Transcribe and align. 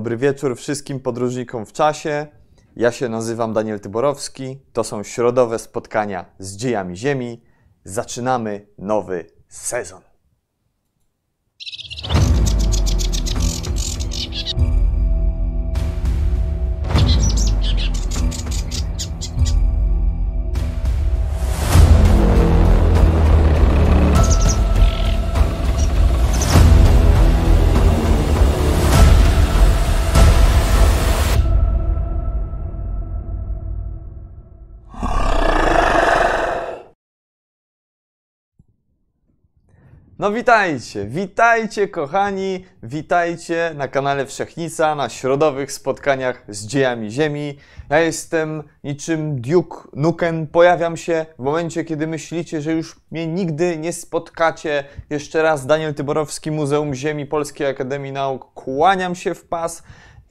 Dobry 0.00 0.16
wieczór 0.16 0.56
wszystkim 0.56 1.00
podróżnikom 1.00 1.66
w 1.66 1.72
czasie. 1.72 2.26
Ja 2.76 2.92
się 2.92 3.08
nazywam 3.08 3.52
Daniel 3.52 3.80
Tyborowski. 3.80 4.58
To 4.72 4.84
są 4.84 5.02
środowe 5.02 5.58
spotkania 5.58 6.24
z 6.38 6.56
dziejami 6.56 6.96
Ziemi. 6.96 7.42
Zaczynamy 7.84 8.66
nowy 8.78 9.26
sezon. 9.48 10.02
No 40.20 40.32
witajcie, 40.32 41.06
witajcie 41.06 41.88
kochani, 41.88 42.64
witajcie 42.82 43.72
na 43.74 43.88
kanale 43.88 44.26
Wszechnica, 44.26 44.94
na 44.94 45.08
środowych 45.08 45.72
spotkaniach 45.72 46.44
z 46.48 46.66
dziejami 46.66 47.10
Ziemi. 47.10 47.58
Ja 47.90 48.00
jestem 48.00 48.62
niczym 48.84 49.40
Duke 49.40 49.78
Nukem, 49.92 50.46
pojawiam 50.46 50.96
się 50.96 51.26
w 51.38 51.42
momencie, 51.42 51.84
kiedy 51.84 52.06
myślicie, 52.06 52.60
że 52.60 52.72
już 52.72 53.00
mnie 53.10 53.26
nigdy 53.26 53.76
nie 53.76 53.92
spotkacie. 53.92 54.84
Jeszcze 55.10 55.42
raz 55.42 55.66
Daniel 55.66 55.94
Tyborowski, 55.94 56.50
Muzeum 56.50 56.94
Ziemi 56.94 57.26
Polskiej 57.26 57.66
Akademii 57.66 58.12
Nauk, 58.12 58.54
kłaniam 58.54 59.14
się 59.14 59.34
w 59.34 59.44
pas. 59.44 59.82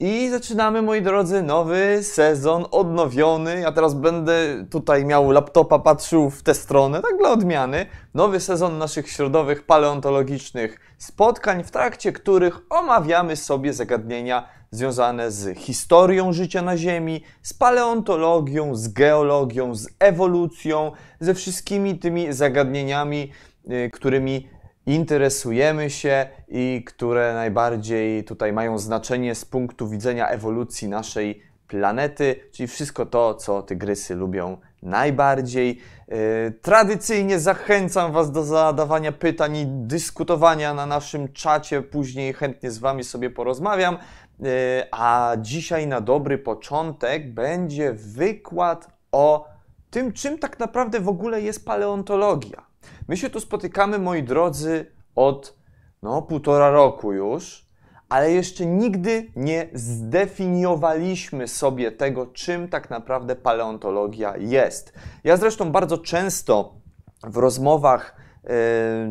I 0.02 0.28
zaczynamy, 0.30 0.82
moi 0.82 1.02
drodzy, 1.02 1.42
nowy 1.42 1.98
sezon 2.02 2.64
odnowiony. 2.70 3.60
Ja 3.60 3.72
teraz 3.72 3.94
będę 3.94 4.66
tutaj 4.70 5.04
miał 5.04 5.30
laptopa, 5.30 5.78
patrzył 5.78 6.30
w 6.30 6.42
tę 6.42 6.54
stronę, 6.54 7.02
tak 7.02 7.18
dla 7.18 7.30
odmiany. 7.30 7.86
Nowy 8.14 8.40
sezon 8.40 8.78
naszych 8.78 9.10
środowych 9.10 9.66
paleontologicznych 9.66 10.80
spotkań, 10.98 11.64
w 11.64 11.70
trakcie 11.70 12.12
których 12.12 12.60
omawiamy 12.70 13.36
sobie 13.36 13.72
zagadnienia 13.72 14.48
związane 14.70 15.30
z 15.30 15.58
historią 15.58 16.32
życia 16.32 16.62
na 16.62 16.76
Ziemi, 16.76 17.22
z 17.42 17.54
paleontologią, 17.54 18.74
z 18.74 18.88
geologią, 18.88 19.74
z 19.74 19.88
ewolucją, 19.98 20.92
ze 21.20 21.34
wszystkimi 21.34 21.98
tymi 21.98 22.32
zagadnieniami, 22.32 23.32
y, 23.70 23.90
którymi 23.92 24.48
interesujemy 24.86 25.90
się 25.90 26.26
i 26.48 26.84
które 26.86 27.34
najbardziej 27.34 28.24
tutaj 28.24 28.52
mają 28.52 28.78
znaczenie 28.78 29.34
z 29.34 29.44
punktu 29.44 29.88
widzenia 29.88 30.28
ewolucji 30.28 30.88
naszej 30.88 31.42
planety, 31.68 32.36
czyli 32.52 32.66
wszystko 32.66 33.06
to, 33.06 33.34
co 33.34 33.62
tygrysy 33.62 34.14
lubią 34.14 34.56
najbardziej. 34.82 35.80
Yy, 36.08 36.16
tradycyjnie 36.62 37.38
zachęcam 37.38 38.12
Was 38.12 38.32
do 38.32 38.44
zadawania 38.44 39.12
pytań 39.12 39.56
i 39.56 39.66
dyskutowania 39.66 40.74
na 40.74 40.86
naszym 40.86 41.32
czacie. 41.32 41.82
Później 41.82 42.32
chętnie 42.32 42.70
z 42.70 42.78
Wami 42.78 43.04
sobie 43.04 43.30
porozmawiam. 43.30 43.98
Yy, 44.40 44.48
a 44.90 45.36
dzisiaj 45.38 45.86
na 45.86 46.00
dobry 46.00 46.38
początek 46.38 47.34
będzie 47.34 47.92
wykład 47.92 48.88
o 49.12 49.48
tym, 49.90 50.12
czym 50.12 50.38
tak 50.38 50.58
naprawdę 50.58 51.00
w 51.00 51.08
ogóle 51.08 51.42
jest 51.42 51.64
paleontologia. 51.64 52.69
My 53.08 53.16
się 53.16 53.30
tu 53.30 53.40
spotykamy, 53.40 53.98
moi 53.98 54.22
drodzy, 54.22 54.86
od 55.14 55.56
no, 56.02 56.22
półtora 56.22 56.70
roku 56.70 57.12
już, 57.12 57.70
ale 58.08 58.32
jeszcze 58.32 58.66
nigdy 58.66 59.26
nie 59.36 59.68
zdefiniowaliśmy 59.74 61.48
sobie 61.48 61.92
tego, 61.92 62.26
czym 62.26 62.68
tak 62.68 62.90
naprawdę 62.90 63.36
paleontologia 63.36 64.36
jest. 64.36 64.92
Ja 65.24 65.36
zresztą 65.36 65.72
bardzo 65.72 65.98
często 65.98 66.74
w 67.22 67.36
rozmowach, 67.36 68.16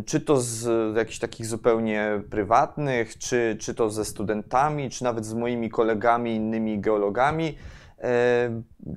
czy 0.05 0.21
to 0.21 0.41
z 0.41 0.95
jakichś 0.97 1.19
takich 1.19 1.45
zupełnie 1.45 2.21
prywatnych, 2.29 3.17
czy, 3.17 3.57
czy 3.59 3.75
to 3.75 3.89
ze 3.89 4.05
studentami, 4.05 4.89
czy 4.89 5.03
nawet 5.03 5.25
z 5.25 5.33
moimi 5.33 5.69
kolegami, 5.69 6.35
innymi 6.35 6.79
geologami, 6.79 7.57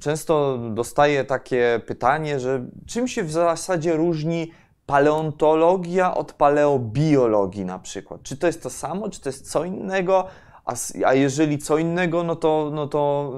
często 0.00 0.58
dostaję 0.58 1.24
takie 1.24 1.80
pytanie, 1.86 2.40
że 2.40 2.66
czym 2.86 3.08
się 3.08 3.22
w 3.22 3.32
zasadzie 3.32 3.96
różni 3.96 4.52
paleontologia 4.92 6.14
od 6.14 6.32
paleobiologii 6.32 7.64
na 7.64 7.78
przykład. 7.78 8.22
Czy 8.22 8.36
to 8.36 8.46
jest 8.46 8.62
to 8.62 8.70
samo, 8.70 9.08
czy 9.08 9.20
to 9.20 9.28
jest 9.28 9.50
co 9.50 9.64
innego? 9.64 10.26
A, 10.64 10.74
a 11.06 11.14
jeżeli 11.14 11.58
co 11.58 11.78
innego, 11.78 12.22
no 12.22 12.36
to, 12.36 12.70
no 12.74 12.86
to 12.86 13.32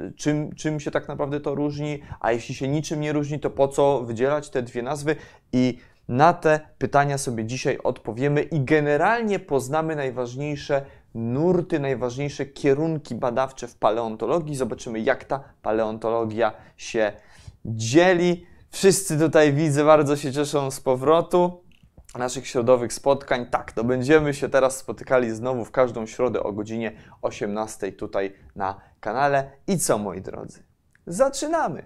yy, 0.00 0.12
czym, 0.12 0.54
czym 0.54 0.80
się 0.80 0.90
tak 0.90 1.08
naprawdę 1.08 1.40
to 1.40 1.54
różni? 1.54 2.00
A 2.20 2.32
jeśli 2.32 2.54
się 2.54 2.68
niczym 2.68 3.00
nie 3.00 3.12
różni, 3.12 3.40
to 3.40 3.50
po 3.50 3.68
co 3.68 4.00
wydzielać 4.00 4.50
te 4.50 4.62
dwie 4.62 4.82
nazwy? 4.82 5.16
I 5.52 5.78
na 6.08 6.32
te 6.32 6.60
pytania 6.78 7.18
sobie 7.18 7.44
dzisiaj 7.44 7.78
odpowiemy 7.84 8.42
i 8.42 8.60
generalnie 8.60 9.38
poznamy 9.38 9.96
najważniejsze 9.96 10.82
nurty, 11.14 11.80
najważniejsze 11.80 12.46
kierunki 12.46 13.14
badawcze 13.14 13.68
w 13.68 13.74
paleontologii. 13.74 14.56
Zobaczymy, 14.56 15.00
jak 15.00 15.24
ta 15.24 15.40
paleontologia 15.62 16.52
się 16.76 17.12
dzieli. 17.64 18.49
Wszyscy 18.70 19.18
tutaj 19.18 19.52
widzę, 19.52 19.84
bardzo 19.84 20.16
się 20.16 20.32
cieszą 20.32 20.70
z 20.70 20.80
powrotu 20.80 21.64
naszych 22.18 22.46
środowych 22.46 22.92
spotkań. 22.92 23.46
Tak, 23.46 23.72
to 23.72 23.84
będziemy 23.84 24.34
się 24.34 24.48
teraz 24.48 24.76
spotykali 24.76 25.30
znowu 25.30 25.64
w 25.64 25.70
każdą 25.70 26.06
środę 26.06 26.42
o 26.42 26.52
godzinie 26.52 26.92
18 27.22 27.92
tutaj 27.92 28.34
na 28.56 28.80
kanale. 29.00 29.50
I 29.66 29.78
co, 29.78 29.98
moi 29.98 30.20
drodzy? 30.20 30.62
Zaczynamy. 31.06 31.84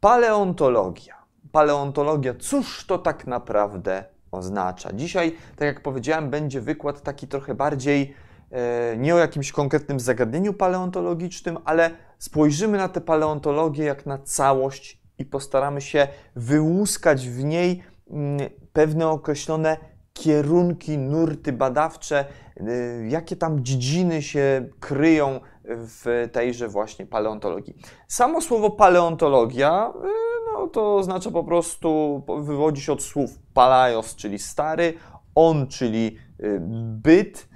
Paleontologia. 0.00 1.14
Paleontologia, 1.52 2.34
cóż 2.38 2.86
to 2.86 2.98
tak 2.98 3.26
naprawdę 3.26 4.04
oznacza? 4.30 4.92
Dzisiaj, 4.92 5.36
tak 5.56 5.66
jak 5.66 5.82
powiedziałem, 5.82 6.30
będzie 6.30 6.60
wykład 6.60 7.02
taki 7.02 7.28
trochę 7.28 7.54
bardziej 7.54 8.14
e, 8.50 8.96
nie 8.96 9.14
o 9.14 9.18
jakimś 9.18 9.52
konkretnym 9.52 10.00
zagadnieniu 10.00 10.54
paleontologicznym, 10.54 11.58
ale 11.64 11.90
spojrzymy 12.18 12.78
na 12.78 12.88
tę 12.88 13.00
paleontologię 13.00 13.84
jak 13.84 14.06
na 14.06 14.18
całość 14.18 14.99
i 15.20 15.24
postaramy 15.24 15.80
się 15.80 16.08
wyłuskać 16.36 17.28
w 17.28 17.44
niej 17.44 17.82
mm, 18.10 18.50
pewne 18.72 19.08
określone 19.08 19.76
kierunki, 20.12 20.98
nurty 20.98 21.52
badawcze, 21.52 22.24
y, 22.60 23.06
jakie 23.08 23.36
tam 23.36 23.64
dziedziny 23.64 24.22
się 24.22 24.68
kryją 24.80 25.40
w 25.64 26.28
tejże 26.32 26.68
właśnie 26.68 27.06
paleontologii. 27.06 27.76
Samo 28.08 28.40
słowo 28.40 28.70
paleontologia 28.70 29.92
y, 29.96 30.08
no, 30.52 30.66
to 30.66 30.96
oznacza 30.96 31.30
po 31.30 31.44
prostu, 31.44 32.22
wywodzi 32.38 32.82
się 32.82 32.92
od 32.92 33.02
słów 33.02 33.38
palaios, 33.54 34.16
czyli 34.16 34.38
stary, 34.38 34.94
on, 35.34 35.66
czyli 35.66 36.16
y, 36.40 36.58
byt 37.02 37.48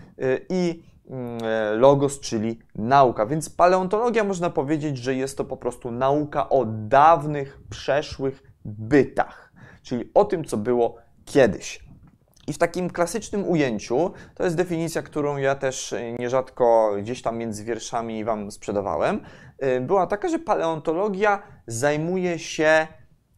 i 0.49 0.82
logos, 1.76 2.20
czyli 2.20 2.58
nauka. 2.74 3.26
Więc 3.26 3.50
paleontologia 3.50 4.24
można 4.24 4.50
powiedzieć, 4.50 4.98
że 4.98 5.14
jest 5.14 5.38
to 5.38 5.44
po 5.44 5.56
prostu 5.56 5.90
nauka 5.90 6.48
o 6.48 6.64
dawnych, 6.66 7.60
przeszłych 7.70 8.42
bytach, 8.64 9.52
czyli 9.82 10.10
o 10.14 10.24
tym, 10.24 10.44
co 10.44 10.56
było 10.56 10.96
kiedyś. 11.24 11.84
I 12.46 12.52
w 12.52 12.58
takim 12.58 12.90
klasycznym 12.90 13.48
ujęciu, 13.48 14.12
to 14.34 14.44
jest 14.44 14.56
definicja, 14.56 15.02
którą 15.02 15.36
ja 15.36 15.54
też 15.54 15.94
nierzadko 16.18 16.92
gdzieś 16.98 17.22
tam 17.22 17.38
między 17.38 17.64
wierszami 17.64 18.24
Wam 18.24 18.50
sprzedawałem, 18.50 19.20
e, 19.58 19.80
była 19.80 20.06
taka, 20.06 20.28
że 20.28 20.38
paleontologia 20.38 21.42
zajmuje 21.66 22.38
się 22.38 22.86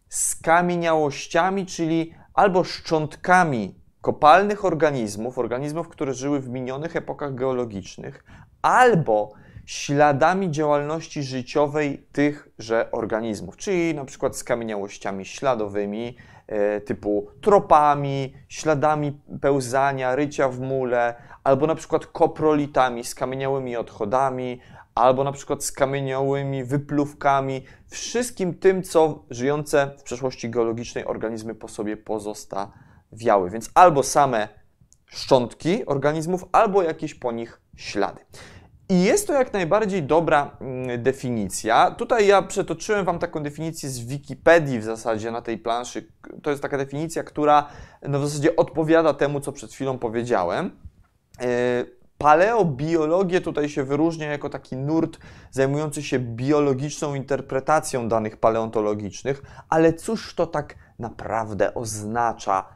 skamieniałościami, 0.08 1.66
czyli 1.66 2.14
albo 2.34 2.64
szczątkami 2.64 3.85
kopalnych 4.06 4.64
organizmów, 4.64 5.38
organizmów, 5.38 5.88
które 5.88 6.14
żyły 6.14 6.40
w 6.40 6.48
minionych 6.48 6.96
epokach 6.96 7.34
geologicznych, 7.34 8.24
albo 8.62 9.32
śladami 9.64 10.50
działalności 10.50 11.22
życiowej 11.22 12.06
tychże 12.12 12.90
organizmów, 12.92 13.56
czyli 13.56 13.94
na 13.94 14.04
przykład 14.04 14.36
skamieniałościami 14.36 15.24
śladowymi, 15.24 16.16
e, 16.46 16.80
typu 16.80 17.26
tropami, 17.40 18.34
śladami 18.48 19.20
pełzania, 19.40 20.16
rycia 20.16 20.48
w 20.48 20.60
mule, 20.60 21.14
albo 21.44 21.66
na 21.66 21.74
przykład 21.74 22.06
koprolitami, 22.06 23.04
skamieniałymi 23.04 23.76
odchodami, 23.76 24.60
albo 24.94 25.24
na 25.24 25.32
przykład 25.32 25.64
skamieniałymi 25.64 26.64
wypluwkami, 26.64 27.62
wszystkim 27.88 28.54
tym, 28.54 28.82
co 28.82 29.24
żyjące 29.30 29.90
w 29.98 30.02
przeszłości 30.02 30.50
geologicznej 30.50 31.04
organizmy 31.04 31.54
po 31.54 31.68
sobie 31.68 31.96
pozostawiały 31.96 32.85
wiały, 33.16 33.50
więc 33.50 33.70
albo 33.74 34.02
same 34.02 34.48
szczątki 35.06 35.86
organizmów, 35.86 36.44
albo 36.52 36.82
jakieś 36.82 37.14
po 37.14 37.32
nich 37.32 37.60
ślady. 37.76 38.20
I 38.88 39.02
jest 39.02 39.26
to 39.26 39.32
jak 39.32 39.52
najbardziej 39.52 40.02
dobra 40.02 40.56
mm, 40.60 41.02
definicja. 41.02 41.90
Tutaj 41.90 42.26
ja 42.26 42.42
przetoczyłem 42.42 43.04
Wam 43.04 43.18
taką 43.18 43.42
definicję 43.42 43.88
z 43.88 44.00
Wikipedii 44.00 44.78
w 44.78 44.84
zasadzie 44.84 45.30
na 45.30 45.42
tej 45.42 45.58
planszy. 45.58 46.08
To 46.42 46.50
jest 46.50 46.62
taka 46.62 46.78
definicja, 46.78 47.24
która 47.24 47.68
no 48.08 48.20
w 48.20 48.28
zasadzie 48.28 48.56
odpowiada 48.56 49.14
temu, 49.14 49.40
co 49.40 49.52
przed 49.52 49.72
chwilą 49.72 49.98
powiedziałem. 49.98 50.70
E, 51.40 51.84
Paleobiologię 52.18 53.40
tutaj 53.40 53.68
się 53.68 53.84
wyróżnia 53.84 54.30
jako 54.30 54.50
taki 54.50 54.76
nurt 54.76 55.18
zajmujący 55.50 56.02
się 56.02 56.18
biologiczną 56.18 57.14
interpretacją 57.14 58.08
danych 58.08 58.36
paleontologicznych, 58.36 59.42
ale 59.68 59.92
cóż 59.92 60.34
to 60.34 60.46
tak 60.46 60.74
naprawdę 60.98 61.74
oznacza 61.74 62.75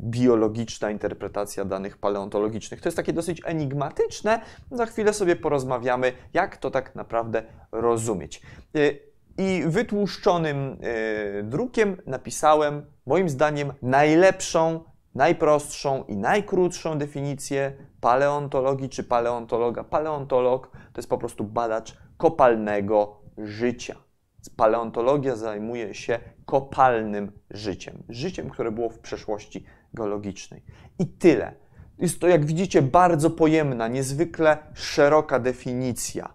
biologiczna 0.00 0.90
interpretacja 0.90 1.64
danych 1.64 1.98
paleontologicznych? 1.98 2.80
To 2.80 2.88
jest 2.88 2.96
takie 2.96 3.12
dosyć 3.12 3.42
enigmatyczne. 3.44 4.40
Za 4.70 4.86
chwilę 4.86 5.12
sobie 5.12 5.36
porozmawiamy, 5.36 6.12
jak 6.32 6.56
to 6.56 6.70
tak 6.70 6.94
naprawdę 6.94 7.42
rozumieć. 7.72 8.42
Y, 8.76 8.98
I 9.38 9.62
wytłuszczonym 9.66 10.78
y, 11.38 11.42
drukiem 11.42 11.96
napisałem, 12.06 12.86
moim 13.06 13.28
zdaniem, 13.28 13.72
najlepszą 13.82 14.80
najprostszą 15.18 16.04
i 16.04 16.16
najkrótszą 16.16 16.98
definicję 16.98 17.72
paleontologii 18.00 18.88
czy 18.88 19.04
paleontologa. 19.04 19.84
Paleontolog 19.84 20.70
to 20.70 20.98
jest 20.98 21.08
po 21.08 21.18
prostu 21.18 21.44
badacz 21.44 21.96
kopalnego 22.16 23.20
życia. 23.38 23.96
Paleontologia 24.56 25.36
zajmuje 25.36 25.94
się 25.94 26.18
kopalnym 26.48 27.32
życiem, 27.50 28.02
życiem, 28.08 28.50
które 28.50 28.70
było 28.72 28.90
w 28.90 28.98
przeszłości 28.98 29.64
geologicznej. 29.94 30.62
I 30.98 31.06
tyle. 31.06 31.52
Jest 31.98 32.20
to, 32.20 32.28
jak 32.28 32.44
widzicie, 32.44 32.82
bardzo 32.82 33.30
pojemna, 33.30 33.88
niezwykle 33.88 34.58
szeroka 34.74 35.38
definicja. 35.38 36.34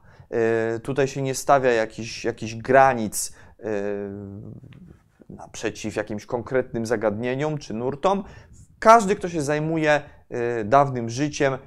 Yy, 0.74 0.80
tutaj 0.80 1.08
się 1.08 1.22
nie 1.22 1.36
stawia 1.36 1.72
jakichś, 1.72 2.26
jakichś 2.26 2.56
granic 2.56 3.34
yy, 3.60 3.66
naprzeciw 5.30 5.96
jakimś 5.96 6.26
konkretnym 6.26 6.86
zagadnieniom 6.86 7.58
czy 7.58 7.74
nurtom. 7.74 8.24
Każdy, 8.80 9.16
kto 9.16 9.30
się 9.30 9.42
zajmuje 9.42 10.02
y, 10.62 10.64
dawnym 10.64 11.10
życiem, 11.10 11.58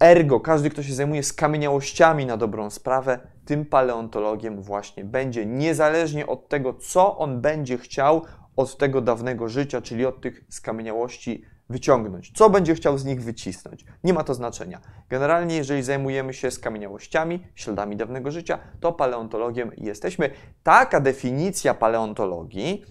ergo, 0.00 0.40
każdy, 0.40 0.70
kto 0.70 0.82
się 0.82 0.94
zajmuje 0.94 1.22
skamieniałościami 1.22 2.26
na 2.26 2.36
dobrą 2.36 2.70
sprawę, 2.70 3.18
tym 3.44 3.66
paleontologiem 3.66 4.62
właśnie 4.62 5.04
będzie, 5.04 5.46
niezależnie 5.46 6.26
od 6.26 6.48
tego, 6.48 6.74
co 6.74 7.18
on 7.18 7.40
będzie 7.40 7.78
chciał 7.78 8.22
od 8.56 8.76
tego 8.78 9.00
dawnego 9.00 9.48
życia, 9.48 9.82
czyli 9.82 10.06
od 10.06 10.20
tych 10.20 10.44
skamieniałości 10.48 11.44
wyciągnąć. 11.68 12.32
Co 12.34 12.50
będzie 12.50 12.74
chciał 12.74 12.98
z 12.98 13.04
nich 13.04 13.22
wycisnąć? 13.22 13.84
Nie 14.04 14.12
ma 14.12 14.24
to 14.24 14.34
znaczenia. 14.34 14.80
Generalnie, 15.08 15.56
jeżeli 15.56 15.82
zajmujemy 15.82 16.34
się 16.34 16.50
skamieniałościami, 16.50 17.46
śladami 17.54 17.96
dawnego 17.96 18.30
życia, 18.30 18.58
to 18.80 18.92
paleontologiem 18.92 19.70
jesteśmy. 19.76 20.30
Taka 20.62 21.00
definicja 21.00 21.74
paleontologii 21.74 22.84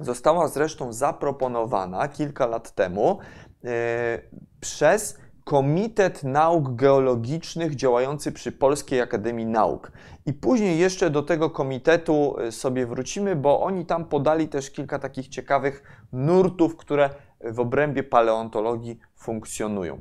Została 0.00 0.48
zresztą 0.48 0.92
zaproponowana 0.92 2.08
kilka 2.08 2.46
lat 2.46 2.74
temu 2.74 3.18
e, 3.64 4.20
przez 4.60 5.18
Komitet 5.44 6.24
Nauk 6.24 6.74
Geologicznych 6.74 7.74
działający 7.74 8.32
przy 8.32 8.52
Polskiej 8.52 9.00
Akademii 9.00 9.46
Nauk. 9.46 9.92
I 10.26 10.32
później 10.32 10.78
jeszcze 10.78 11.10
do 11.10 11.22
tego 11.22 11.50
komitetu 11.50 12.36
e, 12.38 12.52
sobie 12.52 12.86
wrócimy, 12.86 13.36
bo 13.36 13.62
oni 13.62 13.86
tam 13.86 14.04
podali 14.04 14.48
też 14.48 14.70
kilka 14.70 14.98
takich 14.98 15.28
ciekawych 15.28 16.04
nurtów, 16.12 16.76
które 16.76 17.10
w 17.40 17.60
obrębie 17.60 18.02
paleontologii 18.02 18.98
funkcjonują. 19.16 20.00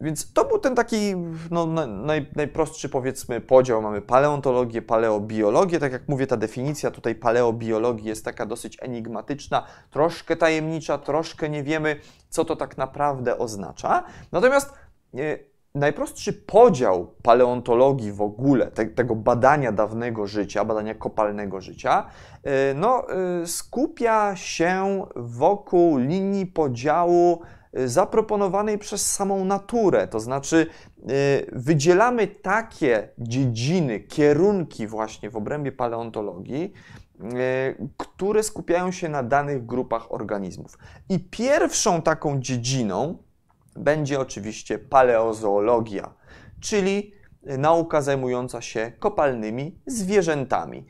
Więc 0.00 0.32
to 0.32 0.44
był 0.44 0.58
ten 0.58 0.74
taki 0.74 1.14
no, 1.50 1.66
naj, 1.86 2.26
najprostszy, 2.36 2.88
powiedzmy, 2.88 3.40
podział. 3.40 3.82
Mamy 3.82 4.00
paleontologię, 4.02 4.82
paleobiologię. 4.82 5.78
Tak 5.78 5.92
jak 5.92 6.08
mówię, 6.08 6.26
ta 6.26 6.36
definicja 6.36 6.90
tutaj 6.90 7.14
paleobiologii 7.14 8.08
jest 8.08 8.24
taka 8.24 8.46
dosyć 8.46 8.76
enigmatyczna, 8.80 9.66
troszkę 9.90 10.36
tajemnicza, 10.36 10.98
troszkę 10.98 11.48
nie 11.48 11.62
wiemy, 11.62 11.96
co 12.28 12.44
to 12.44 12.56
tak 12.56 12.78
naprawdę 12.78 13.38
oznacza. 13.38 14.04
Natomiast 14.32 14.72
e, 15.14 15.38
najprostszy 15.74 16.32
podział 16.32 17.14
paleontologii 17.22 18.12
w 18.12 18.22
ogóle, 18.22 18.66
te, 18.66 18.86
tego 18.86 19.16
badania 19.16 19.72
dawnego 19.72 20.26
życia, 20.26 20.64
badania 20.64 20.94
kopalnego 20.94 21.60
życia, 21.60 22.06
e, 22.44 22.74
no, 22.74 23.04
e, 23.10 23.46
skupia 23.46 24.36
się 24.36 25.04
wokół 25.16 25.98
linii 25.98 26.46
podziału 26.46 27.42
zaproponowanej 27.72 28.78
przez 28.78 29.12
samą 29.12 29.44
naturę. 29.44 30.08
To 30.08 30.20
znaczy, 30.20 30.66
y, 30.98 31.50
wydzielamy 31.52 32.26
takie 32.26 33.08
dziedziny, 33.18 34.00
kierunki 34.00 34.86
właśnie 34.86 35.30
w 35.30 35.36
obrębie 35.36 35.72
paleontologii, 35.72 36.72
y, 37.20 37.88
które 37.96 38.42
skupiają 38.42 38.92
się 38.92 39.08
na 39.08 39.22
danych 39.22 39.66
grupach 39.66 40.12
organizmów. 40.12 40.78
I 41.08 41.18
pierwszą 41.18 42.02
taką 42.02 42.40
dziedziną 42.40 43.18
będzie 43.76 44.20
oczywiście 44.20 44.78
paleozoologia, 44.78 46.14
czyli 46.60 47.14
nauka 47.42 48.02
zajmująca 48.02 48.60
się 48.60 48.92
kopalnymi 48.98 49.78
zwierzętami. 49.86 50.86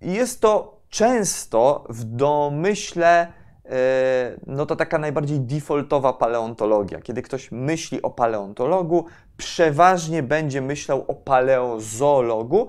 Jest 0.00 0.40
to 0.40 0.80
często 0.88 1.84
w 1.88 2.04
domyśle 2.04 3.32
no 4.46 4.66
to 4.66 4.76
taka 4.76 4.98
najbardziej 4.98 5.40
defaultowa 5.40 6.12
paleontologia. 6.12 7.00
Kiedy 7.00 7.22
ktoś 7.22 7.52
myśli 7.52 8.02
o 8.02 8.10
paleontologu, 8.10 9.04
przeważnie 9.36 10.22
będzie 10.22 10.60
myślał 10.60 11.04
o 11.08 11.14
paleozoologu 11.14 12.68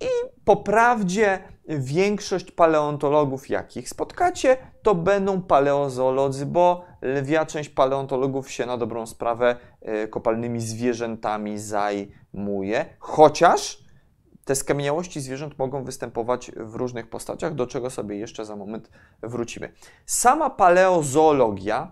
i 0.00 0.08
po 0.44 0.56
prawdzie 0.56 1.38
większość 1.68 2.50
paleontologów, 2.50 3.50
jakich 3.50 3.88
spotkacie, 3.88 4.56
to 4.82 4.94
będą 4.94 5.42
paleozoolodzy, 5.42 6.46
bo 6.46 6.84
lwia 7.02 7.46
część 7.46 7.68
paleontologów 7.68 8.50
się 8.50 8.66
na 8.66 8.76
dobrą 8.76 9.06
sprawę 9.06 9.56
e, 9.82 10.08
kopalnymi 10.08 10.60
zwierzętami 10.60 11.58
zajmuje, 11.58 12.86
chociaż 12.98 13.87
te 14.48 14.54
skamieniałości 14.54 15.20
zwierząt 15.20 15.58
mogą 15.58 15.84
występować 15.84 16.50
w 16.56 16.74
różnych 16.74 17.10
postaciach, 17.10 17.54
do 17.54 17.66
czego 17.66 17.90
sobie 17.90 18.16
jeszcze 18.16 18.44
za 18.44 18.56
moment 18.56 18.90
wrócimy. 19.22 19.72
Sama 20.06 20.50
paleozoologia 20.50 21.90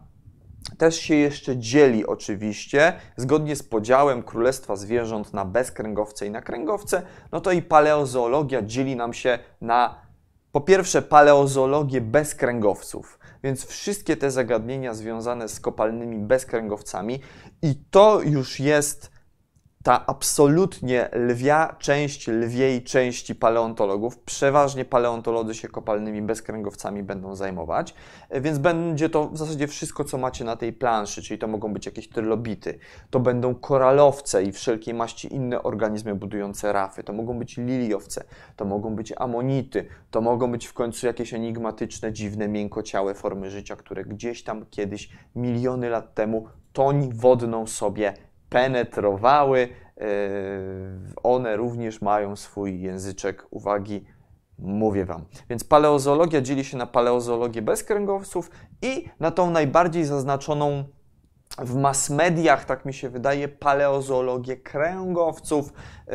też 0.78 0.96
się 0.96 1.14
jeszcze 1.14 1.56
dzieli 1.56 2.06
oczywiście, 2.06 2.92
zgodnie 3.16 3.56
z 3.56 3.62
podziałem 3.62 4.22
Królestwa 4.22 4.76
Zwierząt 4.76 5.32
na 5.32 5.44
bezkręgowce 5.44 6.26
i 6.26 6.30
na 6.30 6.42
kręgowce, 6.42 7.02
no 7.32 7.40
to 7.40 7.52
i 7.52 7.62
paleozoologia 7.62 8.62
dzieli 8.62 8.96
nam 8.96 9.12
się 9.12 9.38
na 9.60 10.00
po 10.52 10.60
pierwsze 10.60 11.02
paleozoologię 11.02 12.00
bezkręgowców, 12.00 13.18
więc 13.42 13.66
wszystkie 13.66 14.16
te 14.16 14.30
zagadnienia 14.30 14.94
związane 14.94 15.48
z 15.48 15.60
kopalnymi 15.60 16.18
bezkręgowcami 16.18 17.20
i 17.62 17.74
to 17.90 18.20
już 18.22 18.60
jest 18.60 19.15
ta 19.86 20.06
absolutnie 20.06 21.08
lwia 21.12 21.76
część 21.78 22.28
lwiej 22.28 22.82
części 22.82 23.34
paleontologów, 23.34 24.18
przeważnie 24.18 24.84
paleontolodzy 24.84 25.54
się 25.54 25.68
kopalnymi 25.68 26.22
bezkręgowcami 26.22 27.02
będą 27.02 27.34
zajmować, 27.34 27.94
więc 28.30 28.58
będzie 28.58 29.08
to 29.08 29.28
w 29.28 29.38
zasadzie 29.38 29.66
wszystko, 29.66 30.04
co 30.04 30.18
macie 30.18 30.44
na 30.44 30.56
tej 30.56 30.72
planszy, 30.72 31.22
czyli 31.22 31.38
to 31.38 31.46
mogą 31.48 31.72
być 31.72 31.86
jakieś 31.86 32.08
trylobity, 32.08 32.78
to 33.10 33.20
będą 33.20 33.54
koralowce 33.54 34.42
i 34.42 34.52
wszelkiej 34.52 34.94
maści 34.94 35.34
inne 35.34 35.62
organizmy 35.62 36.14
budujące 36.14 36.72
rafy, 36.72 37.04
to 37.04 37.12
mogą 37.12 37.38
być 37.38 37.56
liliowce, 37.56 38.24
to 38.56 38.64
mogą 38.64 38.96
być 38.96 39.12
amonity, 39.16 39.86
to 40.10 40.20
mogą 40.20 40.52
być 40.52 40.66
w 40.66 40.72
końcu 40.72 41.06
jakieś 41.06 41.34
enigmatyczne, 41.34 42.12
dziwne, 42.12 42.48
miękociałe 42.48 43.14
formy 43.14 43.50
życia, 43.50 43.76
które 43.76 44.04
gdzieś 44.04 44.42
tam 44.42 44.66
kiedyś, 44.70 45.10
miliony 45.36 45.88
lat 45.90 46.14
temu, 46.14 46.46
toń 46.72 47.10
wodną 47.14 47.66
sobie 47.66 48.14
penetrowały. 48.48 49.68
E, 50.00 50.08
one 51.22 51.56
również 51.56 52.02
mają 52.02 52.36
swój 52.36 52.80
języczek 52.80 53.46
uwagi, 53.50 54.04
mówię 54.58 55.04
Wam. 55.04 55.24
Więc 55.50 55.64
paleozoologia 55.64 56.40
dzieli 56.40 56.64
się 56.64 56.76
na 56.76 56.86
paleozoologię 56.86 57.62
bez 57.62 57.84
kręgowców 57.84 58.50
i 58.82 59.04
na 59.20 59.30
tą 59.30 59.50
najbardziej 59.50 60.04
zaznaczoną 60.04 60.84
w 61.58 61.74
mass 61.74 62.10
mediach, 62.10 62.64
tak 62.64 62.84
mi 62.84 62.94
się 62.94 63.08
wydaje, 63.08 63.48
paleozoologię 63.48 64.56
kręgowców, 64.56 65.72
yy, 66.06 66.14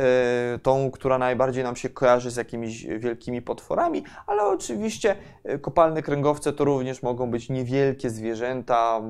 tą, 0.58 0.90
która 0.90 1.18
najbardziej 1.18 1.64
nam 1.64 1.76
się 1.76 1.88
kojarzy 1.88 2.30
z 2.30 2.36
jakimiś 2.36 2.86
wielkimi 2.86 3.42
potworami, 3.42 4.04
ale 4.26 4.42
oczywiście 4.42 5.16
yy, 5.44 5.58
kopalne 5.58 6.02
kręgowce 6.02 6.52
to 6.52 6.64
również 6.64 7.02
mogą 7.02 7.30
być 7.30 7.48
niewielkie 7.48 8.10
zwierzęta, 8.10 9.00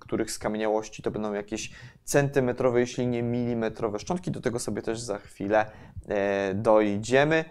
których 0.00 0.30
skamieniałości 0.30 1.02
to 1.02 1.10
będą 1.10 1.32
jakieś 1.32 1.70
centymetrowe, 2.04 2.80
jeśli 2.80 3.06
nie 3.06 3.22
milimetrowe 3.22 3.98
szczątki. 3.98 4.30
Do 4.30 4.40
tego 4.40 4.58
sobie 4.58 4.82
też 4.82 5.00
za 5.00 5.18
chwilę 5.18 5.66
yy, 6.08 6.14
dojdziemy. 6.54 7.44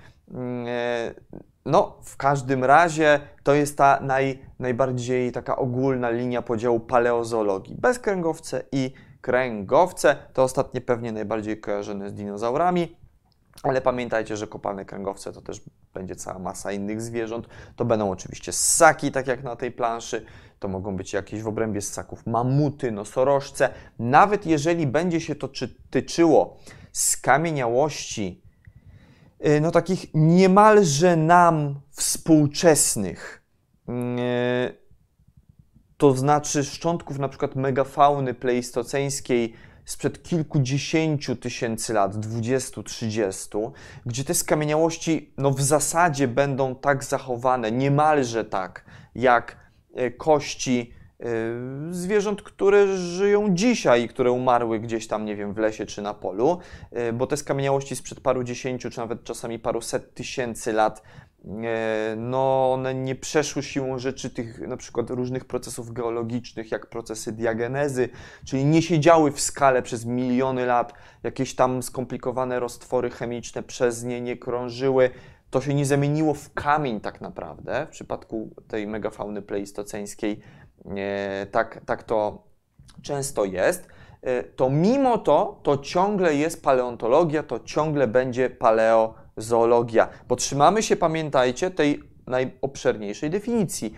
No, 1.65 1.97
w 2.03 2.17
każdym 2.17 2.63
razie 2.63 3.19
to 3.43 3.53
jest 3.53 3.77
ta 3.77 3.99
naj, 4.01 4.39
najbardziej 4.59 5.31
taka 5.31 5.55
ogólna 5.55 6.09
linia 6.09 6.41
podziału 6.41 6.79
paleozoologii. 6.79 7.75
Bezkręgowce 7.75 8.63
i 8.71 8.93
kręgowce 9.21 10.15
to 10.33 10.43
ostatnie 10.43 10.81
pewnie 10.81 11.11
najbardziej 11.11 11.59
kojarzone 11.59 12.09
z 12.09 12.13
dinozaurami. 12.13 12.95
Ale 13.63 13.81
pamiętajcie, 13.81 14.37
że 14.37 14.47
kopalne 14.47 14.85
kręgowce 14.85 15.33
to 15.33 15.41
też 15.41 15.61
będzie 15.93 16.15
cała 16.15 16.39
masa 16.39 16.71
innych 16.71 17.01
zwierząt. 17.01 17.47
To 17.75 17.85
będą 17.85 18.11
oczywiście 18.11 18.51
ssaki, 18.51 19.11
tak 19.11 19.27
jak 19.27 19.43
na 19.43 19.55
tej 19.55 19.71
planszy. 19.71 20.25
To 20.59 20.67
mogą 20.67 20.95
być 20.95 21.13
jakieś 21.13 21.41
w 21.41 21.47
obrębie 21.47 21.81
ssaków 21.81 22.27
mamuty, 22.27 22.91
nosorożce. 22.91 23.69
Nawet 23.99 24.45
jeżeli 24.45 24.87
będzie 24.87 25.21
się 25.21 25.35
to 25.35 25.49
tyczyło 25.89 26.57
skamieniałości, 26.91 28.40
no 29.61 29.71
takich 29.71 30.05
niemalże 30.13 31.15
nam 31.15 31.81
współczesnych, 31.91 33.43
y, 33.89 34.81
to 35.97 36.13
znaczy 36.13 36.63
szczątków 36.63 37.19
na 37.19 37.29
przykład 37.29 37.55
megafauny 37.55 38.33
pleistoceńskiej 38.33 39.53
sprzed 39.85 40.23
kilkudziesięciu 40.23 41.35
tysięcy 41.35 41.93
lat, 41.93 42.15
20-30, 42.15 43.71
gdzie 44.05 44.23
te 44.23 44.33
skamieniałości 44.33 45.33
no, 45.37 45.51
w 45.51 45.61
zasadzie 45.61 46.27
będą 46.27 46.75
tak 46.75 47.03
zachowane, 47.03 47.71
niemalże 47.71 48.45
tak, 48.45 48.85
jak 49.15 49.55
e, 49.95 50.11
kości 50.11 50.93
zwierząt, 51.91 52.41
które 52.41 52.97
żyją 52.97 53.55
dzisiaj, 53.55 54.07
które 54.07 54.31
umarły 54.31 54.79
gdzieś 54.79 55.07
tam, 55.07 55.25
nie 55.25 55.35
wiem, 55.35 55.53
w 55.53 55.57
lesie 55.57 55.85
czy 55.85 56.01
na 56.01 56.13
polu, 56.13 56.59
e, 56.91 57.13
bo 57.13 57.27
te 57.27 57.37
skamieniałości 57.37 57.95
sprzed 57.95 58.19
paru 58.19 58.43
dziesięciu, 58.43 58.89
czy 58.89 58.99
nawet 58.99 59.23
czasami 59.23 59.59
paru 59.59 59.81
set 59.81 60.13
tysięcy 60.13 60.73
lat 60.73 61.01
E, 61.45 62.15
no 62.17 62.73
one 62.73 62.95
nie 62.95 63.15
przeszły 63.15 63.63
siłą 63.63 63.99
rzeczy 63.99 64.29
tych 64.29 64.67
na 64.67 64.77
przykład 64.77 65.09
różnych 65.09 65.45
procesów 65.45 65.93
geologicznych, 65.93 66.71
jak 66.71 66.87
procesy 66.87 67.31
diagenezy, 67.31 68.09
czyli 68.45 68.65
nie 68.65 68.81
siedziały 68.81 69.31
w 69.31 69.41
skale 69.41 69.81
przez 69.81 70.05
miliony 70.05 70.65
lat, 70.65 70.93
jakieś 71.23 71.55
tam 71.55 71.83
skomplikowane 71.83 72.59
roztwory 72.59 73.09
chemiczne 73.09 73.63
przez 73.63 74.03
nie 74.03 74.21
nie 74.21 74.37
krążyły. 74.37 75.09
To 75.49 75.61
się 75.61 75.73
nie 75.73 75.85
zamieniło 75.85 76.33
w 76.33 76.53
kamień 76.53 77.01
tak 77.01 77.21
naprawdę. 77.21 77.85
W 77.85 77.89
przypadku 77.89 78.49
tej 78.67 78.87
megafauny 78.87 79.41
pleistoceńskiej 79.41 80.39
tak, 81.51 81.81
tak 81.85 82.03
to 82.03 82.43
często 83.01 83.45
jest. 83.45 83.87
E, 84.21 84.43
to 84.43 84.69
mimo 84.69 85.17
to, 85.17 85.59
to 85.63 85.77
ciągle 85.77 86.35
jest 86.35 86.63
paleontologia, 86.63 87.43
to 87.43 87.59
ciągle 87.59 88.07
będzie 88.07 88.49
paleo 88.49 89.13
zoologia. 89.37 90.07
Potrzymamy 90.27 90.83
się, 90.83 90.95
pamiętajcie, 90.95 91.71
tej 91.71 92.03
najobszerniejszej 92.27 93.29
definicji. 93.29 93.95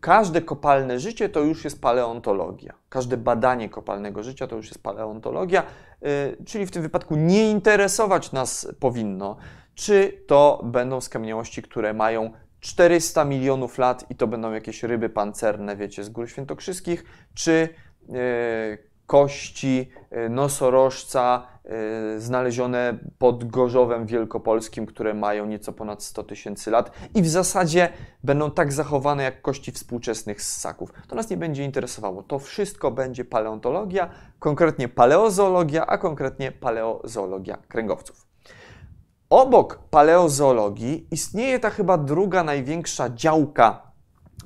Każde 0.00 0.42
kopalne 0.42 0.98
życie 0.98 1.28
to 1.28 1.40
już 1.40 1.64
jest 1.64 1.80
paleontologia. 1.80 2.74
Każde 2.88 3.16
badanie 3.16 3.68
kopalnego 3.68 4.22
życia 4.22 4.46
to 4.46 4.56
już 4.56 4.66
jest 4.66 4.82
paleontologia, 4.82 5.62
yy, 6.02 6.08
czyli 6.46 6.66
w 6.66 6.70
tym 6.70 6.82
wypadku 6.82 7.16
nie 7.16 7.50
interesować 7.50 8.32
nas 8.32 8.68
powinno, 8.80 9.36
czy 9.74 10.24
to 10.26 10.60
będą 10.64 11.00
skamieniałości, 11.00 11.62
które 11.62 11.94
mają 11.94 12.30
400 12.62 13.24
milionów 13.24 13.78
lat 13.78 14.10
i 14.10 14.14
to 14.14 14.26
będą 14.26 14.52
jakieś 14.52 14.82
ryby 14.82 15.08
pancerne, 15.08 15.76
wiecie, 15.76 16.04
z 16.04 16.08
gór 16.08 16.28
świętokrzyskich, 16.28 17.04
czy 17.34 17.68
yy, 18.08 18.14
kości 19.06 19.90
y, 20.26 20.28
nosorożca 20.28 21.46
y, 22.16 22.20
znalezione 22.20 22.98
pod 23.18 23.44
Gorzowem 23.44 24.06
Wielkopolskim, 24.06 24.86
które 24.86 25.14
mają 25.14 25.46
nieco 25.46 25.72
ponad 25.72 26.02
100 26.02 26.22
tysięcy 26.22 26.70
lat 26.70 26.90
i 27.14 27.22
w 27.22 27.28
zasadzie 27.28 27.88
będą 28.24 28.50
tak 28.50 28.72
zachowane 28.72 29.22
jak 29.22 29.42
kości 29.42 29.72
współczesnych 29.72 30.42
ssaków. 30.42 30.92
To 31.08 31.16
nas 31.16 31.30
nie 31.30 31.36
będzie 31.36 31.64
interesowało. 31.64 32.22
To 32.22 32.38
wszystko 32.38 32.90
będzie 32.90 33.24
paleontologia, 33.24 34.10
konkretnie 34.38 34.88
paleozoologia, 34.88 35.86
a 35.86 35.98
konkretnie 35.98 36.52
paleozoologia 36.52 37.58
kręgowców. 37.68 38.31
Obok 39.32 39.78
paleozoologii 39.90 41.06
istnieje 41.10 41.58
ta 41.58 41.70
chyba 41.70 41.98
druga 41.98 42.44
największa 42.44 43.10
działka 43.10 43.92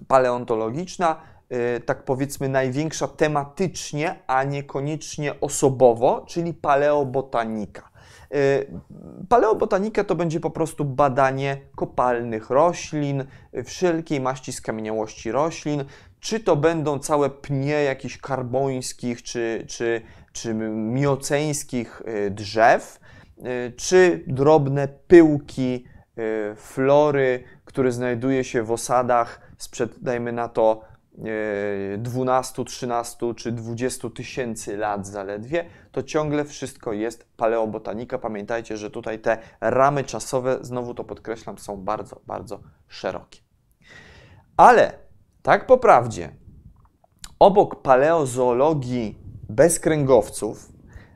paleontologiczna, 0.08 1.16
Y, 1.52 1.80
tak 1.80 2.04
powiedzmy, 2.04 2.48
największa 2.48 3.08
tematycznie, 3.08 4.14
a 4.26 4.44
niekoniecznie 4.44 5.40
osobowo, 5.40 6.24
czyli 6.28 6.54
paleobotanika. 6.54 7.90
Y, 8.34 8.66
paleobotanika 9.28 10.04
to 10.04 10.14
będzie 10.14 10.40
po 10.40 10.50
prostu 10.50 10.84
badanie 10.84 11.56
kopalnych 11.76 12.50
roślin, 12.50 13.24
wszelkiej 13.64 14.20
maści 14.20 14.52
skamieniałości 14.52 15.32
roślin, 15.32 15.84
czy 16.20 16.40
to 16.40 16.56
będą 16.56 16.98
całe 16.98 17.30
pnie 17.30 17.82
jakichś 17.84 18.18
karbońskich 18.18 19.22
czy, 19.22 19.64
czy, 19.68 20.02
czy 20.32 20.54
mioceńskich 20.74 22.02
y, 22.26 22.30
drzew, 22.30 23.00
czy 23.76 24.24
drobne 24.26 24.88
pyłki 24.88 25.84
flory, 26.56 27.44
które 27.64 27.92
znajduje 27.92 28.44
się 28.44 28.62
w 28.62 28.72
osadach 28.72 29.40
sprzed, 29.58 30.02
dajmy 30.02 30.32
na 30.32 30.48
to, 30.48 30.80
12, 31.98 32.64
13 32.64 33.34
czy 33.34 33.52
20 33.52 34.10
tysięcy 34.10 34.76
lat 34.76 35.06
zaledwie, 35.06 35.64
to 35.92 36.02
ciągle 36.02 36.44
wszystko 36.44 36.92
jest 36.92 37.28
paleobotanika. 37.36 38.18
Pamiętajcie, 38.18 38.76
że 38.76 38.90
tutaj 38.90 39.18
te 39.18 39.38
ramy 39.60 40.04
czasowe, 40.04 40.58
znowu 40.60 40.94
to 40.94 41.04
podkreślam, 41.04 41.58
są 41.58 41.76
bardzo, 41.76 42.20
bardzo 42.26 42.60
szerokie. 42.88 43.40
Ale 44.56 44.92
tak 45.42 45.66
po 45.66 45.78
prawdzie, 45.78 46.36
obok 47.38 47.82
paleozoologii 47.82 49.18
bez 49.48 49.80
kręgowców, 49.80 50.72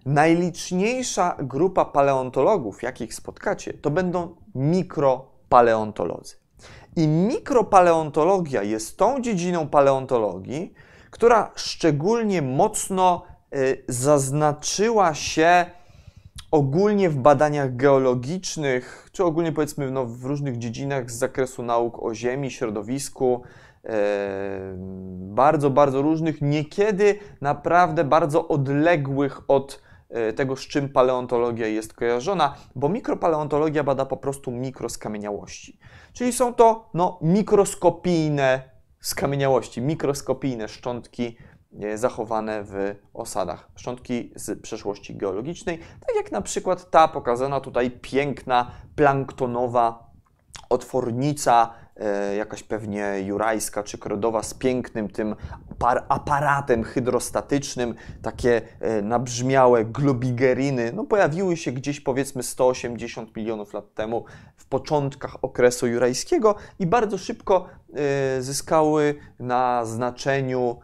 najliczniejsza 0.07 1.37
grupa 1.39 1.85
paleontologów, 1.85 2.83
jakich 2.83 3.15
spotkacie, 3.15 3.73
to 3.73 3.91
będą 3.91 4.37
mikropaleontolodzy. 4.55 6.37
I 6.97 7.09
mikropaleontologia 7.09 8.63
jest 8.63 8.97
tą 8.99 9.21
dziedziną 9.21 9.69
paleontologii, 9.69 10.75
która 11.11 11.51
szczególnie 11.55 12.43
mocno 12.43 13.23
y, 13.55 13.85
zaznaczyła 13.89 15.15
się 15.15 15.67
ogólnie 16.51 17.11
w 17.11 17.17
badaniach 17.17 17.77
geologicznych, 17.77 19.09
czy 19.13 19.25
ogólnie 19.25 19.53
powiedzmy 19.53 19.91
no, 19.91 20.07
w 20.07 20.25
różnych 20.25 20.59
dziedzinach 20.59 21.11
z 21.11 21.19
zakresu 21.19 21.63
nauk 21.63 22.03
o 22.03 22.15
Ziemi, 22.15 22.51
środowisku, 22.51 23.43
y, 23.85 23.89
bardzo, 25.17 25.71
bardzo 25.71 26.03
różnych, 26.03 26.43
niekiedy 26.43 27.19
naprawdę 27.41 28.05
bardzo 28.05 28.49
odległych 28.49 29.41
od 29.49 29.90
tego, 30.37 30.57
z 30.57 30.61
czym 30.61 30.89
paleontologia 30.89 31.67
jest 31.67 31.95
kojarzona, 31.95 32.55
bo 32.75 32.89
mikropaleontologia 32.89 33.85
bada 33.85 34.07
po 34.07 34.17
prostu 34.17 34.51
mikroskamieniałości. 34.51 35.79
Czyli 36.13 36.33
są 36.33 36.55
to 36.55 36.89
no, 36.95 37.19
mikroskopijne 37.23 38.63
skamieniałości, 39.01 39.81
mikroskopijne 39.81 40.69
szczątki 40.69 41.37
e, 41.81 41.99
zachowane 41.99 42.65
w 42.65 42.95
osadach, 43.15 43.71
szczątki 43.77 44.33
z 44.37 44.63
przeszłości 44.63 45.17
geologicznej, 45.17 45.79
tak 45.79 46.17
jak 46.17 46.33
na 46.33 46.41
przykład 46.43 46.91
ta 46.91 47.09
pokazana 47.09 47.61
tutaj 47.61 47.91
piękna 47.91 48.71
planktonowa 48.97 50.11
otwornica 50.71 51.75
jakaś 52.37 52.63
pewnie 52.63 53.15
jurajska 53.25 53.83
czy 53.83 53.99
krodowa 53.99 54.43
z 54.43 54.55
pięknym 54.55 55.09
tym 55.09 55.37
aparatem 56.09 56.85
hydrostatycznym, 56.85 57.95
takie 58.23 58.63
e, 58.81 59.03
nabrzmiałe 59.03 59.85
globigeriny, 59.85 60.93
no 60.93 61.05
pojawiły 61.05 61.57
się 61.57 61.73
gdzieś 61.73 62.01
powiedzmy 62.01 62.43
180 62.43 63.37
milionów 63.37 63.73
lat 63.73 63.95
temu 63.95 64.25
w 64.57 64.67
początkach 64.67 65.37
okresu 65.43 65.87
jurajskiego 65.87 66.55
i 66.79 66.87
bardzo 66.87 67.19
szybko 67.19 67.67
e, 67.95 68.43
zyskały 68.43 69.15
na 69.39 69.85
znaczeniu 69.85 70.77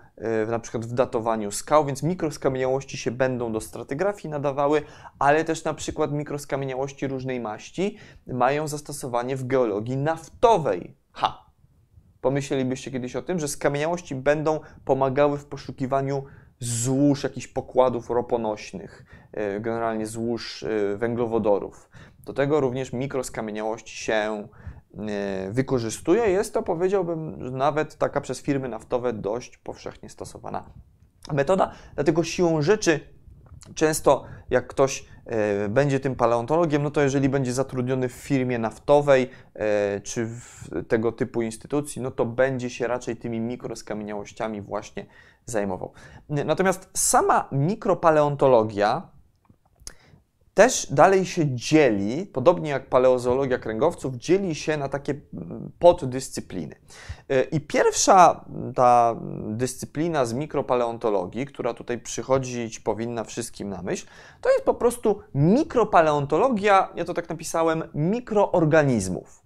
na 0.49 0.59
przykład 0.59 0.87
w 0.87 0.93
datowaniu 0.93 1.51
skał, 1.51 1.85
więc 1.85 2.03
mikroskamieniałości 2.03 2.97
się 2.97 3.11
będą 3.11 3.53
do 3.53 3.61
stratygrafii 3.61 4.29
nadawały, 4.29 4.83
ale 5.19 5.45
też 5.45 5.65
na 5.65 5.75
przykład 5.75 6.13
mikroskamieniałości 6.13 7.07
różnej 7.07 7.41
maści 7.41 7.97
mają 8.27 8.69
zastosowanie 8.69 9.37
w 9.37 9.47
geologii 9.47 9.97
naftowej. 9.97 10.95
Ha! 11.17 11.47
Pomyślelibyście 12.21 12.91
kiedyś 12.91 13.17
o 13.17 13.23
tym, 13.23 13.39
że 13.39 13.49
skamieniałości 13.49 14.15
będą 14.15 14.61
pomagały 14.85 15.39
w 15.39 15.45
poszukiwaniu 15.45 16.25
złóż 16.61 17.25
jakichś 17.25 17.47
pokładów 17.47 18.11
roponośnych, 18.11 19.05
e, 19.33 19.61
generalnie 19.61 20.07
złóż 20.07 20.63
e, 20.63 20.97
węglowodorów. 20.97 21.91
Do 22.25 22.33
tego 22.33 22.61
również 22.61 22.93
mikroskamieniałości 22.93 23.97
się 23.97 24.15
e, 24.15 25.51
wykorzystuje. 25.51 26.31
Jest 26.31 26.55
to, 26.55 26.63
powiedziałbym, 26.63 27.51
nawet 27.57 27.97
taka 27.97 28.21
przez 28.21 28.43
firmy 28.43 28.69
naftowe 28.69 29.13
dość 29.13 29.59
powszechnie 29.59 30.09
stosowana 30.09 30.71
metoda. 31.33 31.73
Dlatego 31.95 32.25
siłą 32.25 32.63
rzeczy 32.63 33.01
często 33.75 34.25
jak 34.51 34.67
ktoś 34.67 35.07
będzie 35.69 36.01
tym 36.01 36.17
paleontologiem, 36.17 36.83
no 36.83 36.91
to 36.91 37.03
jeżeli 37.03 37.29
będzie 37.29 37.53
zatrudniony 37.53 38.09
w 38.09 38.13
firmie 38.13 38.59
naftowej 38.59 39.31
e, 39.55 40.01
czy 40.01 40.27
w 40.27 40.69
tego 40.89 41.13
typu 41.13 41.43
instytucji, 41.43 42.03
no 42.03 42.11
to 42.11 42.25
będzie 42.25 42.71
się 42.71 42.87
raczej 42.87 43.17
tymi 43.17 43.41
mikroskamieniałościami 43.41 44.63
właśnie 44.63 45.07
zajmował. 45.47 45.93
Natomiast 46.29 46.91
sama 46.95 47.49
mikropaleontologia 47.53 49.16
też 50.57 50.93
dalej 50.93 51.27
się 51.27 51.55
dzieli, 51.55 52.27
podobnie 52.27 52.71
jak 52.71 52.89
paleozoologia 52.89 53.59
kręgowców, 53.59 54.15
dzieli 54.15 54.55
się 54.55 54.77
na 54.77 54.89
takie 54.89 55.15
poddyscypliny. 55.79 56.75
E, 57.29 57.43
I 57.43 57.61
pierwsza 57.61 58.45
ta 58.75 59.17
dyscyplina 59.49 60.25
z 60.25 60.33
mikropaleontologii, 60.33 61.47
która 61.47 61.75
tutaj 61.75 61.99
przychodzić 61.99 62.81
powinna 62.81 63.25
wszystkim 63.25 63.69
na 63.69 63.83
myśl, 63.83 64.07
to 64.41 64.51
jest 64.51 64.65
po 64.65 64.75
prostu 64.75 65.21
mikropaleontologia, 65.35 66.89
ja 66.95 67.05
to 67.05 67.15
tak 67.15 67.29
napisałem, 67.29 67.83
mikroorganizmów. 67.95 69.43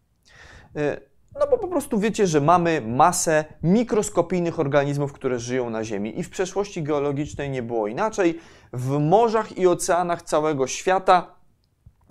No 1.34 1.46
bo 1.50 1.58
po 1.58 1.68
prostu 1.68 1.98
wiecie, 1.98 2.26
że 2.26 2.40
mamy 2.40 2.80
masę 2.80 3.44
mikroskopijnych 3.62 4.60
organizmów, 4.60 5.12
które 5.12 5.38
żyją 5.38 5.70
na 5.70 5.84
Ziemi 5.84 6.18
i 6.18 6.22
w 6.22 6.30
przeszłości 6.30 6.82
geologicznej 6.82 7.50
nie 7.50 7.62
było 7.62 7.86
inaczej. 7.86 8.38
W 8.72 8.98
morzach 8.98 9.58
i 9.58 9.66
oceanach 9.66 10.22
całego 10.22 10.66
świata 10.66 11.34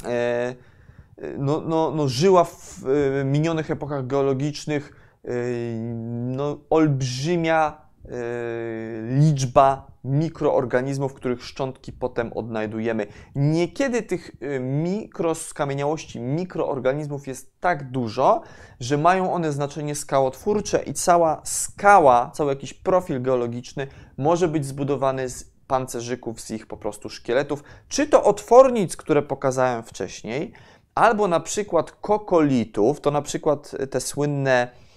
e, 0.05 0.55
no, 1.37 1.61
no, 1.61 1.91
no, 1.91 2.07
żyła 2.07 2.43
w 2.43 2.83
minionych 3.25 3.71
epochach 3.71 4.07
geologicznych 4.07 4.95
e, 5.25 5.29
no, 6.25 6.57
olbrzymia 6.69 7.88
liczba 9.19 9.87
mikroorganizmów, 10.03 11.13
których 11.13 11.43
szczątki 11.43 11.93
potem 11.93 12.33
odnajdujemy. 12.33 13.07
Niekiedy 13.35 14.03
tych 14.03 14.31
y, 14.43 14.59
mikroskamieniałości, 14.59 16.19
mikroorganizmów 16.19 17.27
jest 17.27 17.59
tak 17.59 17.91
dużo, 17.91 18.41
że 18.79 18.97
mają 18.97 19.33
one 19.33 19.51
znaczenie 19.51 19.95
skałotwórcze 19.95 20.83
i 20.83 20.93
cała 20.93 21.41
skała, 21.43 22.31
cały 22.33 22.49
jakiś 22.49 22.73
profil 22.73 23.21
geologiczny 23.21 23.87
może 24.17 24.47
być 24.47 24.65
zbudowany 24.65 25.29
z 25.29 25.51
pancerzyków, 25.67 26.41
z 26.41 26.51
ich 26.51 26.67
po 26.67 26.77
prostu 26.77 27.09
szkieletów, 27.09 27.63
czy 27.87 28.07
to 28.07 28.23
otwornic, 28.23 28.97
które 28.97 29.21
pokazałem 29.21 29.83
wcześniej, 29.83 30.53
albo 30.95 31.27
na 31.27 31.39
przykład 31.39 31.91
kokolitów, 31.91 33.01
to 33.01 33.11
na 33.11 33.21
przykład 33.21 33.75
te 33.91 34.01
słynne 34.01 34.67
y, 34.67 34.88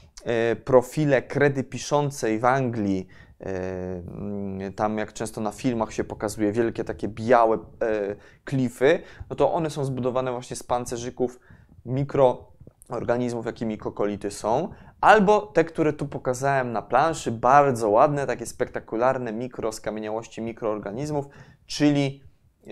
profile 0.65 1.23
kredy 1.23 1.65
piszącej 1.65 2.39
w 2.39 2.45
Anglii, 2.45 3.09
Yy, 4.61 4.73
tam 4.73 4.99
jak 4.99 5.13
często 5.13 5.41
na 5.41 5.53
filmach 5.53 5.93
się 5.93 6.05
pokazuje 6.05 6.53
wielkie 6.53 6.85
takie 6.85 7.09
białe 7.09 7.57
e, 7.57 8.17
klify, 8.45 9.03
no 9.31 9.37
to 9.37 9.53
one 9.53 9.71
są 9.71 9.85
zbudowane 9.85 10.33
właśnie 10.33 10.57
z 10.57 10.63
pancerzyków 10.63 11.41
mikroorganizmów, 11.87 13.47
jakimi 13.47 13.79
kokolity 13.79 14.31
są, 14.31 14.69
albo 15.01 15.41
te, 15.41 15.65
które 15.65 15.93
tu 15.93 16.07
pokazałem 16.07 16.73
na 16.73 16.83
planszy, 16.83 17.33
bardzo 17.33 17.91
ładne, 17.91 18.27
takie 18.27 18.47
spektakularne 18.47 19.33
mikroskamieniałości 19.33 20.43
mikroorganizmów, 20.43 21.27
czyli 21.67 22.23
e, 22.67 22.71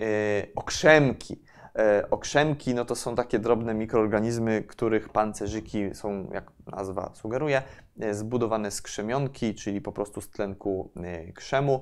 okrzemki. 0.55 1.41
E, 1.75 2.09
okrzemki 2.09 2.73
no 2.73 2.85
to 2.85 2.95
są 2.95 3.15
takie 3.15 3.39
drobne 3.39 3.73
mikroorganizmy, 3.73 4.63
których 4.63 5.09
pancerzyki 5.09 5.95
są, 5.95 6.29
jak 6.33 6.51
nazwa 6.67 7.11
sugeruje, 7.13 7.61
e, 7.99 8.13
zbudowane 8.13 8.71
z 8.71 8.81
krzemionki, 8.81 9.55
czyli 9.55 9.81
po 9.81 9.91
prostu 9.91 10.21
z 10.21 10.29
tlenku 10.29 10.91
e, 10.95 11.33
krzemu. 11.33 11.81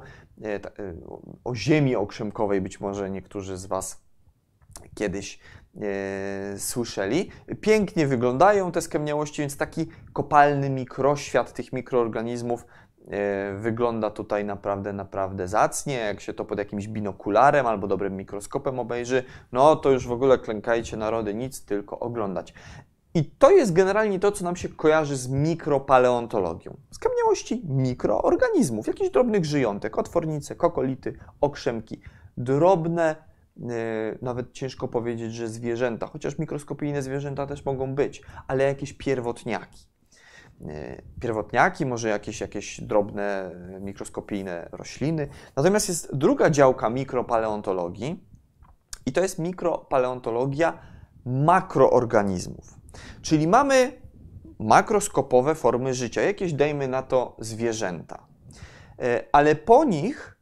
O 1.44 1.56
ziemi 1.56 1.96
okrzemkowej 1.96 2.62
być 2.62 2.80
może 2.80 3.10
niektórzy 3.10 3.58
z 3.58 3.66
Was 3.66 4.02
kiedyś 4.96 5.40
słyszeli. 6.58 7.30
Pięknie 7.62 8.08
wyglądają 8.08 8.72
te 8.72 8.82
skamieniałości, 8.82 9.42
więc 9.42 9.58
taki 9.58 9.88
kopalny 10.14 10.70
mikroświat 10.70 11.54
tych 11.54 11.74
mikroorganizmów 11.74 12.66
wygląda 13.58 14.10
tutaj 14.10 14.46
naprawdę, 14.46 14.94
naprawdę 14.94 15.48
zacnie. 15.48 15.94
Jak 15.94 16.22
się 16.22 16.34
to 16.34 16.46
pod 16.46 16.60
jakimś 16.60 16.88
binokularem 16.88 17.68
albo 17.68 17.88
dobrym 17.88 18.16
mikroskopem 18.16 18.80
obejrzy, 18.80 19.24
no 19.52 19.76
to 19.76 19.92
już 19.92 20.08
w 20.08 20.12
ogóle 20.12 20.38
klękajcie 20.38 20.98
narody, 20.98 21.34
nic, 21.34 21.66
tylko 21.66 22.00
oglądać. 22.00 22.54
I 23.14 23.26
to 23.26 23.52
jest 23.52 23.74
generalnie 23.74 24.20
to, 24.20 24.32
co 24.32 24.44
nam 24.44 24.56
się 24.56 24.70
kojarzy 24.70 25.18
z 25.18 25.28
mikropaleontologią. 25.28 26.78
Skamieniałości 26.92 27.62
mikroorganizmów, 27.66 28.88
jakichś 28.88 29.10
drobnych 29.10 29.46
żyjątek, 29.46 29.98
otwornice, 29.98 30.56
kokolity, 30.56 31.14
okrzemki, 31.42 32.02
drobne, 32.38 33.16
yy, 33.58 33.68
nawet 34.22 34.52
ciężko 34.52 34.88
powiedzieć, 34.88 35.34
że 35.34 35.48
zwierzęta, 35.48 36.08
chociaż 36.08 36.40
mikroskopijne 36.40 37.02
zwierzęta 37.02 37.48
też 37.48 37.66
mogą 37.66 37.96
być, 37.96 38.22
ale 38.48 38.64
jakieś 38.64 38.94
pierwotniaki. 38.94 39.86
E, 40.68 41.02
pierwotniaki, 41.22 41.86
może 41.86 42.10
jakieś, 42.10 42.42
jakieś 42.42 42.82
drobne, 42.82 43.52
e, 43.76 43.80
mikroskopijne 43.80 44.70
rośliny. 44.72 45.28
Natomiast 45.56 45.90
jest 45.90 46.16
druga 46.16 46.50
działka 46.50 46.90
mikropaleontologii 46.90 48.24
i 49.06 49.12
to 49.12 49.22
jest 49.22 49.40
mikropaleontologia 49.40 50.80
makroorganizmów. 51.26 52.80
Czyli 53.22 53.48
mamy 53.48 53.92
makroskopowe 54.60 55.56
formy 55.56 55.94
życia, 55.94 56.22
jakieś 56.22 56.54
dajmy 56.54 56.88
na 56.88 57.04
to 57.04 57.36
zwierzęta. 57.40 58.28
E, 59.00 59.24
ale 59.32 59.56
po 59.56 59.86
nich 59.86 60.38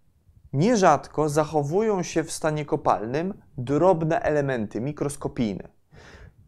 nierzadko 0.53 1.29
zachowują 1.29 2.03
się 2.03 2.23
w 2.23 2.31
stanie 2.31 2.65
kopalnym 2.65 3.33
drobne 3.57 4.21
elementy 4.21 4.81
mikroskopijne, 4.81 5.69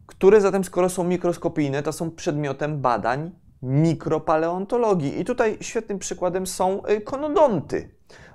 które 0.06 0.40
zatem, 0.40 0.64
skoro 0.64 0.88
są 0.88 1.04
mikroskopijne, 1.04 1.82
to 1.82 1.92
są 1.92 2.10
przedmiotem 2.10 2.80
badań 2.80 3.30
mikropaleontologii. 3.62 5.20
I 5.20 5.24
tutaj 5.24 5.58
świetnym 5.60 5.98
przykładem 5.98 6.46
są 6.46 6.86
y, 6.86 7.00
konodonty, 7.00 7.90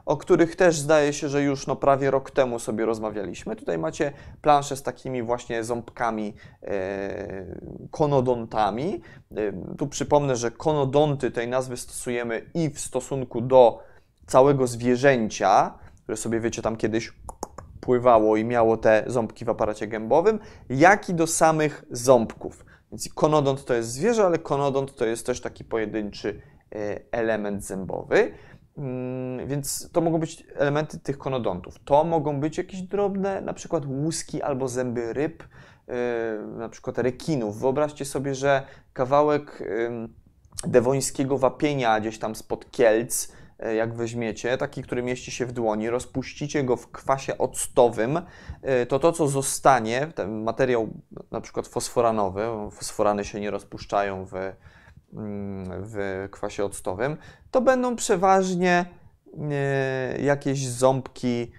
o 0.06 0.18
których 0.18 0.56
też 0.56 0.80
zdaje 0.80 1.14
się, 1.14 1.30
że 1.30 1.44
już 1.44 1.68
no 1.68 1.76
prawie 1.76 2.12
rok 2.12 2.32
temu 2.32 2.60
sobie 2.60 2.86
rozmawialiśmy. 2.86 3.56
Tutaj 3.56 3.78
macie 3.78 4.12
planszę 4.42 4.78
z 4.78 4.84
takimi 4.84 5.24
właśnie 5.24 5.64
ząbkami, 5.64 6.34
e, 6.64 7.46
konodontami. 7.92 9.02
E, 9.36 9.76
tu 9.78 9.88
przypomnę, 9.88 10.36
że 10.36 10.52
konodonty 10.52 11.32
tej 11.32 11.48
nazwy 11.48 11.78
stosujemy 11.78 12.50
i 12.54 12.70
w 12.70 12.80
stosunku 12.80 13.42
do 13.42 13.84
całego 14.28 14.68
zwierzęcia, 14.68 15.78
które 16.04 16.18
sobie 16.18 16.40
wiecie 16.40 16.62
tam 16.62 16.76
kiedyś 16.76 17.14
pływało 17.82 18.38
i 18.38 18.46
miało 18.46 18.78
te 18.78 19.04
ząbki 19.08 19.46
w 19.46 19.50
aparacie 19.50 19.88
gębowym, 19.88 20.40
jak 20.70 21.10
i 21.10 21.14
do 21.14 21.28
samych 21.28 21.86
ząbków. 21.92 22.66
Więc 22.96 23.10
konodont 23.14 23.66
to 23.66 23.74
jest 23.74 23.92
zwierzę, 23.92 24.26
ale 24.26 24.38
konodont 24.38 24.96
to 24.96 25.06
jest 25.06 25.26
też 25.26 25.42
taki 25.42 25.64
pojedynczy 25.64 26.42
e, 26.76 27.00
element 27.12 27.64
zębowy. 27.64 28.32
Mm, 28.78 29.48
więc 29.48 29.90
to 29.92 30.02
mogą 30.02 30.20
być 30.20 30.44
elementy 30.56 31.00
tych 31.00 31.18
konodontów. 31.18 31.80
To 31.86 32.04
mogą 32.04 32.40
być 32.40 32.58
jakieś 32.58 32.82
drobne, 32.82 33.42
na 33.42 33.54
przykład 33.54 33.86
łuski 33.86 34.42
albo 34.42 34.68
zęby 34.68 35.14
ryb, 35.14 35.44
e, 35.88 36.38
na 36.58 36.70
przykład 36.70 36.98
rekinów. 36.98 37.60
Wyobraźcie 37.60 38.06
sobie, 38.06 38.36
że 38.36 38.64
kawałek 38.94 39.64
dewońskiego 40.68 41.38
wapienia 41.38 42.00
gdzieś 42.00 42.20
tam 42.20 42.36
spod 42.36 42.72
Kielc 42.72 43.32
jak 43.60 43.94
weźmiecie, 43.94 44.58
taki, 44.58 44.84
który 44.84 45.04
mieści 45.04 45.32
się 45.32 45.46
w 45.46 45.52
dłoni, 45.52 45.90
rozpuścicie 45.90 46.64
go 46.64 46.76
w 46.78 46.92
kwasie 46.92 47.38
octowym, 47.38 48.22
e, 48.62 48.86
to 48.86 49.00
to, 49.00 49.12
co 49.12 49.28
zostanie, 49.28 50.08
ten 50.16 50.44
materiał 50.44 50.90
na 51.32 51.42
przykład 51.42 51.68
fosforanowy, 51.68 52.46
fosforany 52.72 53.26
się 53.26 53.40
nie 53.40 53.52
rozpuszczają 53.52 54.26
w, 54.26 54.34
mm, 54.34 54.54
w 55.70 56.28
kwasie 56.32 56.66
octowym, 56.66 57.18
to 57.52 57.62
będą 57.62 57.96
przeważnie 57.96 58.86
e, 59.52 60.22
jakieś 60.22 60.68
ząbki 60.68 61.52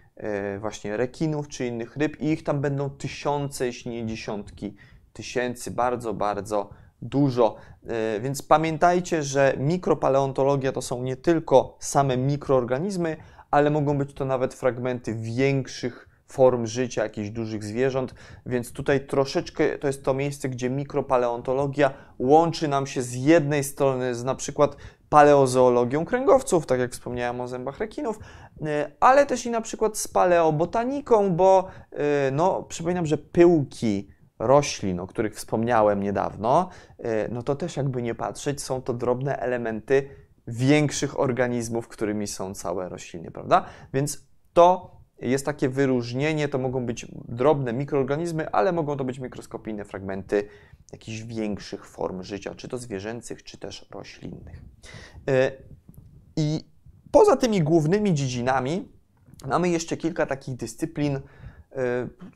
właśnie 0.61 0.97
rekinów 0.97 1.49
czy 1.49 1.67
innych 1.67 1.97
ryb 1.97 2.21
i 2.21 2.27
ich 2.27 2.45
tam 2.45 2.61
będą 2.61 2.91
tysiące, 2.91 3.67
jeśli 3.67 3.91
nie 3.91 4.07
dziesiątki 4.07 4.75
tysięcy, 5.13 5.71
bardzo, 5.71 6.15
bardzo 6.15 6.71
dużo. 7.03 7.57
E, 7.87 8.21
więc 8.21 8.43
pamiętajcie, 8.43 9.23
że 9.23 9.55
mikropaleontologia 9.59 10.73
to 10.73 10.83
są 10.83 11.03
nie 11.03 11.17
tylko 11.17 11.77
same 11.81 12.17
mikroorganizmy, 12.17 13.17
ale 13.51 13.71
mogą 13.71 13.99
być 13.99 14.15
to 14.15 14.25
nawet 14.25 14.55
fragmenty 14.55 15.15
większych 15.15 16.09
form 16.27 16.67
życia 16.67 17.03
jakichś 17.03 17.31
dużych 17.31 17.65
zwierząt, 17.65 18.15
więc 18.47 18.73
tutaj 18.73 19.07
troszeczkę 19.07 19.79
to 19.79 19.87
jest 19.87 20.05
to 20.05 20.15
miejsce, 20.15 20.49
gdzie 20.49 20.71
mikropaleontologia 20.71 21.91
łączy 22.19 22.69
nam 22.69 22.87
się 22.87 23.03
z 23.03 23.15
jednej 23.15 23.65
strony 23.65 24.15
z 24.15 24.25
na 24.25 24.35
przykład 24.35 24.77
paleozoologią 25.09 26.05
kręgowców, 26.05 26.67
tak 26.67 26.81
jak 26.81 26.93
wspomniałem 26.93 27.41
o 27.41 27.49
zębach 27.49 27.79
rekinów, 27.79 28.19
e, 28.63 28.93
ale 29.01 29.27
też 29.27 29.47
i 29.47 29.51
na 29.51 29.61
przykład 29.61 29.99
z 29.99 30.09
paleobotaniką, 30.09 31.31
bo 31.31 31.69
e, 31.93 32.31
no, 32.31 32.63
przypominam, 32.63 33.07
że 33.07 33.19
pyłki 33.19 34.09
roślin, 34.39 35.01
o 35.01 35.07
których 35.07 35.35
wspomniałem 35.35 36.03
niedawno, 36.03 36.69
e, 36.99 37.29
no 37.29 37.43
to 37.43 37.57
też 37.57 37.77
jakby 37.77 38.03
nie 38.03 38.15
patrzeć, 38.15 38.63
są 38.63 38.83
to 38.83 38.95
drobne 38.95 39.39
elementy 39.39 40.09
większych 40.47 41.21
organizmów, 41.21 41.89
którymi 41.89 42.27
są 42.27 42.55
całe 42.55 42.89
rośliny, 42.89 43.31
prawda? 43.31 43.65
Więc 43.95 44.27
to 44.53 44.97
jest 45.21 45.47
takie 45.47 45.69
wyróżnienie, 45.69 46.49
to 46.49 46.59
mogą 46.59 46.87
być 46.87 47.07
drobne 47.29 47.73
mikroorganizmy, 47.73 48.51
ale 48.51 48.73
mogą 48.73 48.97
to 48.97 49.05
być 49.05 49.19
mikroskopijne 49.19 49.85
fragmenty 49.85 50.49
jakichś 50.93 51.23
większych 51.23 51.87
form 51.87 52.23
życia, 52.23 52.55
czy 52.55 52.69
to 52.69 52.79
zwierzęcych, 52.79 53.43
czy 53.43 53.59
też 53.59 53.87
roślinnych. 53.91 54.63
E, 55.29 55.53
I 56.37 56.65
poza 57.11 57.37
tymi 57.37 57.63
głównymi 57.63 58.15
dziedzinami 58.15 58.89
mamy 59.47 59.69
jeszcze 59.69 59.97
kilka 59.97 60.27
takich 60.27 60.57
dyscyplin, 60.57 61.21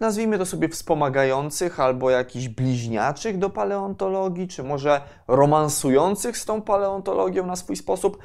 nazwijmy 0.01 0.39
to 0.39 0.47
sobie 0.47 0.69
wspomagających 0.69 1.81
albo 1.81 2.11
jakichś 2.11 2.49
bliźniaczych 2.49 3.39
do 3.39 3.51
paleontologii, 3.51 4.49
czy 4.49 4.63
może 4.63 5.01
romansujących 5.29 6.39
z 6.39 6.45
tą 6.45 6.63
paleontologią 6.63 7.47
na 7.47 7.57
swój 7.57 7.77
sposób. 7.77 8.19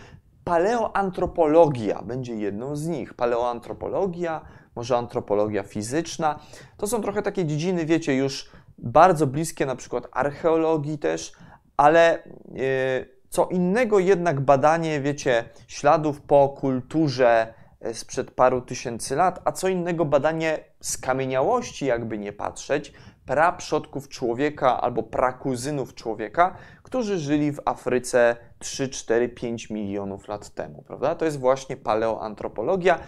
Paleoantropologia 0.44 2.02
będzie 2.02 2.36
jedną 2.36 2.76
z 2.76 2.88
nich. 2.88 3.14
Paleoantropologia, 3.14 4.42
może 4.76 4.98
antropologia 4.98 5.64
fizyczna. 5.64 6.40
To 6.78 6.88
są 6.88 7.02
trochę 7.02 7.22
takie 7.22 7.46
dziedziny, 7.46 7.86
wiecie, 7.86 8.16
już 8.16 8.50
bardzo 8.78 9.28
bliskie 9.28 9.66
na 9.66 9.76
przykład 9.76 10.08
archeologii 10.12 10.98
też, 10.98 11.34
ale 11.78 12.24
yy, 12.52 13.16
co 13.30 13.48
innego 13.48 14.00
jednak 14.00 14.42
badanie, 14.42 15.02
wiecie, 15.02 15.44
śladów 15.68 16.22
po 16.22 16.50
kulturze 16.50 17.54
sprzed 17.94 18.32
paru 18.32 18.62
tysięcy 18.62 19.16
lat, 19.16 19.42
a 19.46 19.52
co 19.52 19.68
innego 19.68 20.06
badanie 20.06 20.60
skamieniałości, 20.82 21.86
jakby 21.86 22.18
nie 22.18 22.34
patrzeć, 22.34 22.94
praprzodków 23.26 24.10
człowieka 24.10 24.82
albo 24.82 25.04
prakuzynów 25.04 25.96
człowieka, 25.96 26.56
którzy 26.84 27.18
żyli 27.18 27.52
w 27.52 27.62
Afryce 27.66 28.36
3, 28.60 28.90
4, 28.90 29.30
5 29.30 29.70
milionów 29.70 30.28
lat 30.28 30.50
temu, 30.50 30.84
prawda? 30.88 31.16
To 31.16 31.26
jest 31.26 31.40
właśnie 31.40 31.78
paleoantropologia. 31.78 33.00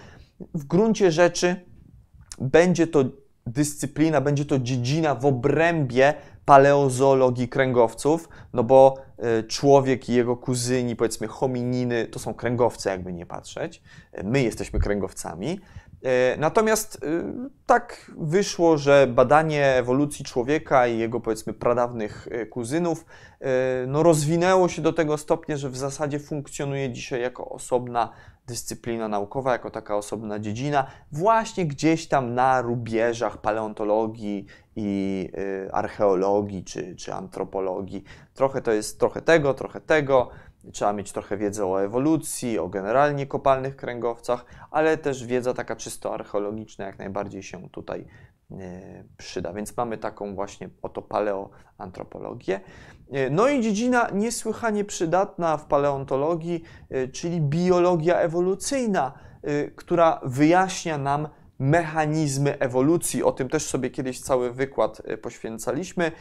W 0.53 0.63
gruncie 0.63 1.11
rzeczy 1.11 1.65
będzie 2.39 2.87
to 2.87 3.03
dyscyplina, 3.45 4.21
będzie 4.21 4.45
to 4.45 4.59
dziedzina 4.59 5.15
w 5.15 5.25
obrębie 5.25 6.13
paleozoologii 6.47 7.47
kręgowców, 7.47 8.29
no 8.53 8.63
bo 8.63 8.95
y, 9.39 9.43
człowiek 9.43 10.09
i 10.09 10.13
jego 10.13 10.37
kuzyni, 10.37 10.95
powiedzmy 10.95 11.27
homininy, 11.27 12.07
to 12.07 12.19
są 12.19 12.33
kręgowce, 12.33 12.89
jakby 12.89 13.13
nie 13.13 13.25
patrzeć. 13.25 13.81
My 14.23 14.43
jesteśmy 14.43 14.79
kręgowcami. 14.79 15.59
Y, 16.35 16.37
natomiast 16.37 17.05
tak 17.65 18.11
wyszło, 18.17 18.77
że 18.77 19.07
badanie 19.07 19.65
ewolucji 19.65 20.25
człowieka 20.25 20.87
i 20.87 20.97
jego 20.97 21.19
powiedzmy 21.19 21.53
pradawnych 21.53 22.27
kuzynów 22.49 23.05
no, 23.87 24.03
rozwinęło 24.03 24.69
się 24.69 24.81
do 24.81 24.93
tego 24.93 25.17
stopnia, 25.17 25.57
że 25.57 25.69
w 25.69 25.77
zasadzie 25.77 26.19
funkcjonuje 26.19 26.91
dzisiaj 26.91 27.21
jako 27.21 27.49
osobna 27.49 28.09
dyscyplina 28.47 29.07
naukowa, 29.07 29.51
jako 29.51 29.69
taka 29.69 29.95
osobna 29.95 30.39
dziedzina, 30.39 30.87
właśnie 31.11 31.65
gdzieś 31.65 32.07
tam 32.07 32.33
na 32.33 32.61
rubieżach 32.61 33.37
paleontologii 33.37 34.45
i 34.75 35.29
y, 35.37 35.73
archeologii 35.73 36.63
czy, 36.63 36.95
czy 36.95 37.13
antropologii. 37.13 38.03
Trochę 38.33 38.61
to 38.61 38.71
jest 38.71 38.99
trochę 38.99 39.21
tego, 39.21 39.53
trochę 39.53 39.81
tego. 39.81 40.29
Trzeba 40.71 40.93
mieć 40.93 41.11
trochę 41.11 41.37
wiedzy 41.37 41.65
o 41.65 41.83
ewolucji, 41.83 42.59
o 42.59 42.67
generalnie 42.67 43.27
kopalnych 43.27 43.75
kręgowcach, 43.75 44.45
ale 44.71 44.97
też 44.97 45.25
wiedza 45.25 45.53
taka 45.53 45.75
czysto 45.75 46.13
archeologiczna 46.13 46.85
jak 46.85 46.99
najbardziej 46.99 47.43
się 47.43 47.69
tutaj 47.69 48.05
przyda. 49.17 49.53
Więc 49.53 49.77
mamy 49.77 49.97
taką 49.97 50.35
właśnie 50.35 50.69
oto 50.81 51.01
paleoantropologię. 51.01 52.59
Y, 53.15 53.29
no 53.31 53.47
i 53.47 53.61
dziedzina 53.61 54.09
niesłychanie 54.13 54.85
przydatna 54.85 55.57
w 55.57 55.65
paleontologii, 55.65 56.63
czyli 57.13 57.41
biologia 57.41 58.19
ewolucyjna, 58.19 59.13
która 59.75 60.21
wyjaśnia 60.23 60.97
nam 60.97 61.27
mechanizmy 61.59 62.59
ewolucji. 62.59 63.23
O 63.23 63.31
tym 63.31 63.49
też 63.49 63.65
sobie 63.65 63.89
kiedyś 63.89 64.21
cały 64.21 64.53
wykład 64.53 65.01
e, 65.05 65.17
poświęcaliśmy, 65.17 66.11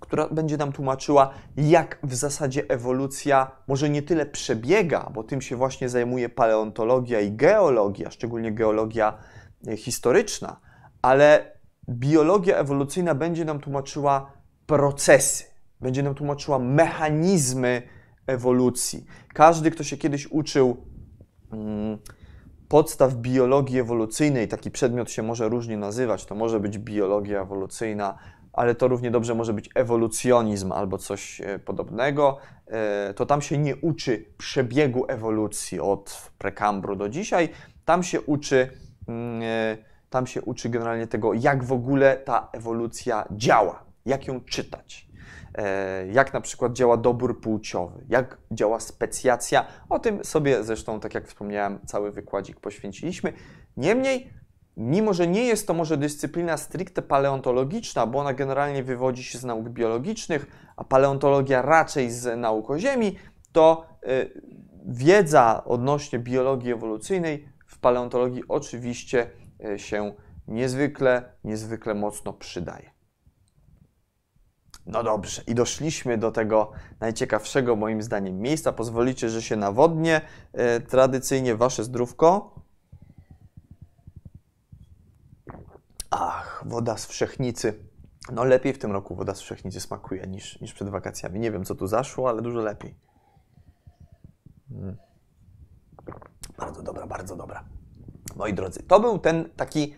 która 0.00 0.28
będzie 0.28 0.56
nam 0.56 0.72
tłumaczyła, 0.72 1.30
jak 1.56 1.98
w 2.02 2.14
zasadzie 2.14 2.64
ewolucja 2.68 3.50
może 3.68 3.90
nie 3.90 4.02
tyle 4.02 4.26
przebiega, 4.26 5.10
bo 5.14 5.24
tym 5.24 5.40
się 5.40 5.56
właśnie 5.56 5.88
zajmuje 5.88 6.28
paleontologia 6.28 7.20
i 7.20 7.32
geologia, 7.32 8.10
szczególnie 8.10 8.52
geologia 8.52 9.18
e, 9.68 9.76
historyczna, 9.76 10.60
ale 11.02 11.52
biologia 11.88 12.56
ewolucyjna 12.56 13.14
będzie 13.14 13.44
nam 13.44 13.60
tłumaczyła 13.60 14.32
procesy, 14.66 15.44
będzie 15.80 16.02
nam 16.02 16.14
tłumaczyła 16.14 16.58
mechanizmy 16.58 17.82
ewolucji. 18.26 19.04
Każdy, 19.34 19.70
kto 19.70 19.84
się 19.84 19.96
kiedyś 19.96 20.26
uczył. 20.26 20.76
Hmm, 21.50 21.98
podstaw 22.68 23.14
biologii 23.14 23.80
ewolucyjnej, 23.80 24.48
taki 24.48 24.70
przedmiot 24.70 25.10
się 25.10 25.22
może 25.22 25.48
różnie 25.48 25.76
nazywać, 25.76 26.26
to 26.26 26.34
może 26.34 26.60
być 26.60 26.78
biologia 26.78 27.42
ewolucyjna, 27.42 28.18
ale 28.52 28.74
to 28.74 28.88
równie 28.88 29.10
dobrze 29.10 29.34
może 29.34 29.52
być 29.52 29.70
ewolucjonizm 29.74 30.72
albo 30.72 30.98
coś 30.98 31.40
e, 31.40 31.58
podobnego, 31.58 32.38
e, 32.66 33.14
to 33.14 33.26
tam 33.26 33.42
się 33.42 33.58
nie 33.58 33.76
uczy 33.76 34.24
przebiegu 34.38 35.04
ewolucji 35.08 35.80
od 35.80 36.30
prekambru 36.38 36.96
do 36.96 37.08
dzisiaj, 37.08 37.48
tam 37.84 38.02
się 38.02 38.20
uczy, 38.20 38.70
mm, 39.08 39.42
e, 39.42 39.91
tam 40.12 40.26
się 40.26 40.42
uczy 40.42 40.68
generalnie 40.68 41.06
tego, 41.06 41.34
jak 41.34 41.64
w 41.64 41.72
ogóle 41.72 42.16
ta 42.16 42.48
ewolucja 42.52 43.24
działa, 43.30 43.84
jak 44.06 44.26
ją 44.26 44.40
czytać. 44.40 45.08
E, 45.54 46.06
jak 46.06 46.32
na 46.32 46.40
przykład 46.40 46.72
działa 46.72 46.96
dobór 46.96 47.40
płciowy, 47.40 48.04
jak 48.08 48.38
działa 48.50 48.80
specjacja. 48.80 49.66
O 49.88 49.98
tym 49.98 50.24
sobie 50.24 50.64
zresztą, 50.64 51.00
tak 51.00 51.14
jak 51.14 51.28
wspomniałem, 51.28 51.78
cały 51.86 52.12
wykładzik 52.12 52.60
poświęciliśmy. 52.60 53.32
Niemniej, 53.76 54.30
mimo 54.76 55.14
że 55.14 55.26
nie 55.26 55.44
jest 55.44 55.66
to 55.66 55.74
może 55.74 55.96
dyscyplina 55.96 56.56
stricte 56.56 57.02
paleontologiczna, 57.02 58.06
bo 58.06 58.18
ona 58.18 58.34
generalnie 58.34 58.82
wywodzi 58.82 59.24
się 59.24 59.38
z 59.38 59.44
nauk 59.44 59.68
biologicznych, 59.68 60.46
a 60.76 60.84
paleontologia 60.84 61.62
raczej 61.62 62.10
z 62.10 62.38
nauk 62.38 62.70
o 62.70 62.78
Ziemi, 62.78 63.16
to 63.52 63.86
e, 64.02 64.26
wiedza 64.86 65.64
odnośnie 65.64 66.18
biologii 66.18 66.72
ewolucyjnej 66.72 67.48
w 67.66 67.78
paleontologii 67.78 68.42
oczywiście 68.48 69.30
się 69.76 70.14
niezwykle, 70.48 71.32
niezwykle 71.44 71.94
mocno 71.94 72.32
przydaje. 72.32 72.90
No 74.86 75.02
dobrze, 75.02 75.42
i 75.46 75.54
doszliśmy 75.54 76.18
do 76.18 76.32
tego 76.32 76.72
najciekawszego 77.00 77.76
moim 77.76 78.02
zdaniem 78.02 78.38
miejsca. 78.38 78.72
Pozwolicie, 78.72 79.30
że 79.30 79.42
się 79.42 79.56
nawodnię. 79.56 80.20
E, 80.52 80.80
tradycyjnie 80.80 81.56
wasze 81.56 81.84
zdrówko. 81.84 82.54
Ach, 86.10 86.64
woda 86.66 86.96
z 86.96 87.06
wszechnicy. 87.06 87.74
No 88.32 88.44
lepiej 88.44 88.72
w 88.72 88.78
tym 88.78 88.92
roku 88.92 89.14
woda 89.14 89.34
z 89.34 89.40
wszechnicy 89.40 89.80
smakuje 89.80 90.26
niż, 90.26 90.60
niż 90.60 90.74
przed 90.74 90.88
wakacjami. 90.88 91.40
Nie 91.40 91.50
wiem, 91.50 91.64
co 91.64 91.74
tu 91.74 91.86
zaszło, 91.86 92.28
ale 92.28 92.42
dużo 92.42 92.60
lepiej. 92.60 92.94
Mm. 94.70 94.96
Bardzo 96.58 96.82
dobra, 96.82 97.06
bardzo 97.06 97.36
dobra. 97.36 97.64
Moi 98.36 98.54
drodzy, 98.54 98.82
to 98.82 99.00
był 99.00 99.18
ten 99.18 99.50
taki, 99.56 99.94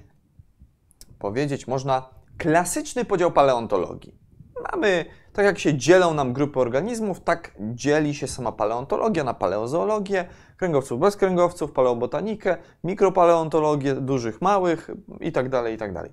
powiedzieć 1.18 1.66
można, 1.66 2.08
klasyczny 2.38 3.04
podział 3.04 3.32
paleontologii 3.32 4.24
mamy, 4.72 5.04
tak 5.32 5.44
jak 5.44 5.58
się 5.58 5.78
dzielą 5.78 6.14
nam 6.14 6.32
grupy 6.32 6.60
organizmów, 6.60 7.20
tak 7.20 7.54
dzieli 7.60 8.14
się 8.14 8.28
sama 8.28 8.52
paleontologia 8.52 9.24
na 9.24 9.34
paleozoologię, 9.34 10.28
kręgowców 10.56 11.00
bez 11.00 11.16
kręgowców, 11.16 11.72
paleobotanikę, 11.72 12.56
mikropaleontologię, 12.84 13.94
dużych, 13.94 14.42
małych 14.42 14.90
itd., 15.20 15.50
tak 15.50 15.70
itd. 15.70 16.02
Tak 16.02 16.10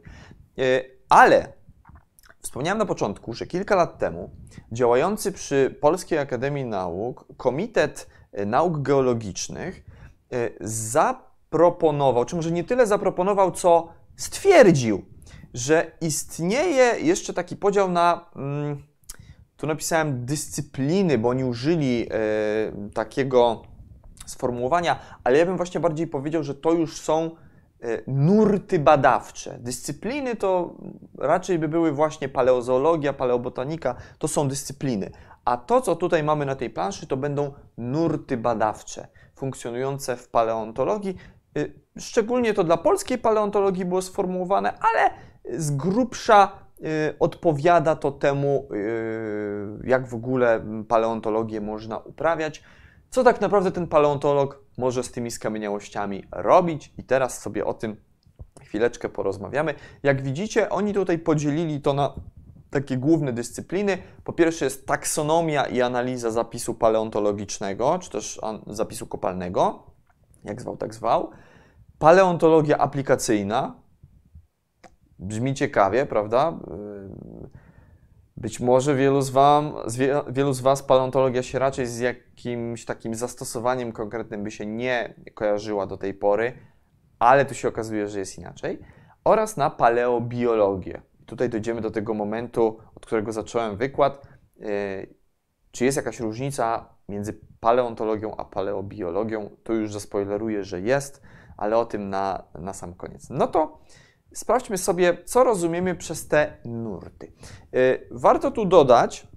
e, 0.57 0.81
ale 1.09 1.53
wspomniałem 2.39 2.77
na 2.77 2.85
początku, 2.85 3.33
że 3.33 3.45
kilka 3.45 3.75
lat 3.75 3.97
temu 3.97 4.31
działający 4.71 5.31
przy 5.31 5.75
Polskiej 5.81 6.19
Akademii 6.19 6.65
Nauk 6.65 7.25
Komitet 7.37 8.07
Nauk 8.45 8.81
Geologicznych 8.81 9.83
e, 10.33 10.67
zaproponował, 11.51 12.25
czy 12.25 12.35
może 12.35 12.51
nie 12.51 12.63
tyle 12.63 12.87
zaproponował, 12.87 13.51
co 13.51 13.87
stwierdził, 14.15 15.05
że 15.53 15.91
istnieje 16.01 16.99
jeszcze 16.99 17.33
taki 17.33 17.55
podział 17.55 17.91
na. 17.91 18.25
Mm, 18.35 18.83
tu 19.57 19.67
napisałem 19.67 20.25
dyscypliny, 20.25 21.17
bo 21.17 21.29
oni 21.29 21.43
użyli 21.43 22.07
e, 22.11 22.91
takiego 22.93 23.61
sformułowania, 24.25 24.99
ale 25.23 25.37
ja 25.37 25.45
bym 25.45 25.57
właśnie 25.57 25.79
bardziej 25.79 26.07
powiedział, 26.07 26.43
że 26.43 26.55
to 26.55 26.71
już 26.71 26.97
są 26.97 27.31
e, 27.81 28.01
nurty 28.07 28.79
badawcze. 28.79 29.57
Dyscypliny 29.59 30.35
to 30.35 30.75
raczej 31.17 31.59
by 31.59 31.67
były 31.67 31.91
właśnie 31.91 32.29
paleozoologia, 32.29 33.13
paleobotanika, 33.13 33.95
to 34.17 34.27
są 34.27 34.47
dyscypliny. 34.47 35.11
A 35.45 35.57
to, 35.57 35.81
co 35.81 35.95
tutaj 35.95 36.23
mamy 36.23 36.45
na 36.45 36.55
tej 36.55 36.69
planszy, 36.69 37.07
to 37.07 37.17
będą 37.17 37.53
nurty 37.77 38.37
badawcze 38.37 39.07
funkcjonujące 39.41 40.17
w 40.17 40.27
paleontologii. 40.27 41.17
E, 41.57 41.65
szczególnie 41.99 42.53
to 42.53 42.63
dla 42.63 42.77
polskiej 42.77 43.17
paleontologii 43.17 43.85
było 43.85 44.01
sformułowane, 44.01 44.73
ale 44.79 45.09
z 45.57 45.71
grubsza 45.71 46.51
y, 46.79 46.83
odpowiada 47.19 47.95
to 47.95 48.11
temu, 48.11 48.67
y, 48.73 49.87
jak 49.87 50.07
w 50.07 50.15
ogóle 50.15 50.65
paleontologię 50.87 51.61
można 51.61 51.97
uprawiać, 51.97 52.63
co 53.09 53.23
tak 53.23 53.41
naprawdę 53.41 53.71
ten 53.71 53.87
paleontolog 53.87 54.61
może 54.77 55.03
z 55.03 55.11
tymi 55.11 55.31
skamieniałościami 55.31 56.23
robić 56.31 56.93
i 56.97 57.03
teraz 57.03 57.41
sobie 57.41 57.65
o 57.65 57.73
tym 57.73 57.95
chwileczkę 58.61 59.09
porozmawiamy. 59.09 59.73
Jak 60.03 60.21
widzicie, 60.21 60.69
oni 60.69 60.93
tutaj 60.93 61.19
podzielili 61.19 61.81
to 61.81 61.93
na 61.93 62.13
takie 62.69 62.97
główne 62.97 63.33
dyscypliny. 63.33 63.97
Po 64.23 64.33
pierwsze 64.33 64.65
jest 64.65 64.87
taksonomia 64.87 65.65
i 65.65 65.81
analiza 65.81 66.31
zapisu 66.31 66.73
paleontologicznego, 66.73 67.99
czy 67.99 68.09
też 68.09 68.41
zapisu 68.67 69.07
kopalnego, 69.07 69.90
jak 70.43 70.61
zwał, 70.61 70.77
tak 70.77 70.93
zwał. 70.93 71.31
Paleontologia 71.99 72.77
aplikacyjna, 72.77 73.81
Brzmi 75.21 75.53
ciekawie, 75.53 76.05
prawda? 76.05 76.59
Być 78.37 78.59
może 78.59 78.95
wielu 78.95 79.21
z, 79.21 79.29
wam, 79.29 79.73
wielu 80.29 80.53
z 80.53 80.61
Was 80.61 80.83
paleontologia 80.83 81.43
się 81.43 81.59
raczej 81.59 81.85
z 81.85 81.99
jakimś 81.99 82.85
takim 82.85 83.15
zastosowaniem 83.15 83.91
konkretnym 83.91 84.43
by 84.43 84.51
się 84.51 84.65
nie 84.65 85.15
kojarzyła 85.33 85.87
do 85.87 85.97
tej 85.97 86.13
pory, 86.13 86.53
ale 87.19 87.45
tu 87.45 87.53
się 87.53 87.67
okazuje, 87.67 88.07
że 88.07 88.19
jest 88.19 88.37
inaczej. 88.37 88.79
Oraz 89.23 89.57
na 89.57 89.69
paleobiologię. 89.69 91.01
Tutaj 91.25 91.49
dojdziemy 91.49 91.81
do 91.81 91.91
tego 91.91 92.13
momentu, 92.13 92.77
od 92.95 93.05
którego 93.05 93.31
zacząłem 93.31 93.77
wykład. 93.77 94.27
E, 94.61 94.67
czy 95.71 95.85
jest 95.85 95.97
jakaś 95.97 96.19
różnica 96.19 96.95
między 97.11 97.39
paleontologią 97.59 98.35
a 98.35 98.45
paleobiologią? 98.45 99.49
Tu 99.63 99.73
już 99.73 99.93
zaspoileruję, 99.93 100.63
że 100.63 100.81
jest, 100.81 101.21
ale 101.57 101.77
o 101.77 101.85
tym 101.85 102.09
na, 102.09 102.43
na 102.59 102.73
sam 102.73 102.93
koniec. 102.93 103.29
No 103.29 103.47
to 103.47 103.79
sprawdźmy 104.33 104.77
sobie, 104.77 105.17
co 105.25 105.43
rozumiemy 105.43 105.95
przez 105.95 106.27
te 106.27 106.57
nurty. 106.65 107.31
Y, 107.75 108.07
warto 108.11 108.51
tu 108.51 108.65
dodać, 108.65 109.27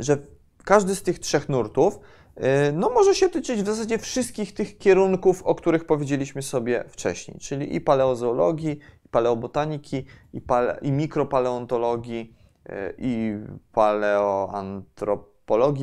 że 0.00 0.18
każdy 0.64 0.94
z 0.94 1.02
tych 1.02 1.18
trzech 1.18 1.48
nurtów 1.48 1.98
y, 1.98 2.72
no, 2.72 2.90
może 2.90 3.14
się 3.14 3.28
tyczyć 3.28 3.62
w 3.62 3.66
zasadzie 3.66 3.98
wszystkich 3.98 4.54
tych 4.54 4.78
kierunków, 4.78 5.42
o 5.42 5.54
których 5.54 5.84
powiedzieliśmy 5.84 6.42
sobie 6.42 6.84
wcześniej, 6.88 7.38
czyli 7.38 7.76
i 7.76 7.80
paleozoologii, 7.80 8.78
i 9.06 9.08
paleobotaniki, 9.08 10.04
i, 10.32 10.40
pale, 10.40 10.78
i 10.82 10.92
mikropaleontologii, 10.92 12.34
y, 12.68 12.94
i 12.98 13.38
paleoantropologii, 13.72 15.33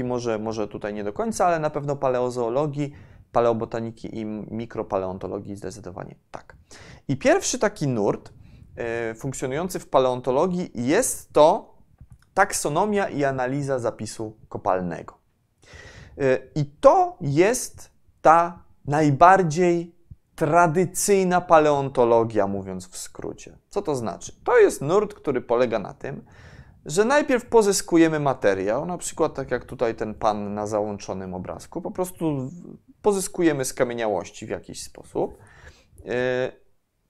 może, 0.03 0.39
może 0.39 0.67
tutaj 0.67 0.93
nie 0.93 1.03
do 1.03 1.13
końca, 1.13 1.45
ale 1.45 1.59
na 1.59 1.69
pewno 1.69 1.95
paleozoologii, 1.95 2.93
paleobotaniki 3.31 4.19
i 4.19 4.25
mikropaleontologii 4.25 5.55
zdecydowanie 5.55 6.15
tak. 6.31 6.55
I 7.07 7.17
pierwszy 7.17 7.59
taki 7.59 7.87
nurt 7.87 8.33
e, 8.75 9.15
funkcjonujący 9.15 9.79
w 9.79 9.89
paleontologii 9.89 10.71
jest 10.75 11.33
to 11.33 11.75
taksonomia 12.33 13.09
i 13.09 13.23
analiza 13.23 13.79
zapisu 13.79 14.37
kopalnego. 14.49 15.17
E, 16.17 16.37
I 16.55 16.65
to 16.65 17.17
jest 17.21 17.91
ta 18.21 18.63
najbardziej 18.85 19.95
tradycyjna 20.35 21.41
paleontologia, 21.41 22.47
mówiąc 22.47 22.87
w 22.87 22.97
skrócie. 22.97 23.57
Co 23.69 23.81
to 23.81 23.95
znaczy? 23.95 24.35
To 24.43 24.59
jest 24.59 24.81
nurt, 24.81 25.13
który 25.13 25.41
polega 25.41 25.79
na 25.79 25.93
tym, 25.93 26.25
że 26.85 27.05
najpierw 27.05 27.45
pozyskujemy 27.45 28.19
materiał, 28.19 28.85
na 28.85 28.97
przykład 28.97 29.33
tak 29.33 29.51
jak 29.51 29.65
tutaj 29.65 29.95
ten 29.95 30.13
pan 30.13 30.53
na 30.53 30.67
załączonym 30.67 31.33
obrazku, 31.33 31.81
po 31.81 31.91
prostu 31.91 32.51
pozyskujemy 33.01 33.65
skamieniałości 33.65 34.45
w 34.45 34.49
jakiś 34.49 34.83
sposób, 34.83 35.37
e, 36.05 36.51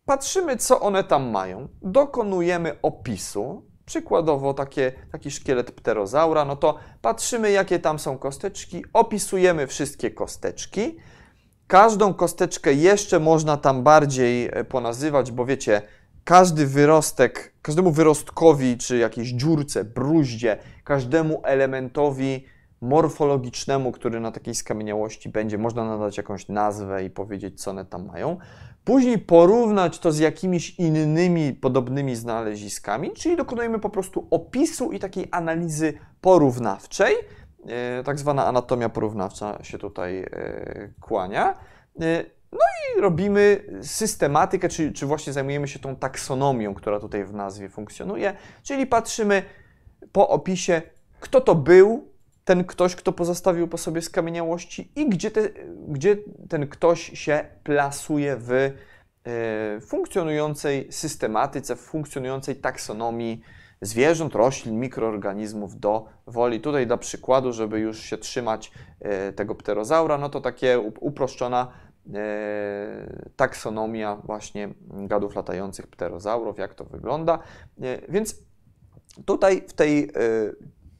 patrzymy, 0.05 0.57
co 0.57 0.79
one 0.79 1.03
tam 1.03 1.29
mają, 1.29 1.67
dokonujemy 1.81 2.81
opisu, 2.81 3.71
przykładowo 3.85 4.53
takie, 4.53 4.91
taki 5.11 5.31
szkielet 5.31 5.71
pterozaura, 5.71 6.45
no 6.45 6.55
to 6.55 6.77
patrzymy, 7.01 7.51
jakie 7.51 7.79
tam 7.79 7.99
są 7.99 8.17
kosteczki, 8.17 8.85
opisujemy 8.93 9.67
wszystkie 9.67 10.11
kosteczki. 10.11 10.97
Każdą 11.67 12.13
kosteczkę 12.13 12.73
jeszcze 12.73 13.19
można 13.19 13.57
tam 13.57 13.83
bardziej 13.83 14.49
e, 14.51 14.63
ponazywać, 14.63 15.31
bo 15.31 15.45
wiecie, 15.45 15.81
każdy 16.23 16.67
wyrostek, 16.67 17.53
każdemu 17.61 17.91
wyrostkowi, 17.91 18.77
czy 18.77 18.97
jakiejś 18.97 19.29
dziurce, 19.29 19.83
bruździe, 19.83 20.57
każdemu 20.83 21.41
elementowi 21.43 22.45
morfologicznemu, 22.81 23.91
który 23.91 24.19
na 24.19 24.31
takiej 24.31 24.55
skamieniałości 24.55 25.29
będzie, 25.29 25.57
można 25.57 25.85
nadać 25.85 26.17
jakąś 26.17 26.47
nazwę 26.47 27.03
i 27.03 27.09
powiedzieć, 27.09 27.61
co 27.61 27.71
one 27.71 27.85
tam 27.85 28.05
mają. 28.05 28.37
Później 28.83 29.19
porównać 29.19 29.99
to 29.99 30.11
z 30.11 30.19
jakimiś 30.19 30.79
innymi 30.79 31.53
podobnymi 31.53 32.15
znaleziskami, 32.15 33.11
czyli 33.11 33.37
dokonujemy 33.37 33.79
po 33.79 33.89
prostu 33.89 34.27
opisu 34.31 34.91
i 34.91 34.99
takiej 34.99 35.27
analizy 35.31 35.93
porównawczej. 36.21 37.15
E, 37.67 38.03
tak 38.03 38.19
zwana 38.19 38.45
anatomia 38.45 38.89
porównawcza 38.89 39.63
się 39.63 39.77
tutaj 39.77 40.19
e, 40.19 40.93
kłania. 40.99 41.57
No 42.51 42.59
i 42.97 43.01
robimy 43.01 43.63
systematykę, 43.81 44.69
czy, 44.69 44.91
czy 44.91 45.05
właśnie 45.05 45.33
zajmujemy 45.33 45.67
się 45.67 45.79
tą 45.79 45.95
taksonomią, 45.95 46.73
która 46.73 46.99
tutaj 46.99 47.25
w 47.25 47.33
nazwie 47.33 47.69
funkcjonuje, 47.69 48.33
czyli 48.63 48.87
patrzymy 48.87 49.43
po 50.11 50.29
opisie, 50.29 50.81
kto 51.19 51.41
to 51.41 51.55
był, 51.55 52.11
ten 52.45 52.63
ktoś, 52.63 52.95
kto 52.95 53.11
pozostawił 53.11 53.67
po 53.67 53.77
sobie 53.77 54.01
skamieniałości 54.01 54.91
i 54.95 55.09
gdzie, 55.09 55.31
te, 55.31 55.49
gdzie 55.87 56.17
ten 56.49 56.67
ktoś 56.67 57.19
się 57.19 57.45
plasuje 57.63 58.37
w 58.37 58.51
e, 58.51 58.71
funkcjonującej 59.81 60.87
systematyce, 60.91 61.75
w 61.75 61.79
funkcjonującej 61.79 62.55
taksonomii 62.55 63.41
zwierząt, 63.81 64.35
roślin, 64.35 64.79
mikroorganizmów 64.79 65.79
do 65.79 66.05
woli. 66.27 66.61
Tutaj 66.61 66.87
dla 66.87 66.97
przykładu, 66.97 67.53
żeby 67.53 67.79
już 67.79 67.99
się 67.99 68.17
trzymać 68.17 68.71
e, 68.99 69.33
tego 69.33 69.55
pterozaura, 69.55 70.17
no 70.17 70.29
to 70.29 70.41
takie 70.41 70.79
uproszczona 70.79 71.71
taksonomia 73.35 74.15
właśnie 74.15 74.73
gadów 74.87 75.35
latających 75.35 75.87
pterozaurów, 75.87 76.57
jak 76.57 76.73
to 76.73 76.85
wygląda. 76.85 77.39
Więc 78.09 78.35
tutaj 79.25 79.63
w 79.67 79.73
tej 79.73 80.11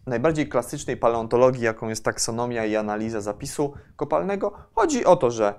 najbardziej 0.07 0.49
klasycznej 0.49 0.97
paleontologii, 0.97 1.63
jaką 1.63 1.89
jest 1.89 2.05
taksonomia 2.05 2.65
i 2.65 2.75
analiza 2.75 3.21
zapisu 3.21 3.73
kopalnego, 3.95 4.53
chodzi 4.75 5.05
o 5.05 5.15
to, 5.15 5.31
że 5.31 5.53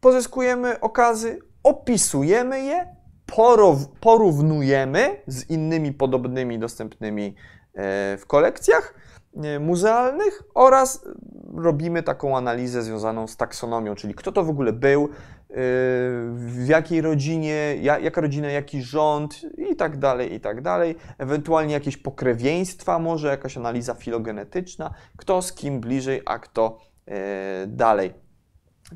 pozyskujemy 0.00 0.80
okazy, 0.80 1.38
opisujemy 1.62 2.60
je, 2.60 2.96
porównujemy 4.00 5.22
z 5.26 5.50
innymi 5.50 5.92
podobnymi 5.92 6.58
dostępnymi 6.58 7.34
e, 7.74 8.16
w 8.18 8.26
kolekcjach 8.26 8.94
e, 8.94 9.09
muzealnych 9.60 10.42
oraz 10.54 11.04
robimy 11.54 12.02
taką 12.02 12.36
analizę 12.36 12.82
związaną 12.82 13.26
z 13.26 13.36
taksonomią, 13.36 13.94
czyli 13.94 14.14
kto 14.14 14.32
to 14.32 14.44
w 14.44 14.50
ogóle 14.50 14.72
był, 14.72 15.08
w 16.34 16.64
jakiej 16.66 17.00
rodzinie, 17.00 17.76
jaka 17.80 18.20
rodzina, 18.20 18.50
jaki 18.50 18.82
rząd 18.82 19.40
i 19.70 19.76
tak 19.76 19.98
dalej, 19.98 20.34
i 20.34 20.40
tak 20.40 20.60
dalej. 20.60 20.96
Ewentualnie 21.18 21.74
jakieś 21.74 21.96
pokrewieństwa, 21.96 22.98
może 22.98 23.28
jakaś 23.28 23.56
analiza 23.56 23.94
filogenetyczna, 23.94 24.94
kto 25.16 25.42
z 25.42 25.52
kim 25.52 25.80
bliżej, 25.80 26.22
a 26.26 26.38
kto 26.38 26.78
e, 27.06 27.66
dalej. 27.66 28.14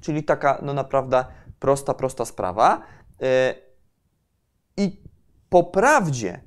Czyli 0.01 0.25
taka 0.25 0.61
no 0.62 0.75
naprawdę 0.75 1.25
prosta, 1.59 1.94
prosta 1.94 2.25
sprawa. 2.25 2.83
E, 3.23 3.55
I 4.77 5.03
po 5.49 5.64
prawdzie 5.64 6.40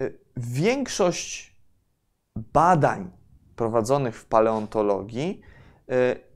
e, 0.00 0.10
większość 0.36 1.56
badań 2.36 3.17
prowadzonych 3.58 4.16
w 4.16 4.24
paleontologii 4.24 5.40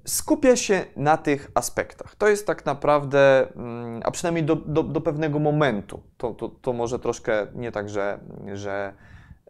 skupia 0.04 0.56
się 0.56 0.85
na 0.96 1.16
tych 1.16 1.50
aspektach. 1.54 2.14
To 2.14 2.28
jest 2.28 2.46
tak 2.46 2.66
naprawdę, 2.66 3.52
mm, 3.56 4.00
a 4.04 4.11
przynajmniej 4.11 4.44
do, 4.44 4.56
do, 4.56 4.82
do 4.82 5.00
pewnego 5.00 5.38
momentu, 5.38 6.02
to, 6.16 6.35
to, 6.35 6.48
to, 6.48 6.72
może 6.72 6.98
troszkę 6.98 7.46
nie 7.54 7.72
tak, 7.72 7.88
że, 7.88 8.18
że 8.54 8.94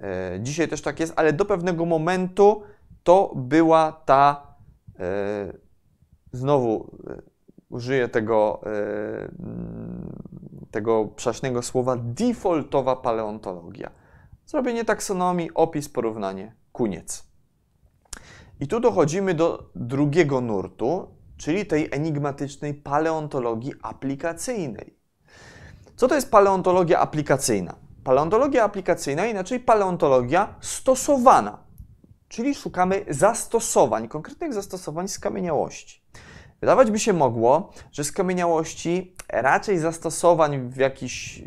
e, 0.00 0.38
dzisiaj 0.40 0.68
też 0.68 0.82
tak 0.82 1.00
jest, 1.00 1.12
ale 1.16 1.32
do 1.32 1.44
pewnego 1.44 1.86
momentu 1.86 2.62
to 3.02 3.32
była 3.36 3.92
ta, 3.92 4.46
e, 4.98 5.52
znowu 6.32 6.96
użyję 7.68 8.08
tego, 8.08 8.60
mm, 9.38 10.22
tego 10.70 11.04
przaśnego 11.04 11.62
słowa, 11.62 11.96
defaultowa 11.96 12.96
paleontologia. 12.96 13.90
Zrobienie 14.46 14.84
taksonomii, 14.84 15.50
opis, 15.54 15.88
porównanie, 15.88 16.54
koniec. 16.72 17.31
I 18.62 18.66
tu 18.66 18.80
dochodzimy 18.80 19.34
do 19.34 19.70
drugiego 19.74 20.40
nurtu, 20.40 21.08
czyli 21.36 21.66
tej 21.66 21.88
enigmatycznej 21.92 22.74
paleontologii 22.74 23.72
aplikacyjnej. 23.82 24.98
Co 25.96 26.08
to 26.08 26.14
jest 26.14 26.30
paleontologia 26.30 26.98
aplikacyjna? 26.98 27.74
Paleontologia 28.04 28.64
aplikacyjna, 28.64 29.26
inaczej 29.26 29.60
paleontologia 29.60 30.54
stosowana, 30.60 31.58
czyli 32.28 32.54
szukamy 32.54 33.04
zastosowań, 33.08 34.08
konkretnych 34.08 34.54
zastosowań 34.54 35.08
skamieniałości. 35.08 36.04
Wydawać 36.60 36.90
by 36.90 36.98
się 36.98 37.12
mogło, 37.12 37.72
że 37.92 38.04
skamieniałości 38.04 39.16
raczej 39.28 39.78
zastosowań 39.78 40.70
w 40.70 40.76
jakichś 40.76 41.42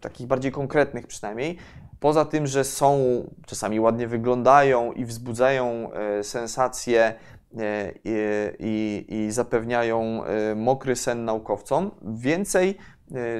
takich 0.00 0.26
bardziej 0.26 0.52
konkretnych 0.52 1.06
przynajmniej 1.06 1.58
poza 2.02 2.24
tym, 2.24 2.46
że 2.46 2.64
są, 2.64 2.98
czasami 3.46 3.80
ładnie 3.80 4.08
wyglądają 4.08 4.92
i 4.92 5.04
wzbudzają 5.04 5.92
e, 5.92 6.24
sensacje 6.24 7.14
e, 7.58 7.92
i, 8.04 8.10
i, 8.58 9.04
i 9.08 9.32
zapewniają 9.32 10.24
e, 10.24 10.54
mokry 10.54 10.96
sen 10.96 11.24
naukowcom, 11.24 11.90
więcej 12.02 12.78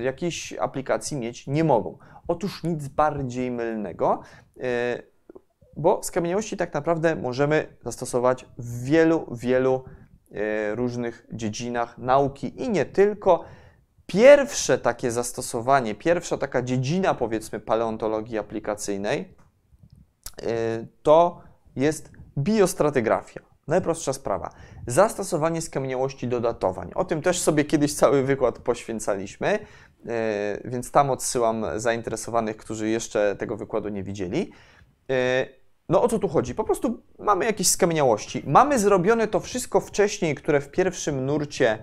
jakichś 0.03 0.53
aplikacji 0.53 1.17
mieć 1.17 1.47
nie 1.47 1.65
mogą. 1.65 1.99
Otóż 2.29 2.65
nic 2.65 2.89
bardziej 2.89 3.51
mylnego, 3.51 4.21
bo 5.77 6.03
skamieniałości 6.03 6.57
tak 6.57 6.75
naprawdę 6.75 7.17
możemy 7.17 7.77
zastosować 7.85 8.47
w 8.59 8.85
wielu, 8.85 9.27
wielu 9.31 9.85
różnych 10.75 11.27
dziedzinach 11.33 11.99
nauki 11.99 12.63
i 12.63 12.71
nie 12.71 12.85
tylko. 12.85 13.45
Pierwsze 14.13 14.79
takie 14.79 15.11
zastosowanie, 15.11 15.95
pierwsza 15.95 16.39
taka 16.39 16.63
dziedzina, 16.63 17.15
powiedzmy, 17.15 17.61
paleontologii 17.61 18.39
aplikacyjnej 18.39 19.35
y, 20.43 20.87
to 21.03 21.41
jest 21.77 22.11
biostratygrafia. 22.39 23.41
Najprostsza 23.69 24.13
sprawa. 24.13 24.51
Zastosowanie 24.87 25.63
skamieniałości 25.63 26.29
do 26.29 26.41
datowań. 26.41 26.91
O 26.95 27.05
tym 27.05 27.23
też 27.23 27.41
sobie 27.41 27.65
kiedyś 27.65 27.95
cały 27.95 28.23
wykład 28.23 28.59
poświęcaliśmy, 28.59 29.59
y, 29.59 30.09
więc 30.65 30.91
tam 30.91 31.11
odsyłam 31.11 31.67
zainteresowanych, 31.77 32.57
którzy 32.57 32.89
jeszcze 32.89 33.37
tego 33.37 33.57
wykładu 33.57 33.89
nie 33.89 34.03
widzieli. 34.03 34.53
Y, 35.11 35.15
no 35.89 36.03
o 36.03 36.09
co 36.09 36.19
tu 36.19 36.29
chodzi? 36.29 36.55
Po 36.55 36.65
prostu 36.65 37.03
mamy 37.19 37.45
jakieś 37.45 37.69
skamieniałości. 37.69 38.43
Mamy 38.47 38.79
zrobione 38.79 39.29
to 39.29 39.41
wszystko 39.41 39.81
wcześniej, 39.81 40.35
które 40.35 40.61
w 40.61 40.71
pierwszym 40.71 41.27
nurcie 41.27 41.83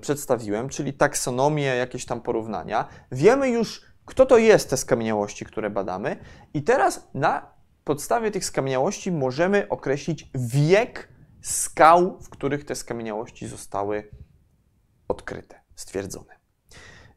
przedstawiłem, 0.00 0.68
czyli 0.68 0.92
taksonomię, 0.92 1.64
jakieś 1.64 2.04
tam 2.04 2.20
porównania. 2.20 2.88
Wiemy 3.12 3.48
już, 3.48 3.82
kto 4.04 4.26
to 4.26 4.38
jest 4.38 4.70
te 4.70 4.76
skamieniałości, 4.76 5.44
które 5.44 5.70
badamy, 5.70 6.16
i 6.54 6.62
teraz 6.62 7.08
na 7.14 7.54
podstawie 7.84 8.30
tych 8.30 8.44
skamieniałości 8.44 9.12
możemy 9.12 9.68
określić 9.68 10.30
wiek 10.34 11.08
skał, 11.42 12.18
w 12.20 12.28
których 12.28 12.64
te 12.64 12.74
skamieniałości 12.74 13.46
zostały 13.46 14.10
odkryte, 15.08 15.60
stwierdzone. 15.74 16.34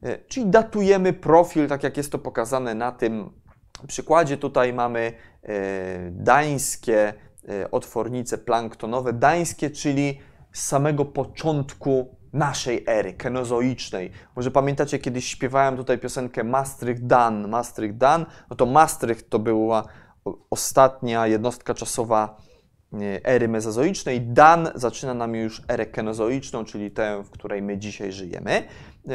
E, 0.03 0.17
czyli 0.17 0.45
datujemy 0.45 1.13
profil, 1.13 1.67
tak 1.67 1.83
jak 1.83 1.97
jest 1.97 2.11
to 2.11 2.19
pokazane 2.19 2.75
na 2.75 2.91
tym 2.91 3.29
przykładzie. 3.87 4.37
Tutaj 4.37 4.73
mamy 4.73 5.13
e, 5.43 6.11
dańskie 6.11 7.13
e, 7.49 7.71
otwornice 7.71 8.37
planktonowe. 8.37 9.13
Dańskie, 9.13 9.69
czyli 9.69 10.19
z 10.53 10.63
samego 10.63 11.05
początku 11.05 12.16
naszej 12.33 12.83
ery 12.87 13.13
kenozoicznej. 13.13 14.11
Może 14.35 14.51
pamiętacie, 14.51 14.99
kiedyś 14.99 15.27
śpiewałem 15.27 15.77
tutaj 15.77 15.97
piosenkę 15.97 16.43
Maastricht 16.43 17.05
Dan. 17.05 17.47
Maastricht 17.47 17.97
Dan, 17.97 18.25
no 18.49 18.55
to 18.55 18.65
Maastricht 18.65 19.29
to 19.29 19.39
była 19.39 19.83
ostatnia 20.49 21.27
jednostka 21.27 21.73
czasowa 21.73 22.37
e, 22.93 23.25
ery 23.25 23.47
mezozoicznej. 23.47 24.21
Dan 24.21 24.69
zaczyna 24.75 25.13
nam 25.13 25.35
już 25.35 25.61
erę 25.67 25.85
kenozoiczną, 25.85 26.65
czyli 26.65 26.91
tę, 26.91 27.23
w 27.23 27.29
której 27.29 27.61
my 27.61 27.77
dzisiaj 27.77 28.11
żyjemy. 28.11 28.63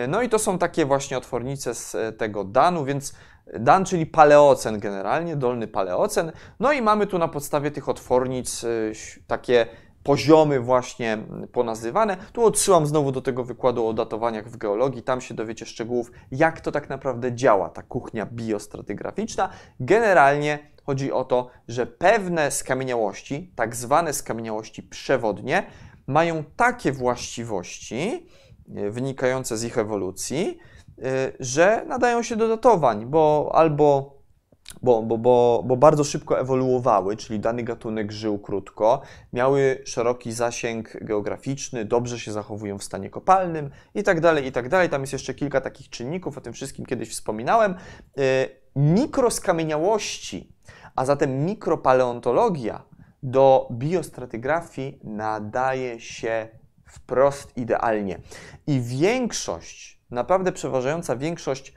No 0.09 0.23
i 0.23 0.29
to 0.29 0.39
są 0.39 0.59
takie 0.59 0.87
właśnie 0.87 1.19
otwornice 1.19 1.75
z 1.75 1.97
tego 2.19 2.45
Danu, 2.45 2.85
więc 2.85 3.15
Dan, 3.61 3.85
czyli 3.85 4.07
paleocen 4.07 4.79
generalnie, 4.79 5.37
dolny 5.37 5.69
paleocen. 5.69 6.33
No 6.61 6.73
i 6.73 6.83
mamy 6.83 7.07
tu 7.07 7.19
na 7.19 7.29
podstawie 7.29 7.71
tych 7.71 7.89
otwornic 7.89 8.65
y, 8.65 8.93
takie 9.27 9.67
poziomy 10.03 10.61
właśnie 10.61 11.19
ponazywane. 11.53 12.17
Tu 12.33 12.45
odsyłam 12.45 12.87
znowu 12.87 13.13
do 13.13 13.23
tego 13.23 13.45
wykładu 13.45 13.87
o 13.87 13.93
datowaniach 13.93 14.49
w 14.49 14.57
geologii, 14.57 15.03
tam 15.03 15.21
się 15.21 15.35
dowiecie 15.35 15.67
szczegółów, 15.67 16.11
jak 16.31 16.61
to 16.61 16.73
tak 16.73 16.89
naprawdę 16.89 17.35
działa, 17.35 17.69
ta 17.69 17.83
kuchnia 17.83 18.27
biostratygraficzna. 18.27 19.49
Generalnie 19.81 20.59
chodzi 20.87 21.13
o 21.13 21.25
to, 21.25 21.51
że 21.69 21.87
pewne 21.87 22.51
skamieniałości, 22.51 23.53
tak 23.57 23.77
zwane 23.77 24.13
skamieniałości 24.13 24.83
przewodnie, 24.83 25.67
mają 26.07 26.45
takie 26.57 26.93
właściwości 26.93 28.27
y, 28.77 28.91
wynikające 28.91 29.57
z 29.57 29.65
ich 29.65 29.79
ewolucji, 29.79 30.59
Y, 30.99 31.37
że 31.41 31.85
nadają 31.87 32.23
się 32.23 32.37
do 32.37 32.49
datowań, 32.49 33.07
bo 33.07 33.51
albo 33.55 34.15
bo, 34.83 35.03
bo, 35.03 35.19
bo, 35.19 35.63
bo 35.67 35.77
bardzo 35.77 36.05
szybko 36.05 36.41
ewoluowały, 36.41 37.17
czyli 37.17 37.41
dany 37.41 37.63
gatunek 37.63 38.13
żył 38.13 38.39
krótko, 38.39 39.01
miały 39.33 39.83
szeroki 39.85 40.33
zasięg 40.33 41.05
geograficzny, 41.05 41.85
dobrze 41.85 42.19
się 42.19 42.33
zachowują 42.33 42.79
w 42.79 42.85
stanie 42.85 43.11
kopalnym 43.11 43.71
i 43.95 44.03
tak 44.03 44.21
dalej, 44.21 44.47
i 44.47 44.53
tak 44.53 44.69
dalej. 44.69 44.89
Tam 44.89 45.01
jest 45.01 45.13
jeszcze 45.13 45.35
kilka 45.35 45.61
takich 45.61 45.89
czynników, 45.89 46.39
o 46.39 46.41
tym 46.41 46.53
wszystkim 46.53 46.87
kiedyś 46.87 47.11
wspominałem. 47.11 47.75
Y, 48.19 48.49
mikroskamieniałości, 48.77 50.53
a 50.97 51.05
zatem 51.05 51.45
mikropaleontologia 51.45 52.83
do 53.23 53.69
biostratygrafii 53.73 55.01
nadaje 55.05 56.01
się 56.01 56.49
wprost 56.87 57.57
idealnie. 57.57 58.19
I 58.67 58.81
większość 58.81 60.01
naprawdę 60.11 60.53
przeważająca 60.53 61.17
większość 61.17 61.75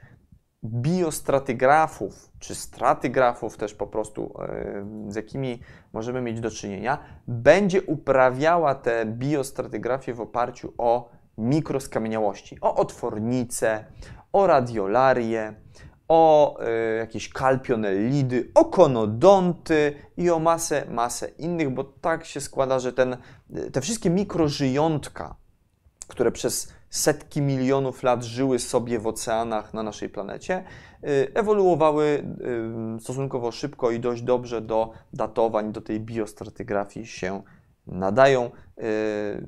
biostratygrafów, 0.66 2.30
czy 2.38 2.54
stratygrafów 2.54 3.56
też 3.56 3.74
po 3.74 3.86
prostu, 3.86 4.34
z 5.08 5.16
jakimi 5.16 5.60
możemy 5.92 6.20
mieć 6.20 6.40
do 6.40 6.50
czynienia, 6.50 6.98
będzie 7.28 7.82
uprawiała 7.82 8.74
te 8.74 9.06
biostratygrafie 9.06 10.14
w 10.14 10.20
oparciu 10.20 10.72
o 10.78 11.10
mikroskamieniałości, 11.38 12.58
o 12.60 12.74
otwornice, 12.74 13.84
o 14.32 14.46
radiolarię, 14.46 15.54
o 16.08 16.58
y, 16.60 16.96
jakieś 16.96 17.28
kalpionellidy, 17.28 18.50
o 18.54 18.64
konodonty 18.64 19.94
i 20.16 20.30
o 20.30 20.38
masę, 20.38 20.86
masę 20.90 21.28
innych, 21.28 21.70
bo 21.70 21.84
tak 21.84 22.24
się 22.24 22.40
składa, 22.40 22.78
że 22.78 22.92
ten, 22.92 23.16
te 23.72 23.80
wszystkie 23.80 24.10
mikrożyjątka, 24.10 25.36
które 26.08 26.32
przez 26.32 26.72
setki 26.90 27.42
milionów 27.42 28.02
lat 28.02 28.24
żyły 28.24 28.58
sobie 28.58 28.98
w 28.98 29.06
oceanach 29.06 29.74
na 29.74 29.82
naszej 29.82 30.08
planecie, 30.08 30.64
y, 31.04 31.30
ewoluowały 31.34 32.24
y, 32.96 33.00
stosunkowo 33.00 33.52
szybko 33.52 33.90
i 33.90 34.00
dość 34.00 34.22
dobrze 34.22 34.60
do 34.60 34.92
datowań, 35.12 35.72
do 35.72 35.80
tej 35.80 36.00
biostratygrafii 36.00 37.06
się 37.06 37.42
nadają. 37.86 38.50
Y, 38.78 39.46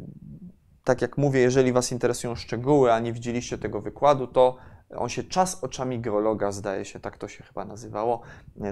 tak 0.84 1.02
jak 1.02 1.18
mówię, 1.18 1.40
jeżeli 1.40 1.72
Was 1.72 1.92
interesują 1.92 2.34
szczegóły, 2.34 2.92
a 2.92 3.00
nie 3.00 3.12
widzieliście 3.12 3.58
tego 3.58 3.80
wykładu, 3.80 4.26
to 4.26 4.56
on 4.96 5.08
się 5.08 5.24
czas 5.24 5.64
oczami 5.64 6.00
geologa, 6.00 6.52
zdaje 6.52 6.84
się, 6.84 7.00
tak 7.00 7.18
to 7.18 7.28
się 7.28 7.44
chyba 7.44 7.64
nazywało, 7.64 8.20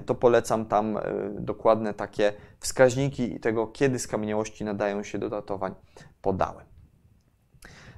to 0.05 0.15
polecam 0.15 0.65
tam 0.65 0.99
dokładne 1.39 1.93
takie 1.93 2.33
wskaźniki 2.59 3.39
tego, 3.39 3.67
kiedy 3.67 3.99
skamieniałości 3.99 4.65
nadają 4.65 5.03
się 5.03 5.17
do 5.17 5.29
datowań, 5.29 5.75
podałem. 6.21 6.76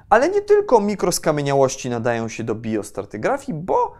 Ale 0.09 0.29
nie 0.29 0.41
tylko 0.41 0.81
mikroskamieniałości 0.81 1.89
nadają 1.89 2.27
się 2.27 2.43
do 2.43 2.55
biostratygrafii, 2.55 3.57
bo 3.57 3.93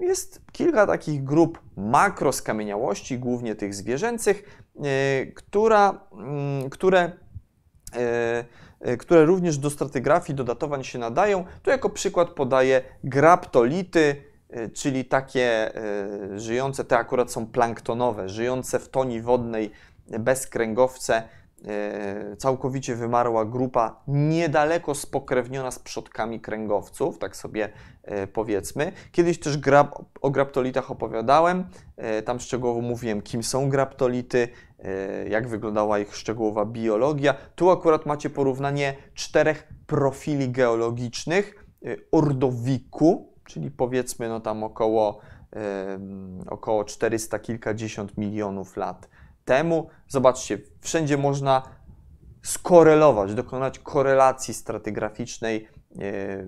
jest 0.00 0.40
kilka 0.52 0.86
takich 0.86 1.24
grup 1.24 1.60
makroskamieniałości, 1.76 3.18
głównie 3.18 3.54
tych 3.54 3.74
zwierzęcych, 3.74 4.66
e, 4.84 5.26
która, 5.26 6.00
mm, 6.12 6.70
które, 6.70 7.12
e, 7.96 8.44
e, 8.80 8.96
które 8.96 9.24
również 9.24 9.58
do 9.58 9.70
stratygrafii, 9.70 10.36
do 10.36 10.44
datowań 10.44 10.84
się 10.84 10.98
nadają. 10.98 11.44
Tu 11.62 11.70
jako 11.70 11.90
przykład 11.90 12.30
podaję 12.30 12.82
graptolity, 13.04 14.16
czyli 14.74 15.04
takie 15.04 15.72
żyjące, 16.36 16.84
te 16.84 16.98
akurat 16.98 17.32
są 17.32 17.46
planktonowe, 17.46 18.28
żyjące 18.28 18.78
w 18.78 18.88
toni 18.88 19.20
wodnej 19.20 19.70
bezkręgowce, 20.18 21.22
E, 21.22 21.45
całkowicie 22.38 22.96
wymarła 22.96 23.44
grupa 23.44 24.02
niedaleko 24.08 24.94
spokrewniona 24.94 25.70
z 25.70 25.78
przodkami 25.78 26.40
kręgowców, 26.40 27.18
tak 27.18 27.36
sobie 27.36 27.68
e, 28.02 28.26
powiedzmy. 28.26 28.92
Kiedyś 29.12 29.40
też 29.40 29.58
o 30.20 30.30
graptolitach 30.30 30.90
opowiadałem, 30.90 31.64
e, 31.96 32.22
tam 32.22 32.40
szczegółowo 32.40 32.80
mówiłem, 32.80 33.22
kim 33.22 33.42
są 33.42 33.68
graptolity, 33.68 34.48
jak 35.30 35.48
wyglądała 35.48 35.98
ich 35.98 36.16
szczegółowa 36.16 36.64
biologia. 36.64 37.34
Tu 37.54 37.70
akurat 37.70 38.06
macie 38.06 38.30
porównanie 38.30 38.94
czterech 39.14 39.68
profili 39.86 40.48
geologicznych 40.48 41.66
ordowiku, 42.12 43.32
czyli 43.44 43.70
powiedzmy 43.70 44.28
no 44.28 44.40
tam 44.40 44.64
około, 44.64 45.20
około 46.46 46.84
400 46.84 47.38
kilkadziesiąt 47.38 48.18
milionów 48.18 48.76
lat 48.76 49.08
temu. 49.46 49.88
Zobaczcie, 50.08 50.58
wszędzie 50.80 51.16
można 51.16 51.62
skorelować, 52.42 53.34
dokonać 53.34 53.78
korelacji 53.78 54.54
stratygraficznej 54.54 55.68
e, 55.98 56.46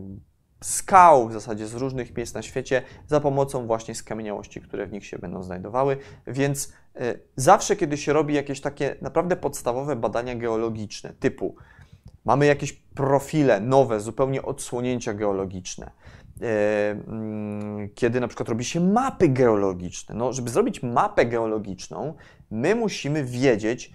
skał 0.60 1.28
w 1.28 1.32
zasadzie 1.32 1.66
z 1.66 1.74
różnych 1.74 2.16
miejsc 2.16 2.34
na 2.34 2.42
świecie 2.42 2.82
za 3.06 3.20
pomocą 3.20 3.66
właśnie 3.66 3.94
skamieniałości, 3.94 4.60
które 4.60 4.86
w 4.86 4.92
nich 4.92 5.06
się 5.06 5.18
będą 5.18 5.42
znajdowały. 5.42 5.96
Więc 6.26 6.72
e, 6.96 7.14
zawsze, 7.36 7.76
kiedy 7.76 7.96
się 7.96 8.12
robi 8.12 8.34
jakieś 8.34 8.60
takie 8.60 8.96
naprawdę 9.02 9.36
podstawowe 9.36 9.96
badania 9.96 10.34
geologiczne, 10.34 11.12
typu 11.20 11.56
mamy 12.24 12.46
jakieś 12.46 12.72
profile 12.72 13.60
nowe, 13.60 14.00
zupełnie 14.00 14.42
odsłonięcia 14.42 15.14
geologiczne, 15.14 15.90
kiedy 17.94 18.20
na 18.20 18.28
przykład 18.28 18.48
robi 18.48 18.64
się 18.64 18.80
mapy 18.80 19.28
geologiczne. 19.28 20.14
No, 20.14 20.32
żeby 20.32 20.50
zrobić 20.50 20.82
mapę 20.82 21.26
geologiczną, 21.26 22.14
my 22.50 22.74
musimy 22.74 23.24
wiedzieć, 23.24 23.92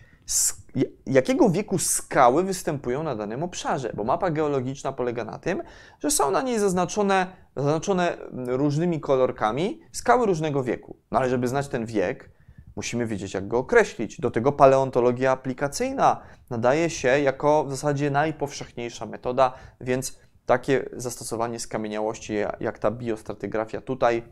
jakiego 1.06 1.50
wieku 1.50 1.78
skały 1.78 2.44
występują 2.44 3.04
na 3.04 3.16
danym 3.16 3.44
obszarze, 3.44 3.92
bo 3.94 4.04
mapa 4.04 4.32
geologiczna 4.32 4.92
polega 4.92 5.26
na 5.26 5.40
tym, 5.40 5.64
że 6.00 6.12
są 6.12 6.32
na 6.32 6.42
niej 6.42 6.60
zaznaczone, 6.60 7.28
zaznaczone 7.56 8.18
różnymi 8.48 9.00
kolorkami 9.00 9.82
skały 9.92 10.26
różnego 10.26 10.64
wieku. 10.64 10.98
No 11.12 11.20
ale 11.20 11.30
żeby 11.30 11.48
znać 11.48 11.68
ten 11.68 11.86
wiek, 11.86 12.30
musimy 12.76 13.06
wiedzieć, 13.06 13.34
jak 13.34 13.48
go 13.48 13.58
określić. 13.58 14.20
Do 14.20 14.32
tego 14.32 14.52
paleontologia 14.52 15.32
aplikacyjna 15.32 16.22
nadaje 16.50 16.90
się 16.90 17.08
jako 17.08 17.64
w 17.64 17.72
zasadzie 17.72 18.12
najpowszechniejsza 18.12 19.06
metoda, 19.06 19.54
więc 19.82 20.20
takie 20.46 20.90
zastosowanie 20.94 21.60
skamieniałości 21.60 22.34
jak 22.60 22.80
ta 22.80 22.92
biostratygrafia 22.92 23.82
tutaj, 23.82 24.24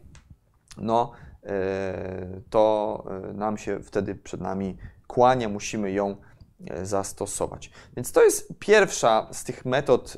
no 0.77 1.11
to 2.49 3.03
nam 3.33 3.57
się 3.57 3.83
wtedy 3.83 4.15
przed 4.15 4.41
nami 4.41 4.77
kłania, 5.07 5.49
musimy 5.49 5.91
ją 5.91 6.15
zastosować. 6.83 7.71
Więc 7.95 8.11
to 8.11 8.23
jest 8.23 8.59
pierwsza 8.59 9.27
z 9.31 9.43
tych 9.43 9.65
metod 9.65 10.17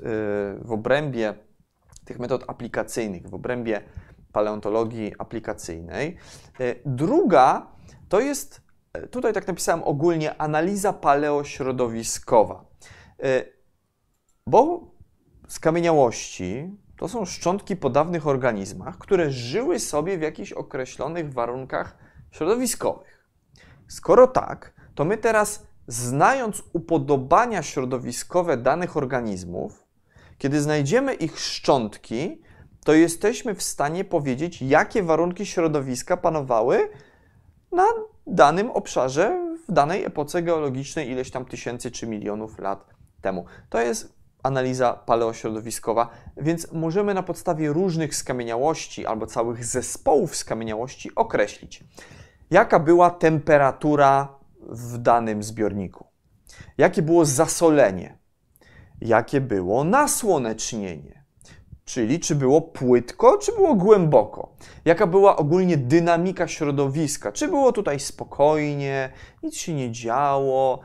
w 0.61 0.71
obrębie, 0.71 1.33
tych 2.05 2.19
metod 2.19 2.43
aplikacyjnych, 2.47 3.29
w 3.29 3.33
obrębie 3.33 3.81
paleontologii 4.31 5.13
aplikacyjnej. 5.17 6.17
Druga 6.85 7.71
to 8.09 8.19
jest, 8.19 8.61
tutaj 9.11 9.33
tak 9.33 9.47
napisałem 9.47 9.83
ogólnie, 9.83 10.37
analiza 10.41 10.93
paleośrodowiskowa. 10.93 12.65
Bo 14.47 14.92
skamieniałości 15.47 16.77
to 16.97 17.07
są 17.07 17.25
szczątki 17.25 17.75
po 17.75 17.89
dawnych 17.89 18.27
organizmach, 18.27 18.97
które 18.97 19.31
żyły 19.31 19.79
sobie 19.79 20.17
w 20.17 20.21
jakichś 20.21 20.51
określonych 20.51 21.33
warunkach 21.33 21.97
środowiskowych. 22.31 23.27
Skoro 23.87 24.27
tak, 24.27 24.73
to 24.95 25.05
my 25.05 25.17
teraz, 25.17 25.67
znając 25.87 26.63
upodobania 26.73 27.63
środowiskowe 27.63 28.57
danych 28.57 28.97
organizmów, 28.97 29.87
kiedy 30.37 30.61
znajdziemy 30.61 31.13
ich 31.13 31.39
szczątki, 31.39 32.41
to 32.83 32.93
jesteśmy 32.93 33.55
w 33.55 33.63
stanie 33.63 34.03
powiedzieć, 34.03 34.61
jakie 34.61 35.03
warunki 35.03 35.45
środowiska 35.45 36.17
panowały 36.17 36.89
na 37.71 37.85
danym 38.27 38.71
obszarze 38.71 39.55
w 39.67 39.71
danej 39.71 40.05
epoce 40.05 40.41
geologicznej 40.41 41.09
ileś 41.09 41.31
tam 41.31 41.45
tysięcy 41.45 41.91
czy 41.91 42.07
milionów 42.07 42.59
lat 42.59 42.93
temu. 43.21 43.45
To 43.69 43.81
jest 43.81 44.22
analiza 44.43 44.93
paleośrodowiskowa, 44.93 46.09
więc 46.37 46.71
możemy 46.71 47.13
na 47.13 47.23
podstawie 47.23 47.73
różnych 47.73 48.15
skamieniałości 48.15 49.05
albo 49.05 49.27
całych 49.27 49.65
zespołów 49.65 50.35
skamieniałości 50.35 51.15
określić, 51.15 51.83
jaka 52.51 52.79
była 52.79 53.09
temperatura 53.09 54.35
w 54.59 54.97
danym 54.97 55.43
zbiorniku, 55.43 56.05
jakie 56.77 57.01
było 57.01 57.25
zasolenie, 57.25 58.17
jakie 59.01 59.41
było 59.41 59.83
nasłonecznienie, 59.83 61.22
Czyli 61.85 62.19
czy 62.19 62.35
było 62.35 62.61
płytko, 62.61 63.37
czy 63.37 63.51
było 63.51 63.75
głęboko? 63.75 64.55
Jaka 64.85 65.07
była 65.07 65.37
ogólnie 65.37 65.77
dynamika 65.77 66.47
środowiska? 66.47 67.31
Czy 67.31 67.47
było 67.47 67.71
tutaj 67.71 67.99
spokojnie, 67.99 69.09
nic 69.43 69.55
się 69.55 69.73
nie 69.73 69.91
działo, 69.91 70.79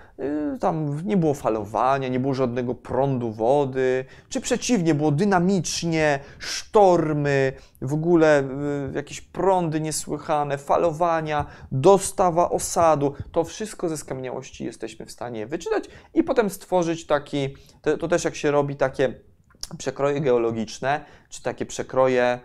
y, 0.54 0.58
tam 0.60 1.06
nie 1.06 1.16
było 1.16 1.34
falowania, 1.34 2.08
nie 2.08 2.20
było 2.20 2.34
żadnego 2.34 2.74
prądu 2.74 3.32
wody? 3.32 4.04
Czy 4.28 4.40
przeciwnie, 4.40 4.94
było 4.94 5.10
dynamicznie, 5.10 6.20
sztormy, 6.38 7.52
w 7.82 7.94
ogóle 7.94 8.42
y, 8.42 8.94
jakieś 8.94 9.20
prądy 9.20 9.80
niesłychane, 9.80 10.58
falowania, 10.58 11.46
dostawa 11.72 12.50
osadu? 12.50 13.14
To 13.32 13.44
wszystko 13.44 13.88
ze 13.88 13.96
skamieniałości 13.96 14.64
jesteśmy 14.64 15.06
w 15.06 15.10
stanie 15.10 15.46
wyczytać 15.46 15.84
i 16.14 16.22
potem 16.22 16.50
stworzyć 16.50 17.06
taki, 17.06 17.56
to, 17.82 17.98
to 17.98 18.08
też 18.08 18.24
jak 18.24 18.34
się 18.34 18.50
robi 18.50 18.76
takie 18.76 19.28
przekroje 19.76 20.20
geologiczne, 20.20 21.04
czy 21.28 21.42
takie 21.42 21.66
przekroje 21.66 22.40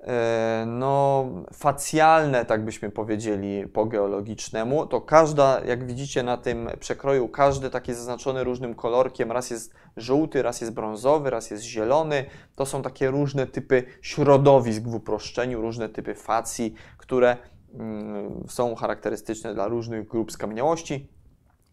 e, 0.00 0.64
no, 0.66 1.26
facjalne, 1.52 2.44
tak 2.44 2.64
byśmy 2.64 2.90
powiedzieli 2.90 3.66
po 3.66 3.86
geologicznemu, 3.86 4.86
to 4.86 5.00
każda, 5.00 5.60
jak 5.60 5.86
widzicie 5.86 6.22
na 6.22 6.36
tym 6.36 6.70
przekroju, 6.80 7.28
każdy 7.28 7.70
taki 7.70 7.94
zaznaczony 7.94 8.44
różnym 8.44 8.74
kolorkiem, 8.74 9.32
raz 9.32 9.50
jest 9.50 9.74
żółty, 9.96 10.42
raz 10.42 10.60
jest 10.60 10.72
brązowy, 10.72 11.30
raz 11.30 11.50
jest 11.50 11.64
zielony. 11.64 12.24
To 12.56 12.66
są 12.66 12.82
takie 12.82 13.10
różne 13.10 13.46
typy 13.46 13.84
środowisk 14.02 14.82
w 14.82 14.94
uproszczeniu, 14.94 15.60
różne 15.60 15.88
typy 15.88 16.14
facji, 16.14 16.74
które 16.96 17.36
mm, 17.74 18.44
są 18.48 18.74
charakterystyczne 18.74 19.54
dla 19.54 19.68
różnych 19.68 20.08
grup 20.08 20.32
skamieniałości. 20.32 21.17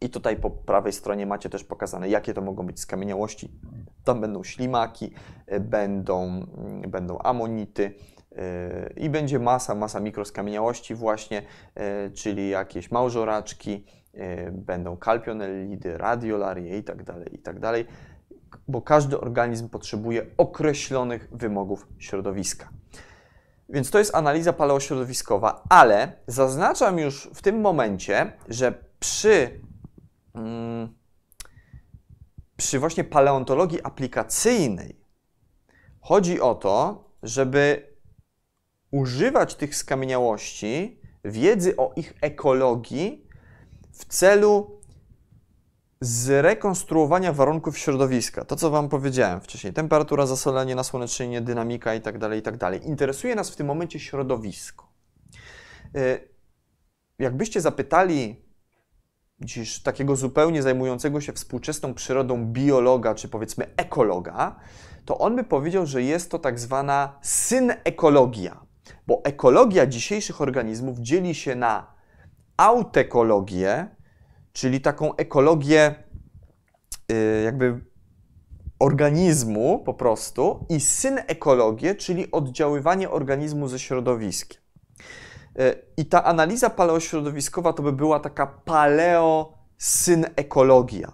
I 0.05 0.09
tutaj 0.09 0.35
po 0.37 0.49
prawej 0.49 0.93
stronie 0.93 1.25
macie 1.25 1.49
też 1.49 1.63
pokazane, 1.63 2.09
jakie 2.09 2.33
to 2.33 2.41
mogą 2.41 2.65
być 2.65 2.79
skamieniałości. 2.79 3.51
Tam 4.03 4.21
będą 4.21 4.43
ślimaki, 4.43 5.13
e, 5.47 5.59
będą, 5.59 6.23
mm, 6.23 6.91
będą 6.91 7.17
amonity 7.17 7.93
e, 8.35 8.93
i 8.97 9.09
będzie 9.09 9.39
masa, 9.39 9.75
masa 9.75 9.99
mikroskamieniałości 9.99 10.95
właśnie, 10.95 11.41
e, 11.75 12.09
czyli 12.09 12.49
jakieś 12.49 12.91
małżoraczki, 12.91 13.85
będą 14.51 14.97
kalpionellidy, 14.97 15.97
radiolarie 15.97 16.77
i 16.77 16.83
tak 16.83 17.03
dalej, 17.03 17.35
i 17.35 17.39
tak 17.39 17.59
dalej, 17.59 17.85
bo 18.67 18.81
każdy 18.81 19.19
organizm 19.19 19.69
potrzebuje 19.69 20.25
określonych 20.37 21.29
wymogów 21.31 21.87
środowiska. 21.99 22.69
Więc 23.69 23.91
to 23.91 23.99
jest 23.99 24.15
analiza 24.15 24.53
paleośrodowiskowa, 24.53 25.63
ale 25.69 26.11
zaznaczam 26.27 26.99
już 26.99 27.29
w 27.33 27.41
tym 27.41 27.61
momencie, 27.61 28.31
że 28.49 28.73
przy 28.99 29.59
przy 32.57 32.79
właśnie 32.79 33.03
paleontologii 33.03 33.81
aplikacyjnej 33.83 35.05
chodzi 36.01 36.41
o 36.41 36.55
to, 36.55 37.05
żeby 37.23 37.93
używać 38.91 39.55
tych 39.55 39.75
skamieniałości, 39.75 41.01
wiedzy 41.25 41.77
o 41.77 41.93
ich 41.95 42.13
ekologii 42.21 43.27
w 43.91 44.05
celu 44.05 44.81
zrekonstruowania 46.01 47.33
warunków 47.33 47.77
środowiska. 47.77 48.45
To, 48.45 48.55
co 48.55 48.69
Wam 48.69 48.89
powiedziałem 48.89 49.41
wcześniej. 49.41 49.73
Temperatura, 49.73 50.25
zasolenie, 50.25 50.75
nasłonecznienie, 50.75 51.41
dynamika 51.41 51.93
itd., 51.93 52.19
tak 52.19 52.35
itd. 52.35 52.57
Tak 52.57 52.83
Interesuje 52.83 53.35
nas 53.35 53.49
w 53.49 53.55
tym 53.55 53.67
momencie 53.67 53.99
środowisko. 53.99 54.87
Y, 55.95 56.29
jakbyście 57.19 57.61
zapytali 57.61 58.44
dziś 59.41 59.79
takiego 59.79 60.15
zupełnie 60.15 60.61
zajmującego 60.61 61.21
się 61.21 61.33
współczesną 61.33 61.93
przyrodą 61.93 62.45
biologa, 62.45 63.15
czy 63.15 63.29
powiedzmy 63.29 63.67
ekologa, 63.77 64.55
to 65.05 65.17
on 65.17 65.35
by 65.35 65.43
powiedział, 65.43 65.85
że 65.85 66.03
jest 66.03 66.31
to 66.31 66.39
tak 66.39 66.59
zwana 66.59 67.19
synekologia. 67.21 68.65
Bo 69.07 69.21
ekologia 69.23 69.87
dzisiejszych 69.87 70.41
organizmów 70.41 70.99
dzieli 70.99 71.35
się 71.35 71.55
na 71.55 71.93
autekologię, 72.57 73.87
czyli 74.53 74.81
taką 74.81 75.15
ekologię 75.15 75.95
yy, 77.09 77.41
jakby 77.43 77.85
organizmu 78.79 79.83
po 79.85 79.93
prostu, 79.93 80.65
i 80.69 80.79
synekologię, 80.79 81.95
czyli 81.95 82.31
oddziaływanie 82.31 83.09
organizmu 83.09 83.67
ze 83.67 83.79
środowiskiem. 83.79 84.64
I 85.97 86.05
ta 86.05 86.23
analiza 86.23 86.69
paleośrodowiskowa 86.69 87.73
to 87.73 87.83
by 87.83 87.91
była 87.91 88.19
taka 88.19 88.47
paleosynekologia. 88.47 91.11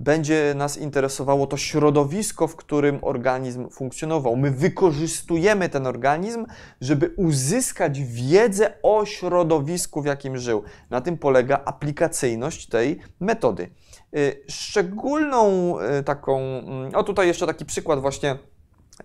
Będzie 0.00 0.54
nas 0.56 0.78
interesowało 0.78 1.46
to 1.46 1.56
środowisko, 1.56 2.48
w 2.48 2.56
którym 2.56 2.98
organizm 3.02 3.70
funkcjonował. 3.70 4.36
My 4.36 4.50
wykorzystujemy 4.50 5.68
ten 5.68 5.86
organizm, 5.86 6.46
żeby 6.80 7.14
uzyskać 7.16 8.00
wiedzę 8.00 8.72
o 8.82 9.04
środowisku, 9.04 10.02
w 10.02 10.06
jakim 10.06 10.38
żył. 10.38 10.62
Na 10.90 11.00
tym 11.00 11.18
polega 11.18 11.62
aplikacyjność 11.64 12.68
tej 12.68 13.00
metody. 13.20 13.70
Y, 14.16 14.44
szczególną 14.48 15.74
y, 15.80 16.02
taką, 16.02 16.40
mm, 16.40 16.94
o 16.94 17.02
tutaj 17.02 17.26
jeszcze 17.26 17.46
taki 17.46 17.64
przykład 17.64 18.00
właśnie 18.00 18.38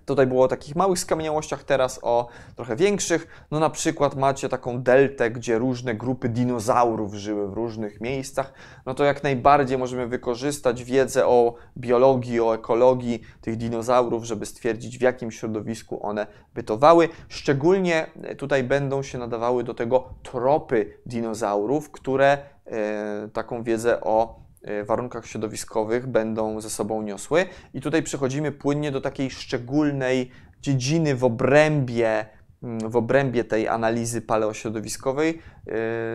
Tutaj 0.06 0.28
było 0.28 0.44
o 0.44 0.48
takich 0.48 0.76
małych 0.76 1.00
skamieniałościach, 1.00 1.64
teraz 1.64 2.00
o 2.02 2.28
trochę 2.56 2.76
większych. 2.76 3.46
No 3.52 3.60
na 3.60 3.70
przykład 3.70 4.16
macie 4.16 4.50
taką 4.50 4.84
deltę, 4.84 5.32
gdzie 5.32 5.58
różne 5.58 5.96
grupy 5.96 6.30
dinozaurów 6.30 7.14
żyły 7.14 7.48
w 7.48 7.54
różnych 7.54 8.02
miejscach. 8.02 8.54
No 8.86 8.94
to 8.94 9.04
jak 9.04 9.24
najbardziej 9.24 9.78
możemy 9.78 10.08
wykorzystać 10.08 10.84
wiedzę 10.84 11.28
o 11.28 11.56
biologii, 11.78 12.40
o 12.40 12.56
ekologii 12.56 13.22
tych 13.42 13.58
dinozaurów, 13.58 14.24
żeby 14.24 14.46
stwierdzić 14.46 14.98
w 14.98 15.02
jakim 15.02 15.32
środowisku 15.32 16.06
one 16.06 16.28
bytowały. 16.54 17.10
Szczególnie 17.28 18.08
tutaj 18.38 18.64
będą 18.64 19.04
się 19.04 19.18
nadawały 19.18 19.64
do 19.64 19.74
tego 19.74 20.14
tropy 20.24 20.94
dinozaurów, 21.06 21.92
które 21.92 22.38
e, 22.66 23.30
taką 23.34 23.64
wiedzę 23.64 24.02
o 24.02 24.49
warunkach 24.86 25.26
środowiskowych 25.26 26.08
będą 26.08 26.62
ze 26.62 26.70
sobą 26.70 27.02
niosły. 27.02 27.46
I 27.74 27.82
tutaj 27.82 28.04
przechodzimy 28.04 28.52
płynnie 28.52 28.92
do 28.92 29.02
takiej 29.02 29.30
szczególnej 29.30 30.32
dziedziny 30.62 31.16
w 31.16 31.24
obrębie, 31.24 32.26
mm, 32.64 32.90
w 32.90 32.96
obrębie 32.96 33.44
tej 33.44 33.68
analizy 33.68 34.22
paleośrodowiskowej, 34.22 35.40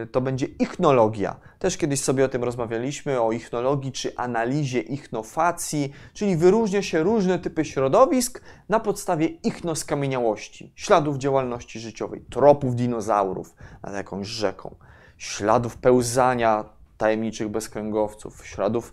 y, 0.03 0.07
to 0.07 0.21
będzie 0.21 0.47
ichnologia. 0.47 1.37
Też 1.59 1.77
kiedyś 1.77 2.01
sobie 2.01 2.25
o 2.25 2.29
tym 2.29 2.45
rozmawialiśmy, 2.45 3.21
o 3.21 3.33
ichnologii 3.33 3.93
czy 3.93 4.17
analizie 4.17 4.81
ichnofacji, 4.81 5.93
czyli 6.13 6.37
wyróżnia 6.37 6.83
się 6.83 7.03
różne 7.03 7.39
typy 7.39 7.65
środowisk 7.65 8.43
na 8.69 8.81
podstawie 8.81 9.27
ichnoskamieniałości, 9.27 10.73
śladów 10.75 11.19
działalności 11.19 11.81
życiowej, 11.81 12.21
tropów 12.31 12.77
dinozaurów 12.77 13.55
nad 13.83 13.95
jakąś 13.95 14.27
rzeką, 14.27 14.77
śladów 15.17 15.77
pełzania 15.77 16.74
tajemniczych 16.97 17.49
bezkręgowców, 17.49 18.47
śladów 18.47 18.93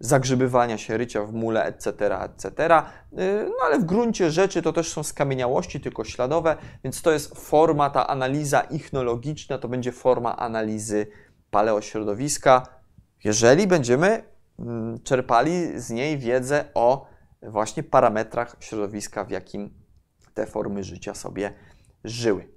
zagrzebywania 0.00 0.78
się, 0.78 0.96
rycia 0.96 1.24
w 1.24 1.32
mule, 1.32 1.64
etc., 1.64 2.20
etc. 2.20 2.82
No 3.48 3.54
ale 3.66 3.78
w 3.78 3.84
gruncie 3.84 4.30
rzeczy 4.30 4.62
to 4.62 4.72
też 4.72 4.92
są 4.92 5.02
skamieniałości, 5.02 5.80
tylko 5.80 6.04
śladowe, 6.04 6.56
więc 6.84 7.02
to 7.02 7.12
jest 7.12 7.38
forma, 7.38 7.90
ta 7.90 8.06
analiza 8.06 8.60
ichnologiczna, 8.60 9.58
to 9.58 9.68
będzie 9.68 9.92
forma 9.92 10.36
analizy 10.36 11.06
paleośrodowiska, 11.50 12.66
jeżeli 13.24 13.66
będziemy 13.66 14.22
mm, 14.58 15.00
czerpali 15.02 15.80
z 15.80 15.90
niej 15.90 16.18
wiedzę 16.18 16.64
o 16.74 17.06
właśnie 17.42 17.82
parametrach 17.82 18.56
środowiska, 18.60 19.24
w 19.24 19.30
jakim 19.30 19.74
te 20.34 20.46
formy 20.46 20.84
życia 20.84 21.14
sobie 21.14 21.52
żyły. 22.04 22.48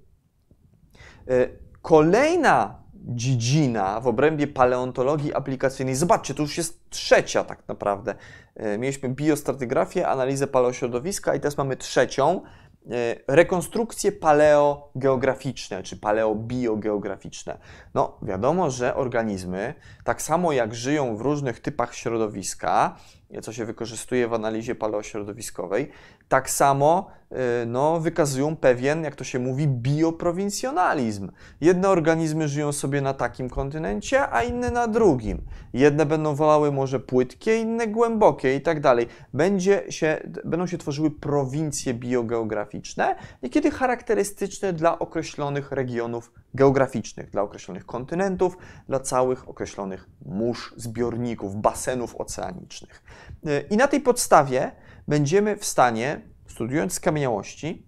E, 1.27 1.47
kolejna 1.81 2.80
dziedzina 3.01 3.99
w 3.99 4.07
obrębie 4.07 4.47
paleontologii 4.47 5.33
aplikacyjnej, 5.33 5.95
zobaczcie, 5.95 6.33
to 6.33 6.41
już 6.41 6.57
jest 6.57 6.89
trzecia 6.89 7.43
tak 7.43 7.67
naprawdę. 7.67 8.15
E, 8.55 8.77
mieliśmy 8.77 9.09
biostratygrafię, 9.09 10.07
analizę 10.07 10.47
paleośrodowiska 10.47 11.35
i 11.35 11.39
teraz 11.39 11.57
mamy 11.57 11.77
trzecią, 11.77 12.41
E, 12.89 13.15
rekonstrukcje 13.27 14.11
paleogeograficzne 14.11 15.83
czy 15.83 15.97
paleobiogeograficzne. 15.97 17.57
No, 17.93 18.17
wiadomo, 18.21 18.69
że 18.69 18.95
organizmy, 18.95 19.73
tak 20.03 20.21
samo 20.21 20.51
jak 20.51 20.75
żyją 20.75 21.15
w 21.15 21.21
różnych 21.21 21.59
typach 21.59 21.95
środowiska, 21.95 22.95
co 23.41 23.53
się 23.53 23.65
wykorzystuje 23.65 24.27
w 24.27 24.33
analizie 24.33 24.75
paleośrodowiskowej, 24.75 25.89
tak 26.29 26.49
samo 26.49 27.07
y, 27.31 27.35
no, 27.65 27.99
wykazują 27.99 28.55
pewien, 28.55 29.03
jak 29.03 29.15
to 29.15 29.23
się 29.23 29.39
mówi, 29.39 29.67
bioprowincjonalizm. 29.67 31.31
Jedne 31.61 31.89
organizmy 31.89 32.47
żyją 32.47 32.71
sobie 32.71 33.01
na 33.01 33.13
takim 33.13 33.49
kontynencie, 33.49 34.29
a 34.29 34.43
inne 34.43 34.71
na 34.71 34.87
drugim. 34.87 35.41
Jedne 35.73 36.05
będą 36.05 36.35
wolały 36.35 36.71
może 36.71 36.99
płytkie, 36.99 37.57
inne 37.57 37.87
głębokie 37.87 38.55
i 38.55 38.61
tak 38.61 38.79
dalej. 38.79 39.07
Będzie 39.33 39.83
się, 39.89 40.17
będą 40.45 40.67
się 40.67 40.77
tworzyły 40.77 41.11
prowincje 41.11 41.93
biogeograficzne, 41.93 43.15
niekiedy 43.43 43.71
charakterystyczne 43.71 44.73
dla 44.73 44.99
określonych 44.99 45.71
regionów 45.71 46.31
geograficznych, 46.53 47.29
dla 47.29 47.41
określonych 47.41 47.85
kontynentów, 47.85 48.57
dla 48.87 48.99
całych 48.99 49.49
określonych 49.49 50.09
mórz, 50.25 50.73
zbiorników, 50.77 51.55
basenów 51.55 52.15
oceanicznych. 52.15 53.03
Y, 53.47 53.65
I 53.69 53.77
na 53.77 53.87
tej 53.87 54.01
podstawie 54.01 54.71
będziemy 55.07 55.57
w 55.57 55.65
stanie, 55.65 56.21
studiując 56.47 56.93
skamieniałości, 56.93 57.85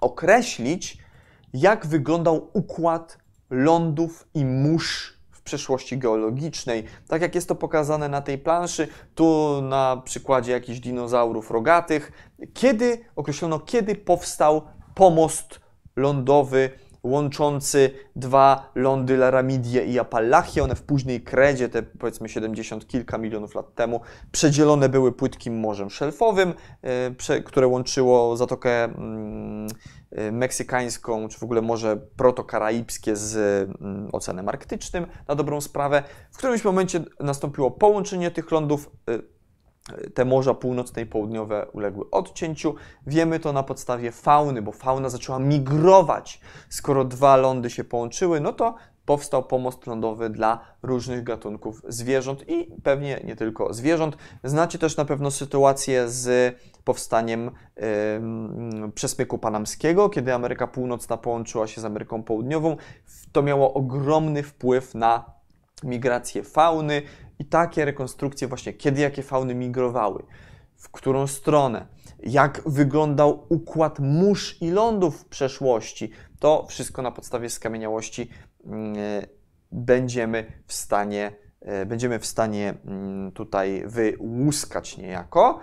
określić, 0.00 0.98
jak 1.52 1.86
wyglądał 1.86 2.50
układ 2.52 3.18
lądów 3.50 4.28
i 4.34 4.44
mórz 4.44 5.18
w 5.30 5.42
przeszłości 5.42 5.98
geologicznej. 5.98 6.84
Tak 7.08 7.22
jak 7.22 7.34
jest 7.34 7.48
to 7.48 7.54
pokazane 7.54 8.08
na 8.08 8.22
tej 8.22 8.38
planszy, 8.38 8.88
tu 9.14 9.60
na 9.62 10.02
przykładzie 10.04 10.52
jakichś 10.52 10.80
dinozaurów 10.80 11.50
rogatych, 11.50 12.12
kiedy 12.54 12.98
określono, 13.16 13.60
kiedy 13.60 13.94
powstał 13.94 14.62
pomost 14.94 15.60
lądowy 15.96 16.70
łączący 17.02 17.90
dwa 18.16 18.70
lądy 18.74 19.16
Laramidię 19.16 19.84
i 19.84 19.98
Apalachię. 19.98 20.62
One 20.62 20.74
w 20.74 20.82
późnej 20.82 21.20
kredzie, 21.20 21.68
te 21.68 21.82
powiedzmy 21.82 22.28
70 22.28 22.86
kilka 22.86 23.18
milionów 23.18 23.54
lat 23.54 23.74
temu, 23.74 24.00
przedzielone 24.32 24.88
były 24.88 25.12
płytkim 25.12 25.60
morzem 25.60 25.90
szelfowym, 25.90 26.54
e, 27.28 27.40
które 27.40 27.66
łączyło 27.66 28.36
Zatokę 28.36 28.84
mm, 28.84 29.66
e, 30.10 30.32
Meksykańską, 30.32 31.28
czy 31.28 31.38
w 31.38 31.42
ogóle 31.42 31.62
Morze 31.62 31.96
Protokaraibskie 32.16 33.16
z 33.16 33.36
mm, 33.80 34.08
Oceanem 34.12 34.48
Arktycznym, 34.48 35.06
na 35.28 35.34
dobrą 35.34 35.60
sprawę. 35.60 36.02
W 36.32 36.38
którymś 36.38 36.64
momencie 36.64 37.00
nastąpiło 37.20 37.70
połączenie 37.70 38.30
tych 38.30 38.50
lądów 38.50 38.90
e, 39.08 39.31
te 40.14 40.24
morza 40.24 40.54
północne 40.54 41.02
i 41.02 41.06
południowe 41.06 41.66
uległy 41.72 42.10
odcięciu. 42.10 42.74
Wiemy 43.06 43.40
to 43.40 43.52
na 43.52 43.62
podstawie 43.62 44.12
fauny, 44.12 44.62
bo 44.62 44.72
fauna 44.72 45.08
zaczęła 45.08 45.38
migrować. 45.38 46.40
Skoro 46.68 47.04
dwa 47.04 47.36
lądy 47.36 47.70
się 47.70 47.84
połączyły, 47.84 48.40
no 48.40 48.52
to 48.52 48.74
powstał 49.04 49.42
pomost 49.44 49.86
lądowy 49.86 50.30
dla 50.30 50.60
różnych 50.82 51.24
gatunków 51.24 51.82
zwierząt 51.88 52.44
i 52.48 52.68
pewnie 52.82 53.20
nie 53.24 53.36
tylko 53.36 53.74
zwierząt. 53.74 54.16
Znacie 54.44 54.78
też 54.78 54.96
na 54.96 55.04
pewno 55.04 55.30
sytuację 55.30 56.08
z 56.08 56.56
powstaniem 56.84 57.50
yy, 57.76 58.92
przesmyku 58.94 59.38
panamskiego, 59.38 60.08
kiedy 60.08 60.34
Ameryka 60.34 60.66
Północna 60.66 61.16
połączyła 61.16 61.66
się 61.66 61.80
z 61.80 61.84
Ameryką 61.84 62.22
Południową. 62.22 62.76
To 63.32 63.42
miało 63.42 63.74
ogromny 63.74 64.42
wpływ 64.42 64.94
na 64.94 65.41
migrację 65.84 66.42
fauny, 66.42 67.02
i 67.42 67.44
takie 67.44 67.84
rekonstrukcje 67.84 68.48
właśnie, 68.48 68.72
kiedy 68.72 69.00
jakie 69.00 69.22
fauny 69.22 69.54
migrowały, 69.54 70.22
w 70.76 70.90
którą 70.90 71.26
stronę, 71.26 71.86
jak 72.22 72.62
wyglądał 72.66 73.46
układ 73.48 73.98
mórz 73.98 74.62
i 74.62 74.70
lądów 74.70 75.20
w 75.20 75.24
przeszłości, 75.24 76.10
to 76.38 76.66
wszystko 76.68 77.02
na 77.02 77.10
podstawie 77.10 77.50
skamieniałości 77.50 78.30
mm, 78.64 78.94
będziemy 79.72 80.52
w 80.66 80.72
stanie, 80.72 81.32
e, 81.60 81.86
będziemy 81.86 82.18
w 82.18 82.26
stanie 82.26 82.74
mm, 82.86 83.32
tutaj 83.32 83.84
wyłuskać 83.86 84.98
niejako. 84.98 85.60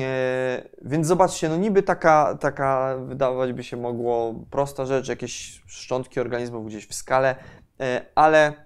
E, 0.00 0.68
więc 0.82 1.06
zobaczcie, 1.06 1.48
no 1.48 1.56
niby 1.56 1.82
taka, 1.82 2.38
taka 2.40 2.96
wydawać 2.98 3.52
by 3.52 3.64
się 3.64 3.76
mogło 3.76 4.34
prosta 4.50 4.86
rzecz, 4.86 5.08
jakieś 5.08 5.62
szczątki 5.66 6.20
organizmów 6.20 6.66
gdzieś 6.66 6.86
w 6.86 6.94
skale, 6.94 7.36
e, 7.80 8.06
ale, 8.14 8.65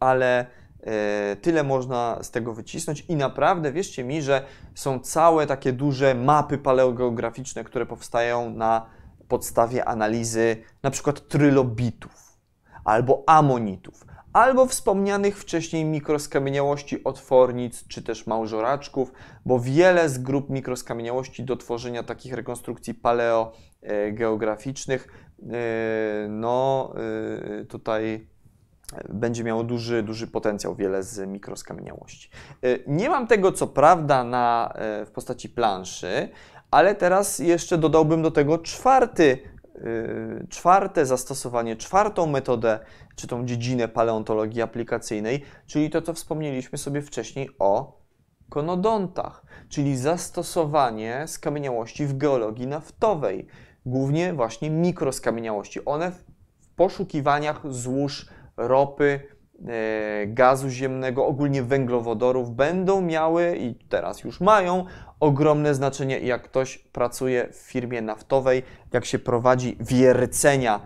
ale 0.00 0.46
E, 0.86 1.36
tyle 1.36 1.62
można 1.62 2.18
z 2.22 2.30
tego 2.30 2.54
wycisnąć 2.54 3.04
i 3.08 3.16
naprawdę 3.16 3.72
wierzcie 3.72 4.04
mi, 4.04 4.22
że 4.22 4.42
są 4.74 5.00
całe 5.00 5.46
takie 5.46 5.72
duże 5.72 6.14
mapy 6.14 6.58
paleogeograficzne, 6.58 7.64
które 7.64 7.86
powstają 7.86 8.50
na 8.50 8.86
podstawie 9.28 9.84
analizy 9.84 10.56
na 10.82 10.90
przykład 10.90 11.28
trylobitów 11.28 12.38
albo 12.84 13.24
amonitów, 13.26 14.06
albo 14.32 14.66
wspomnianych 14.66 15.38
wcześniej 15.38 15.84
mikroskamieniałości 15.84 17.04
otwornic 17.04 17.84
czy 17.88 18.02
też 18.02 18.26
małżoraczków, 18.26 19.12
bo 19.46 19.60
wiele 19.60 20.08
z 20.08 20.18
grup 20.18 20.50
mikroskamieniałości 20.50 21.44
do 21.44 21.56
tworzenia 21.56 22.02
takich 22.02 22.32
rekonstrukcji 22.32 22.94
paleogeograficznych 22.94 25.08
e, 25.42 25.46
no 26.28 26.92
e, 27.60 27.64
tutaj 27.64 28.26
będzie 29.08 29.44
miało 29.44 29.64
duży, 29.64 30.02
duży 30.02 30.26
potencjał, 30.26 30.74
wiele 30.74 31.02
z 31.02 31.28
mikroskamieniałości. 31.28 32.30
Y, 32.64 32.84
nie 32.86 33.10
mam 33.10 33.26
tego, 33.26 33.52
co 33.52 33.66
prawda, 33.66 34.24
na, 34.24 34.74
y, 35.02 35.06
w 35.06 35.10
postaci 35.10 35.48
planszy, 35.48 36.28
ale 36.70 36.94
teraz 36.94 37.38
jeszcze 37.38 37.78
dodałbym 37.78 38.22
do 38.22 38.30
tego 38.30 38.58
czwarty, 38.58 39.38
y, 39.76 40.46
czwarte 40.50 41.06
zastosowanie, 41.06 41.76
czwartą 41.76 42.26
metodę, 42.26 42.78
czy 43.16 43.26
tą 43.26 43.46
dziedzinę 43.46 43.88
paleontologii 43.88 44.62
aplikacyjnej, 44.62 45.42
czyli 45.66 45.90
to, 45.90 46.02
co 46.02 46.14
wspomnieliśmy 46.14 46.78
sobie 46.78 47.02
wcześniej 47.02 47.50
o 47.58 48.00
konodontach, 48.48 49.42
czyli 49.68 49.96
zastosowanie 49.96 51.24
skamieniałości 51.26 52.06
w 52.06 52.16
geologii 52.16 52.66
naftowej, 52.66 53.46
głównie 53.86 54.32
właśnie 54.32 54.70
mikroskamieniałości. 54.70 55.84
One 55.84 56.10
w 56.10 56.24
poszukiwaniach 56.76 57.60
złóż 57.72 58.26
ropy, 58.56 59.20
e, 59.68 60.26
gazu 60.26 60.68
ziemnego, 60.68 61.26
ogólnie 61.26 61.62
węglowodorów 61.62 62.54
będą 62.54 63.00
miały 63.00 63.56
i 63.56 63.74
teraz 63.74 64.24
już 64.24 64.40
mają 64.40 64.84
ogromne 65.20 65.74
znaczenie. 65.74 66.18
Jak 66.18 66.42
ktoś 66.42 66.78
pracuje 66.78 67.48
w 67.52 67.56
firmie 67.56 68.02
naftowej, 68.02 68.62
jak 68.92 69.04
się 69.04 69.18
prowadzi 69.18 69.76
wiercenia, 69.80 70.80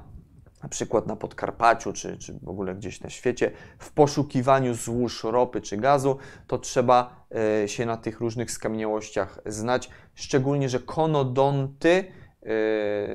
na 0.62 0.68
przykład 0.68 1.07
na 1.07 1.16
Podkarpaciu, 1.16 1.93
czy, 1.93 2.18
czy 2.18 2.39
w 2.43 2.49
ogóle 2.49 2.75
gdzieś 2.75 3.01
na 3.01 3.11
świecie, 3.11 3.51
w 3.79 3.93
poszukiwaniu 3.93 4.75
złóż 4.75 5.25
ropy 5.25 5.61
czy 5.61 5.77
gazu, 5.77 6.16
to 6.47 6.59
trzeba 6.59 7.27
e, 7.62 7.68
się 7.68 7.87
na 7.87 7.97
tych 7.97 8.21
różnych 8.21 8.51
skamieniałościach 8.51 9.39
znać. 9.47 9.91
Szczególnie, 10.14 10.68
że 10.68 10.79
konodonty 10.79 12.05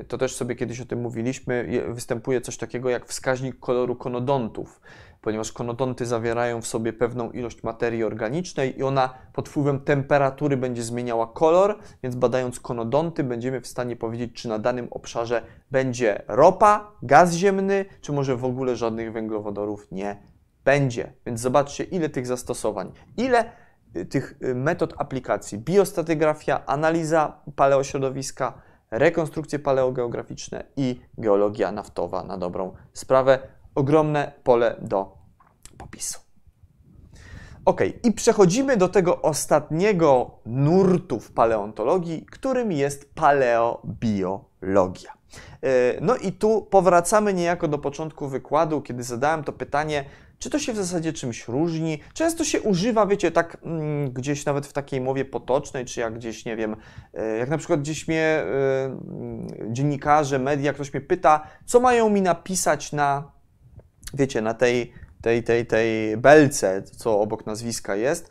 to 0.07 0.17
też 0.17 0.35
sobie 0.35 0.55
kiedyś 0.55 0.81
o 0.81 0.85
tym 0.85 1.01
mówiliśmy, 1.01 1.83
występuje 1.87 2.41
coś 2.41 2.57
takiego 2.57 2.89
jak 2.89 3.05
wskaźnik 3.05 3.59
koloru 3.59 3.95
konodontów, 3.95 4.81
ponieważ 5.21 5.51
konodonty 5.51 6.05
zawierają 6.05 6.61
w 6.61 6.67
sobie 6.67 6.93
pewną 6.93 7.31
ilość 7.31 7.63
materii 7.63 8.03
organicznej 8.03 8.79
i 8.79 8.83
ona 8.83 9.13
pod 9.33 9.49
wpływem 9.49 9.79
temperatury 9.79 10.57
będzie 10.57 10.83
zmieniała 10.83 11.27
kolor, 11.27 11.79
więc 12.03 12.15
badając 12.15 12.59
konodonty 12.59 13.23
będziemy 13.23 13.61
w 13.61 13.67
stanie 13.67 13.95
powiedzieć, 13.95 14.33
czy 14.33 14.49
na 14.49 14.59
danym 14.59 14.87
obszarze 14.91 15.41
będzie 15.71 16.23
ropa, 16.27 16.91
gaz 17.03 17.33
ziemny, 17.33 17.85
czy 18.01 18.11
może 18.11 18.35
w 18.35 18.45
ogóle 18.45 18.75
żadnych 18.75 19.11
węglowodorów 19.11 19.91
nie 19.91 20.17
będzie. 20.65 21.13
Więc 21.25 21.39
zobaczcie, 21.39 21.83
ile 21.83 22.09
tych 22.09 22.27
zastosowań, 22.27 22.91
ile 23.17 23.51
y, 23.95 24.05
tych 24.05 24.35
y, 24.43 24.55
metod 24.55 24.93
aplikacji, 24.97 25.57
biostatygrafia, 25.57 26.65
analiza 26.65 27.41
paleośrodowiska, 27.55 28.61
rekonstrukcje 28.97 29.59
paleogeograficzne 29.59 30.63
i 30.77 31.01
geologia 31.17 31.71
naftowa 31.71 32.23
na 32.23 32.37
dobrą 32.37 32.73
sprawę. 32.93 33.39
Ogromne 33.75 34.31
pole 34.43 34.75
do 34.81 35.17
popisu. 35.77 36.19
Ok, 37.65 37.81
i 38.03 38.11
przechodzimy 38.11 38.77
do 38.77 38.89
tego 38.89 39.21
ostatniego 39.21 40.31
nurtu 40.45 41.19
w 41.19 41.31
paleontologii, 41.31 42.25
którym 42.31 42.71
jest 42.71 43.15
paleobiologia. 43.15 45.11
E, 45.63 46.01
no 46.01 46.15
i 46.15 46.31
tu 46.31 46.61
powracamy 46.61 47.33
niejako 47.33 47.67
do 47.67 47.77
początku 47.77 48.27
wykładu, 48.27 48.81
kiedy 48.81 49.03
zadałem 49.03 49.43
to 49.43 49.53
pytanie, 49.53 50.05
czy 50.39 50.49
to 50.49 50.59
się 50.59 50.73
w 50.73 50.75
zasadzie 50.75 51.13
czymś 51.13 51.47
różni? 51.47 51.99
Często 52.13 52.43
się 52.43 52.61
używa, 52.61 53.05
wiecie, 53.05 53.31
tak 53.31 53.57
mm, 53.63 54.11
gdzieś 54.11 54.45
nawet 54.45 54.67
w 54.67 54.73
takiej 54.73 55.01
mowie 55.01 55.25
potocznej, 55.25 55.85
czy 55.85 55.99
jak 55.99 56.13
gdzieś, 56.13 56.45
nie 56.45 56.55
wiem, 56.55 56.75
e, 57.13 57.37
jak 57.37 57.49
na 57.49 57.57
przykład 57.57 57.79
gdzieś 57.79 58.07
mnie 58.07 58.43
y, 59.61 59.71
dziennikarze, 59.71 60.39
media, 60.39 60.73
ktoś 60.73 60.93
mnie 60.93 61.01
pyta, 61.01 61.47
co 61.65 61.79
mają 61.79 62.09
mi 62.09 62.21
napisać 62.21 62.91
na, 62.91 63.31
wiecie, 64.13 64.41
na 64.41 64.53
tej, 64.53 64.93
tej, 65.21 65.43
tej, 65.43 65.65
tej 65.65 66.17
belce, 66.17 66.83
co 66.83 67.19
obok 67.19 67.45
nazwiska 67.45 67.95
jest, 67.95 68.29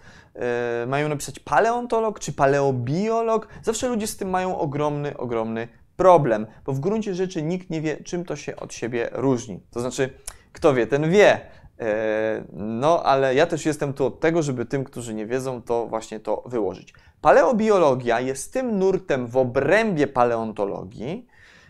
y, 0.83 0.87
mają 0.87 1.09
napisać 1.09 1.39
paleontolog 1.39 2.21
czy 2.21 2.33
paleobiolog. 2.33 3.49
Zawsze 3.63 3.89
ludzie 3.89 4.07
z 4.07 4.17
tym 4.17 4.31
mają 4.31 4.59
ogromny, 4.59 5.17
ogromny 5.17 5.69
problem, 5.97 6.47
bo 6.65 6.73
w 6.73 6.81
gruncie 6.81 7.15
rzeczy 7.15 7.43
nikt 7.43 7.71
nie 7.71 7.81
wie, 7.81 7.97
czym 7.97 8.25
to 8.25 8.37
się 8.37 8.57
od 8.57 8.75
siebie 8.75 9.09
różni. 9.13 9.61
To 9.71 9.81
znaczy, 9.81 10.11
kto 10.53 10.75
wie, 10.75 10.87
ten 10.87 11.11
wie. 11.11 11.41
E, 11.81 12.45
no, 12.53 13.03
ale 13.03 13.35
ja 13.35 13.47
też 13.47 13.67
jestem 13.67 13.95
tu 13.95 14.07
od 14.07 14.21
tego, 14.21 14.43
żeby 14.43 14.67
tym, 14.67 14.85
którzy 14.85 15.15
nie 15.15 15.27
wiedzą, 15.27 15.63
to 15.63 15.87
właśnie 15.87 16.21
to 16.21 16.43
wyłożyć. 16.47 16.95
Paleobiologia 17.21 18.21
jest 18.21 18.53
tym 18.53 18.79
nurtem 18.79 19.27
w 19.27 19.37
obrębie 19.37 20.07
paleontologii, 20.07 21.27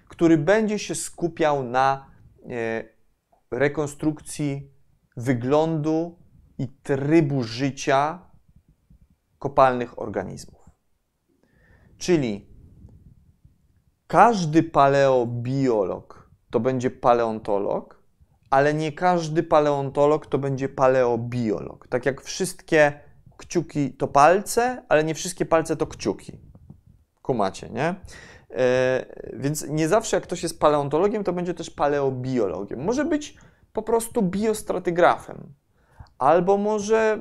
który 0.09 0.39
będzie 0.39 0.79
się 0.79 0.95
skupiał 0.95 1.63
na 1.63 2.07
e, 2.51 2.85
rekonstrukcji 3.51 4.71
wyglądu 5.17 6.19
i 6.59 6.69
trybu 6.69 7.43
życia 7.43 8.19
kopalnych 9.39 9.99
organizmów. 9.99 10.71
Czyli 11.99 12.49
każdy 14.07 14.63
paleobiolog 14.63 16.31
to 16.51 16.61
będzie 16.61 16.91
paleontolog, 16.91 18.04
ale 18.55 18.75
nie 18.75 18.93
każdy 18.93 19.43
paleontolog 19.43 20.27
to 20.27 20.39
będzie 20.39 20.69
paleobiolog. 20.69 21.89
Tak 21.89 22.07
jak 22.07 22.23
wszystkie 22.23 23.01
kciuki 23.37 23.93
to 23.93 24.09
palce, 24.09 24.83
ale 24.89 25.05
nie 25.05 25.15
wszystkie 25.15 25.47
palce 25.47 25.77
to 25.77 25.87
kciuki. 25.87 26.39
Kumacie, 27.23 27.71
nie? 27.71 27.95
E, 28.51 29.07
więc 29.33 29.67
nie 29.69 29.89
zawsze 29.89 30.17
jak 30.17 30.25
ktoś 30.25 30.43
jest 30.43 30.61
paleontologiem, 30.61 31.25
to 31.25 31.33
będzie 31.33 31.55
też 31.55 31.71
paleobiologiem. 31.71 32.85
Może 32.85 33.05
być 33.05 33.37
po 33.73 33.83
prostu 33.83 34.23
biostratygrafem. 34.23 35.55
Albo 36.19 36.57
może, 36.57 37.21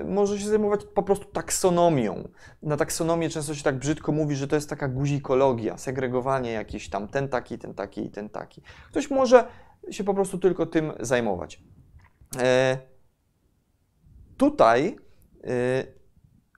y, 0.00 0.04
może 0.04 0.38
się 0.38 0.48
zajmować 0.48 0.84
po 0.84 1.02
prostu 1.02 1.24
taksonomią. 1.24 2.28
Na 2.62 2.76
taksonomię 2.76 3.30
często 3.30 3.54
się 3.54 3.62
tak 3.62 3.78
brzydko 3.78 4.12
mówi, 4.12 4.36
że 4.36 4.48
to 4.48 4.56
jest 4.56 4.70
taka 4.70 4.88
guzikologia, 4.88 5.78
segregowanie 5.78 6.52
jakiś 6.52 6.90
tam 6.90 7.08
ten 7.08 7.28
taki, 7.28 7.58
ten 7.58 7.74
taki 7.74 8.06
i 8.06 8.10
ten 8.10 8.28
taki. 8.28 8.62
Ktoś 8.90 9.10
może 9.10 9.44
się 9.90 10.04
po 10.04 10.14
prostu 10.14 10.38
tylko 10.38 10.66
tym 10.66 10.92
zajmować. 11.00 11.62
E, 12.38 12.78
tutaj 14.36 14.96
e, 15.44 15.86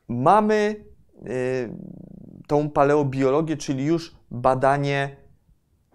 mamy 0.09 0.85
e, 1.17 1.23
tą 2.47 2.71
paleobiologię, 2.71 3.57
czyli 3.57 3.85
już 3.85 4.17
badanie 4.31 5.17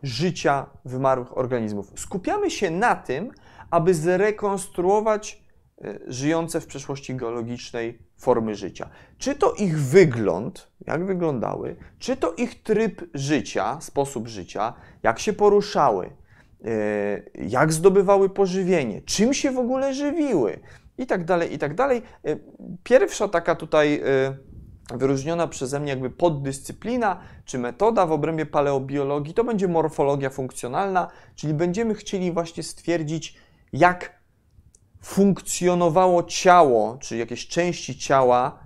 życia 0.04 0.66
wymarłych 0.86 1.38
organizmów. 1.38 1.92
Skupiamy 1.96 2.52
się 2.52 2.72
na 2.72 2.96
tym, 2.96 3.32
aby 3.72 3.94
zrekonstruować 3.94 5.42
żyjące 6.08 6.62
w 6.62 6.68
przeszłości 6.68 7.16
geologicznej 7.16 8.00
formy 8.18 8.56
życia. 8.56 8.90
Czy 9.18 9.36
to 9.36 9.54
ich 9.54 9.80
wygląd, 9.80 10.72
jak 10.88 11.06
wyglądały, 11.06 11.76
czy 12.00 12.18
to 12.18 12.34
ich 12.34 12.64
tryb 12.64 13.10
życia, 13.14 13.82
sposób 13.82 14.28
życia, 14.28 14.74
jak 15.04 15.20
się 15.20 15.34
poruszały, 15.34 16.10
E, 16.10 16.21
jak 17.34 17.74
zdobywały 17.74 18.30
pożywienie, 18.30 19.01
czym 19.01 19.34
się 19.34 19.51
w 19.51 19.57
ogóle 19.57 19.93
żywiły 19.93 20.59
i 20.97 21.07
tak 21.07 21.26
dalej, 21.26 21.53
i 21.53 21.57
tak 21.57 21.76
dalej. 21.76 22.01
E, 22.26 22.38
pierwsza 22.84 23.28
taka 23.28 23.55
tutaj 23.55 24.01
e, 24.05 24.97
wyróżniona 24.97 25.47
przeze 25.47 25.80
mnie 25.80 25.89
jakby 25.89 26.09
poddyscyplina 26.09 27.20
czy 27.45 27.59
metoda 27.59 28.05
w 28.05 28.12
obrębie 28.12 28.45
paleobiologii 28.45 29.34
to 29.34 29.43
będzie 29.43 29.68
morfologia 29.68 30.30
funkcjonalna, 30.30 31.07
czyli 31.36 31.53
będziemy 31.53 31.95
chcieli 31.95 32.32
właśnie 32.32 32.64
stwierdzić, 32.64 33.38
jak 33.74 34.22
funkcjonowało 35.01 36.24
ciało, 36.24 36.97
czy 36.97 37.18
jakieś 37.18 37.47
części 37.47 37.97
ciała 37.97 38.59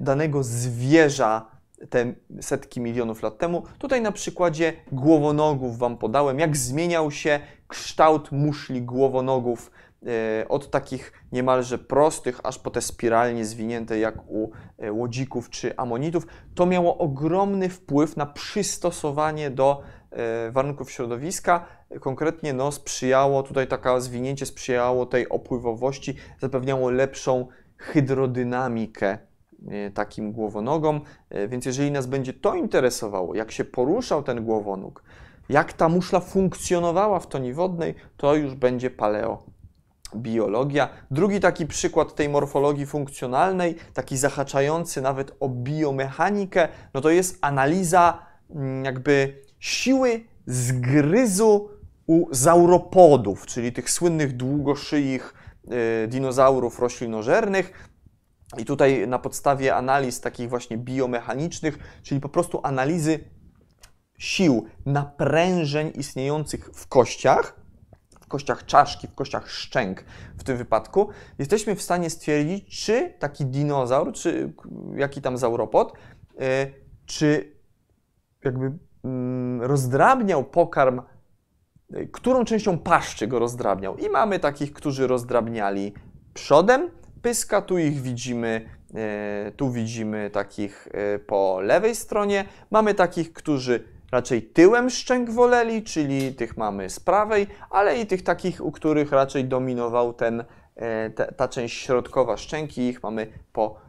danego 0.00 0.42
zwierza 0.42 1.59
te 1.88 2.14
setki 2.40 2.80
milionów 2.80 3.22
lat 3.22 3.38
temu. 3.38 3.62
Tutaj 3.78 4.02
na 4.02 4.12
przykładzie 4.12 4.72
głowonogów 4.92 5.78
Wam 5.78 5.98
podałem, 5.98 6.38
jak 6.38 6.56
zmieniał 6.56 7.10
się 7.10 7.40
kształt 7.68 8.32
muszli 8.32 8.82
głowonogów 8.82 9.70
e, 10.06 10.48
od 10.48 10.70
takich 10.70 11.12
niemalże 11.32 11.78
prostych, 11.78 12.40
aż 12.44 12.58
po 12.58 12.70
te 12.70 12.80
spiralnie 12.80 13.44
zwinięte 13.44 13.98
jak 13.98 14.30
u 14.30 14.50
e, 14.78 14.92
łodzików 14.92 15.50
czy 15.50 15.76
amonitów. 15.76 16.26
To 16.54 16.66
miało 16.66 16.98
ogromny 16.98 17.68
wpływ 17.68 18.16
na 18.16 18.26
przystosowanie 18.26 19.50
do 19.50 19.82
e, 20.10 20.50
warunków 20.50 20.90
środowiska. 20.90 21.66
Konkretnie 22.00 22.52
no, 22.52 22.72
sprzyjało, 22.72 23.42
tutaj 23.42 23.66
taka 23.66 24.00
zwinięcie 24.00 24.46
sprzyjało 24.46 25.06
tej 25.06 25.28
opływowości, 25.28 26.14
zapewniało 26.40 26.90
lepszą 26.90 27.46
hydrodynamikę 27.76 29.29
takim 29.94 30.32
głowonogom. 30.32 31.00
E, 31.30 31.48
więc 31.48 31.66
jeżeli 31.66 31.90
nas 31.90 32.06
będzie 32.06 32.32
to 32.32 32.54
interesowało, 32.54 33.34
jak 33.34 33.52
się 33.52 33.64
poruszał 33.64 34.22
ten 34.22 34.44
głowonóg, 34.44 35.02
jak 35.48 35.72
ta 35.72 35.88
muszla 35.88 36.20
funkcjonowała 36.20 37.20
w 37.20 37.26
toni 37.26 37.52
wodnej, 37.52 37.94
to 38.16 38.34
już 38.34 38.54
będzie 38.54 38.90
paleobiologia. 38.90 40.88
Drugi 41.10 41.40
taki 41.40 41.66
przykład 41.66 42.14
tej 42.14 42.28
morfologii 42.28 42.86
funkcjonalnej, 42.86 43.74
taki 43.94 44.16
zahaczający 44.16 45.00
nawet 45.00 45.36
o 45.40 45.48
biomechanikę, 45.48 46.68
no 46.94 47.00
to 47.00 47.10
jest 47.10 47.38
analiza 47.40 48.26
mm, 48.50 48.84
jakby 48.84 49.42
siły 49.58 50.24
zgryzu 50.46 51.70
u 52.06 52.26
zauropodów, 52.34 53.46
czyli 53.46 53.72
tych 53.72 53.90
słynnych 53.90 54.36
długoszyich 54.36 55.34
e, 56.04 56.08
dinozaurów 56.08 56.78
roślinożernych. 56.78 57.89
I 58.58 58.64
tutaj 58.64 59.08
na 59.08 59.18
podstawie 59.18 59.76
analiz 59.76 60.20
takich 60.20 60.48
właśnie 60.48 60.78
biomechanicznych, 60.78 61.78
czyli 62.02 62.20
po 62.20 62.28
prostu 62.28 62.60
analizy 62.62 63.24
sił, 64.18 64.66
naprężeń 64.86 65.92
istniejących 65.94 66.70
w 66.74 66.88
kościach, 66.88 67.60
w 68.20 68.26
kościach 68.26 68.66
czaszki, 68.66 69.08
w 69.08 69.14
kościach 69.14 69.50
szczęk 69.50 70.04
w 70.38 70.44
tym 70.44 70.56
wypadku, 70.56 71.08
jesteśmy 71.38 71.74
w 71.76 71.82
stanie 71.82 72.10
stwierdzić, 72.10 72.84
czy 72.84 73.14
taki 73.18 73.46
dinozaur, 73.46 74.12
czy 74.12 74.52
jaki 74.96 75.22
tam 75.22 75.38
zauropod, 75.38 75.92
e, 76.40 76.66
czy 77.06 77.56
jakby 78.44 78.72
mm, 79.04 79.62
rozdrabniał 79.62 80.44
pokarm, 80.44 81.02
e, 81.92 82.06
którą 82.06 82.44
częścią 82.44 82.78
paszczy 82.78 83.26
go 83.26 83.38
rozdrabniał. 83.38 83.96
I 83.96 84.08
mamy 84.08 84.38
takich, 84.38 84.72
którzy 84.72 85.06
rozdrabniali 85.06 85.94
przodem, 86.34 86.90
pyska. 87.22 87.62
Tu 87.62 87.78
ich 87.78 88.02
widzimy, 88.02 88.70
e, 88.94 89.52
tu 89.56 89.70
widzimy 89.70 90.30
takich 90.30 90.88
e, 90.92 91.18
po 91.18 91.60
lewej 91.60 91.94
stronie. 91.94 92.44
Mamy 92.70 92.94
takich, 92.94 93.32
którzy 93.32 93.84
raczej 94.12 94.42
tyłem 94.42 94.90
szczęk 94.90 95.30
woleli, 95.30 95.82
czyli 95.82 96.34
tych 96.34 96.56
mamy 96.56 96.90
z 96.90 97.00
prawej, 97.00 97.46
ale 97.70 97.98
i 97.98 98.06
tych 98.06 98.22
takich, 98.22 98.64
u 98.64 98.72
których 98.72 99.12
raczej 99.12 99.44
dominował 99.44 100.12
ten, 100.12 100.44
e, 100.76 101.10
ta, 101.10 101.32
ta 101.32 101.48
część 101.48 101.78
środkowa 101.78 102.36
szczęki. 102.36 102.82
Ich 102.82 103.02
mamy 103.02 103.26
po, 103.52 103.80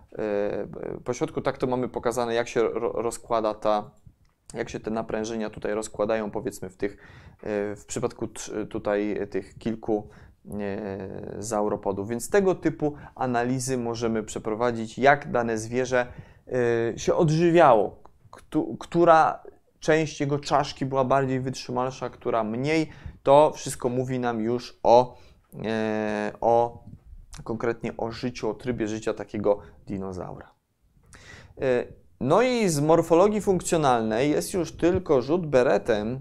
po 1.03 1.13
środku. 1.13 1.41
Tak 1.41 1.57
to 1.57 1.67
mamy 1.67 1.89
pokazane, 1.89 2.34
jak 2.34 2.47
się 2.47 2.69
rozkłada 2.93 3.53
ta, 3.53 3.91
jak 4.53 4.69
się 4.69 4.79
te 4.79 4.91
naprężenia 4.91 5.49
tutaj 5.49 5.73
rozkładają, 5.73 6.32
powiedzmy 6.32 6.69
w 6.69 6.77
tych, 6.77 6.97
w 7.75 7.84
przypadku 7.88 8.27
tutaj 8.69 9.27
tych 9.29 9.57
kilku 9.57 10.09
zauropodów. 11.39 12.09
Więc 12.09 12.29
tego 12.29 12.55
typu 12.55 12.93
analizy 13.15 13.77
możemy 13.77 14.23
przeprowadzić, 14.23 14.97
jak 14.97 15.31
dane 15.31 15.57
zwierzę 15.57 16.07
e, 16.93 16.99
się 16.99 17.15
odżywiało, 17.15 18.03
która 18.79 19.43
część 19.79 20.21
jego 20.21 20.39
czaszki 20.39 20.85
była 20.85 21.03
bardziej 21.03 21.39
wytrzymalsza, 21.39 22.09
która 22.09 22.43
mniej. 22.43 22.89
To 23.23 23.51
wszystko 23.55 23.89
mówi 23.89 24.19
nam 24.19 24.41
już 24.41 24.79
o, 24.83 25.17
e, 25.65 26.31
o 26.41 26.83
konkretnie 27.43 27.97
o 27.97 28.11
życiu, 28.11 28.49
o 28.49 28.53
trybie 28.53 28.87
życia 28.87 29.13
takiego 29.13 29.59
dinozaura. 29.87 30.51
E, 31.61 31.85
no 32.19 32.41
i 32.41 32.69
z 32.69 32.79
morfologii 32.79 33.41
funkcjonalnej 33.41 34.31
jest 34.31 34.53
już 34.53 34.71
tylko 34.71 35.21
rzut 35.21 35.45
beretem 35.47 36.19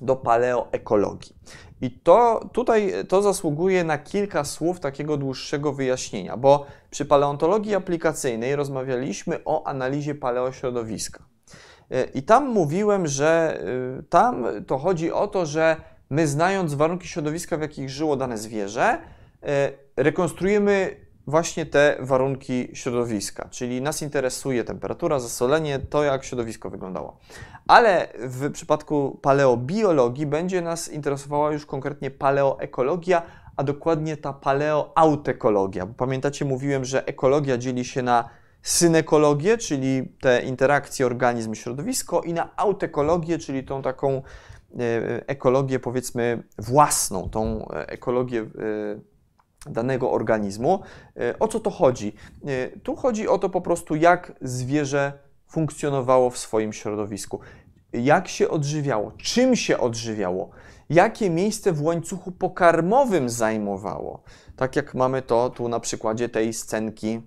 do 0.00 0.16
paleoekologii. 0.16 1.36
I 1.84 1.90
to 1.90 2.50
tutaj 2.52 2.92
to 3.08 3.22
zasługuje 3.22 3.84
na 3.84 3.98
kilka 3.98 4.44
słów 4.44 4.80
takiego 4.80 5.16
dłuższego 5.16 5.72
wyjaśnienia, 5.72 6.36
bo 6.36 6.66
przy 6.90 7.04
paleontologii 7.04 7.74
aplikacyjnej 7.74 8.56
rozmawialiśmy 8.56 9.40
o 9.44 9.66
analizie 9.66 10.14
paleośrodowiska. 10.14 11.24
E, 11.90 12.04
I 12.04 12.22
tam 12.22 12.48
mówiłem, 12.48 13.06
że 13.06 13.60
e, 13.98 14.02
tam 14.02 14.46
to 14.66 14.78
chodzi 14.78 15.12
o 15.12 15.26
to, 15.26 15.46
że 15.46 15.76
my 16.10 16.26
znając 16.28 16.74
warunki 16.74 17.08
środowiska, 17.08 17.56
w 17.56 17.60
jakich 17.60 17.90
żyło 17.90 18.16
dane 18.16 18.38
zwierzę, 18.38 18.98
e, 19.42 19.72
rekonstruujemy 19.96 20.96
właśnie 21.26 21.66
te 21.66 21.96
warunki 22.00 22.68
środowiska, 22.72 23.48
czyli 23.50 23.82
nas 23.82 24.02
interesuje 24.02 24.64
temperatura, 24.64 25.20
zasolenie, 25.20 25.78
to 25.78 26.04
jak 26.04 26.24
środowisko 26.24 26.70
wyglądało. 26.70 27.18
Ale 27.68 28.08
w 28.18 28.52
przypadku 28.52 29.18
paleobiologii 29.22 30.26
będzie 30.26 30.60
nas 30.60 30.88
interesowała 30.88 31.52
już 31.52 31.66
konkretnie 31.66 32.10
paleoekologia, 32.10 33.22
a 33.56 33.64
dokładnie 33.64 34.16
ta 34.16 34.32
paleoautekologia. 34.32 35.86
Bo 35.86 35.94
pamiętacie, 35.94 36.44
mówiłem, 36.44 36.84
że 36.84 37.06
ekologia 37.06 37.58
dzieli 37.58 37.84
się 37.84 38.02
na 38.02 38.28
synekologię, 38.62 39.58
czyli 39.58 40.08
te 40.20 40.42
interakcje 40.42 41.06
organizm-środowisko 41.06 42.20
i 42.20 42.32
na 42.32 42.56
autekologię, 42.56 43.38
czyli 43.38 43.64
tą 43.64 43.82
taką 43.82 44.16
e, 44.16 44.22
ekologię 45.26 45.78
powiedzmy 45.78 46.42
własną, 46.58 47.30
tą 47.30 47.68
ekologię 47.68 48.40
e, 48.40 48.46
danego 49.66 50.10
organizmu. 50.10 50.80
E, 51.16 51.38
o 51.38 51.48
co 51.48 51.60
to 51.60 51.70
chodzi? 51.70 52.14
Tu 52.82 52.96
chodzi 52.96 53.28
o 53.28 53.38
to 53.38 53.50
po 53.50 53.60
prostu, 53.60 53.94
jak 53.94 54.32
zwierzę 54.40 55.12
funkcjonowało 55.46 56.30
w 56.30 56.38
swoim 56.38 56.72
środowisku, 56.72 57.40
jak 57.92 58.28
się 58.28 58.48
odżywiało, 58.48 59.12
czym 59.12 59.56
się 59.56 59.78
odżywiało, 59.78 60.50
jakie 60.90 61.30
miejsce 61.30 61.72
w 61.72 61.82
łańcuchu 61.82 62.32
pokarmowym 62.32 63.28
zajmowało. 63.28 64.22
Tak 64.56 64.76
jak 64.76 64.94
mamy 64.94 65.22
to 65.22 65.50
tu 65.50 65.68
na 65.68 65.80
przykładzie 65.80 66.28
tej 66.28 66.52
scenki 66.52 67.20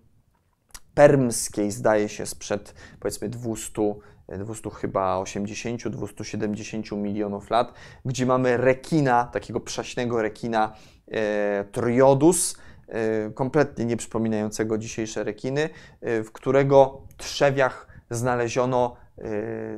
permskiej, 0.93 1.71
zdaje 1.71 2.09
się, 2.09 2.25
sprzed 2.25 2.73
powiedzmy 2.99 3.29
200, 3.29 3.95
200 4.39 4.69
chyba 4.69 5.17
80, 5.17 5.87
270 5.87 6.91
milionów 6.91 7.49
lat, 7.49 7.73
gdzie 8.05 8.25
mamy 8.25 8.57
rekina, 8.57 9.23
takiego 9.25 9.59
przaśnego 9.59 10.21
rekina 10.21 10.73
e, 11.11 11.65
Triodus, 11.71 12.57
e, 12.87 13.29
kompletnie 13.29 13.85
nie 13.85 13.97
przypominającego 13.97 14.77
dzisiejsze 14.77 15.23
rekiny, 15.23 15.69
e, 16.01 16.23
w 16.23 16.31
którego 16.31 17.01
trzewiach 17.17 17.87
znaleziono 18.09 18.95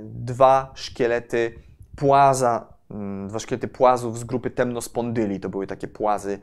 dwa 0.03 0.71
szkielety 0.75 1.53
płaza, 1.95 2.73
mm, 2.91 3.27
dwa 3.27 3.39
szkielety 3.39 3.67
płazów 3.67 4.19
z 4.19 4.23
grupy 4.23 4.51
temnospondyli. 4.51 5.39
To 5.39 5.49
były 5.49 5.67
takie 5.67 5.87
płazy 5.87 6.39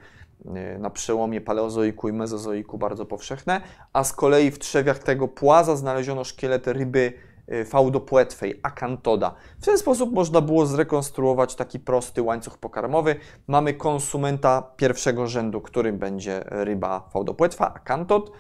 na 0.79 0.91
przełomie 0.91 1.41
paleozoiku 1.41 2.09
i 2.09 2.13
mezozoiku 2.13 2.79
bardzo 2.79 3.07
powszechne, 3.07 3.61
a 3.93 4.05
z 4.05 4.13
kolei 4.13 4.51
w 4.51 4.59
trzewiach 4.59 4.99
tego 4.99 5.29
płaza 5.29 5.77
znaleziono 5.77 6.25
szkielety 6.25 6.73
ryby 6.73 7.13
y, 7.53 7.65
faudopłetwej, 7.65 8.61
akantoda. 8.63 9.35
W 9.61 9.65
ten 9.65 9.79
sposób 9.79 10.13
można 10.13 10.41
było 10.41 10.67
zrekonstruować 10.67 11.55
taki 11.55 11.81
prosty 11.81 12.23
łańcuch 12.23 12.59
pokarmowy. 12.59 13.17
Mamy 13.47 13.75
konsumenta 13.75 14.63
pierwszego 14.77 15.27
rzędu, 15.27 15.61
którym 15.61 15.99
będzie 15.99 16.45
ryba 16.47 17.09
faudopłetwa, 17.13 17.75
akantod. 17.75 18.33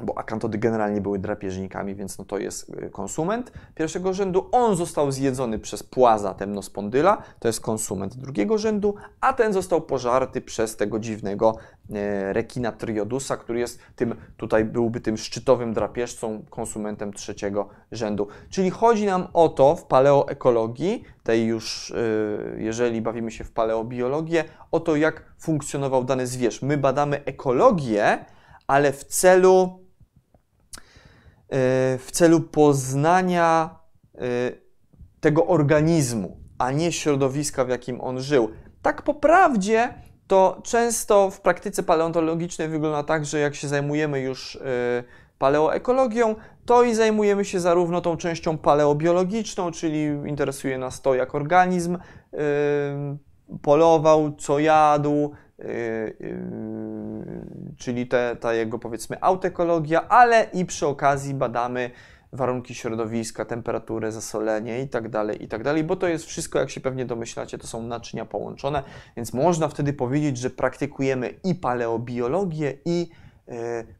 Y, 0.00 0.02
bo 0.02 0.18
akantody 0.18 0.58
generalnie 0.58 1.00
były 1.00 1.18
drapieżnikami, 1.18 1.94
więc 1.94 2.18
no 2.18 2.24
to 2.24 2.38
jest 2.38 2.70
y, 2.70 2.90
konsument 2.90 3.52
pierwszego 3.74 4.12
rzędu. 4.14 4.48
On 4.52 4.76
został 4.76 5.12
zjedzony 5.12 5.58
przez 5.58 5.82
płaza 5.82 6.34
temnospondyla, 6.34 7.22
to 7.38 7.48
jest 7.48 7.60
konsument 7.60 8.16
drugiego 8.16 8.58
rzędu, 8.58 8.94
a 9.20 9.32
ten 9.32 9.52
został 9.52 9.80
pożarty 9.80 10.40
przez 10.40 10.76
tego 10.76 10.98
dziwnego 10.98 11.56
e, 11.92 12.32
rekina 12.32 12.72
triodusa, 12.72 13.36
który 13.36 13.58
jest 13.58 13.80
tym, 13.96 14.14
tutaj 14.36 14.64
byłby 14.64 15.00
tym 15.00 15.16
szczytowym 15.16 15.74
drapieżcą, 15.74 16.42
konsumentem 16.50 17.12
trzeciego 17.12 17.68
rzędu. 17.92 18.28
Czyli 18.50 18.70
chodzi 18.70 19.06
nam 19.06 19.26
o 19.32 19.48
to 19.48 19.76
w 19.76 19.84
paleoekologii, 19.84 21.04
tej 21.22 21.46
już, 21.46 21.90
e, 21.90 21.94
jeżeli 22.60 23.02
bawimy 23.02 23.30
się 23.30 23.44
w 23.44 23.50
paleobiologię, 23.50 24.44
o 24.70 24.80
to, 24.80 24.96
jak 24.96 25.22
funkcjonował 25.38 26.04
dany 26.04 26.26
zwierz. 26.26 26.62
My 26.62 26.76
badamy 26.76 27.24
ekologię, 27.24 28.24
ale 28.66 28.92
w 28.92 29.04
celu 29.04 29.87
w 31.98 32.08
celu 32.12 32.40
poznania 32.40 33.78
e, 34.14 34.20
tego 35.20 35.46
organizmu, 35.46 36.36
a 36.58 36.70
nie 36.70 36.92
środowiska, 36.92 37.64
w 37.64 37.68
jakim 37.68 38.00
on 38.00 38.20
żył. 38.20 38.50
Tak 38.82 39.02
po 39.02 39.14
prawdzie, 39.14 39.94
to 40.26 40.60
często 40.62 41.30
w 41.30 41.40
praktyce 41.40 41.82
paleontologicznej 41.82 42.68
wygląda 42.68 43.02
tak, 43.02 43.26
że 43.26 43.38
jak 43.38 43.54
się 43.54 43.68
zajmujemy 43.68 44.20
już 44.20 44.56
e, 44.56 44.58
paleoekologią, 45.38 46.34
to 46.66 46.82
i 46.82 46.94
zajmujemy 46.94 47.44
się 47.44 47.60
zarówno 47.60 48.00
tą 48.00 48.16
częścią 48.16 48.58
paleobiologiczną, 48.58 49.70
czyli 49.70 50.04
interesuje 50.26 50.78
nas 50.78 51.02
to, 51.02 51.14
jak 51.14 51.34
organizm 51.34 51.98
polował, 53.62 54.32
co 54.36 54.58
jadł, 54.58 55.32
czyli 57.78 58.06
te, 58.06 58.36
ta 58.36 58.54
jego 58.54 58.78
powiedzmy 58.78 59.16
autekologia, 59.20 60.08
ale 60.08 60.44
i 60.52 60.64
przy 60.64 60.86
okazji 60.86 61.34
badamy 61.34 61.90
warunki 62.32 62.74
środowiska, 62.74 63.44
temperaturę, 63.44 64.12
zasolenie 64.12 64.82
i 64.82 64.88
tak 64.88 65.08
dalej, 65.08 65.44
i 65.44 65.48
tak 65.48 65.62
dalej, 65.62 65.84
bo 65.84 65.96
to 65.96 66.08
jest 66.08 66.24
wszystko, 66.24 66.58
jak 66.58 66.70
się 66.70 66.80
pewnie 66.80 67.06
domyślacie, 67.06 67.58
to 67.58 67.66
są 67.66 67.82
naczynia 67.82 68.24
połączone, 68.24 68.82
więc 69.16 69.32
można 69.32 69.68
wtedy 69.68 69.92
powiedzieć, 69.92 70.38
że 70.38 70.50
praktykujemy 70.50 71.34
i 71.44 71.54
paleobiologię, 71.54 72.78
i 72.84 73.10
y, 73.48 73.54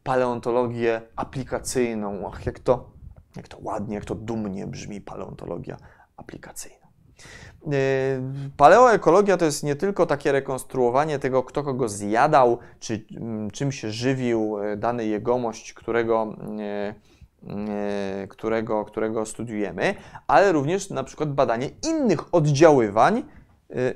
paleontologię 0.05 1.03
aplikacyjną. 1.17 2.31
Ach, 2.33 2.47
jak 2.47 2.59
to, 2.59 2.91
jak 3.37 3.49
to 3.49 3.59
ładnie, 3.63 3.95
jak 3.95 4.05
to 4.05 4.15
dumnie 4.15 4.67
brzmi 4.67 5.01
paleontologia 5.01 5.77
aplikacyjna. 6.17 6.89
Y, 7.67 8.51
paleoekologia 8.57 9.37
to 9.37 9.45
jest 9.45 9.63
nie 9.63 9.77
tylko 9.77 10.07
takie 10.07 10.33
rekonstruowanie 10.33 11.19
tego, 11.19 11.43
kto 11.43 11.63
kogo 11.63 11.89
zjadał, 11.89 12.59
czy 12.81 13.05
mm, 13.17 13.51
czym 13.51 13.73
się 13.73 13.91
żywił 13.91 14.59
y, 14.63 14.77
dany 14.77 15.07
jegomość, 15.07 15.73
którego, 15.73 16.37
y, 18.25 18.29
którego, 18.29 18.85
którego 18.85 19.27
studiujemy, 19.27 19.95
ale 20.27 20.53
również 20.53 20.91
na 20.91 21.05
przykład 21.05 21.33
badanie 21.33 21.71
innych 21.89 22.35
oddziaływań 22.35 23.23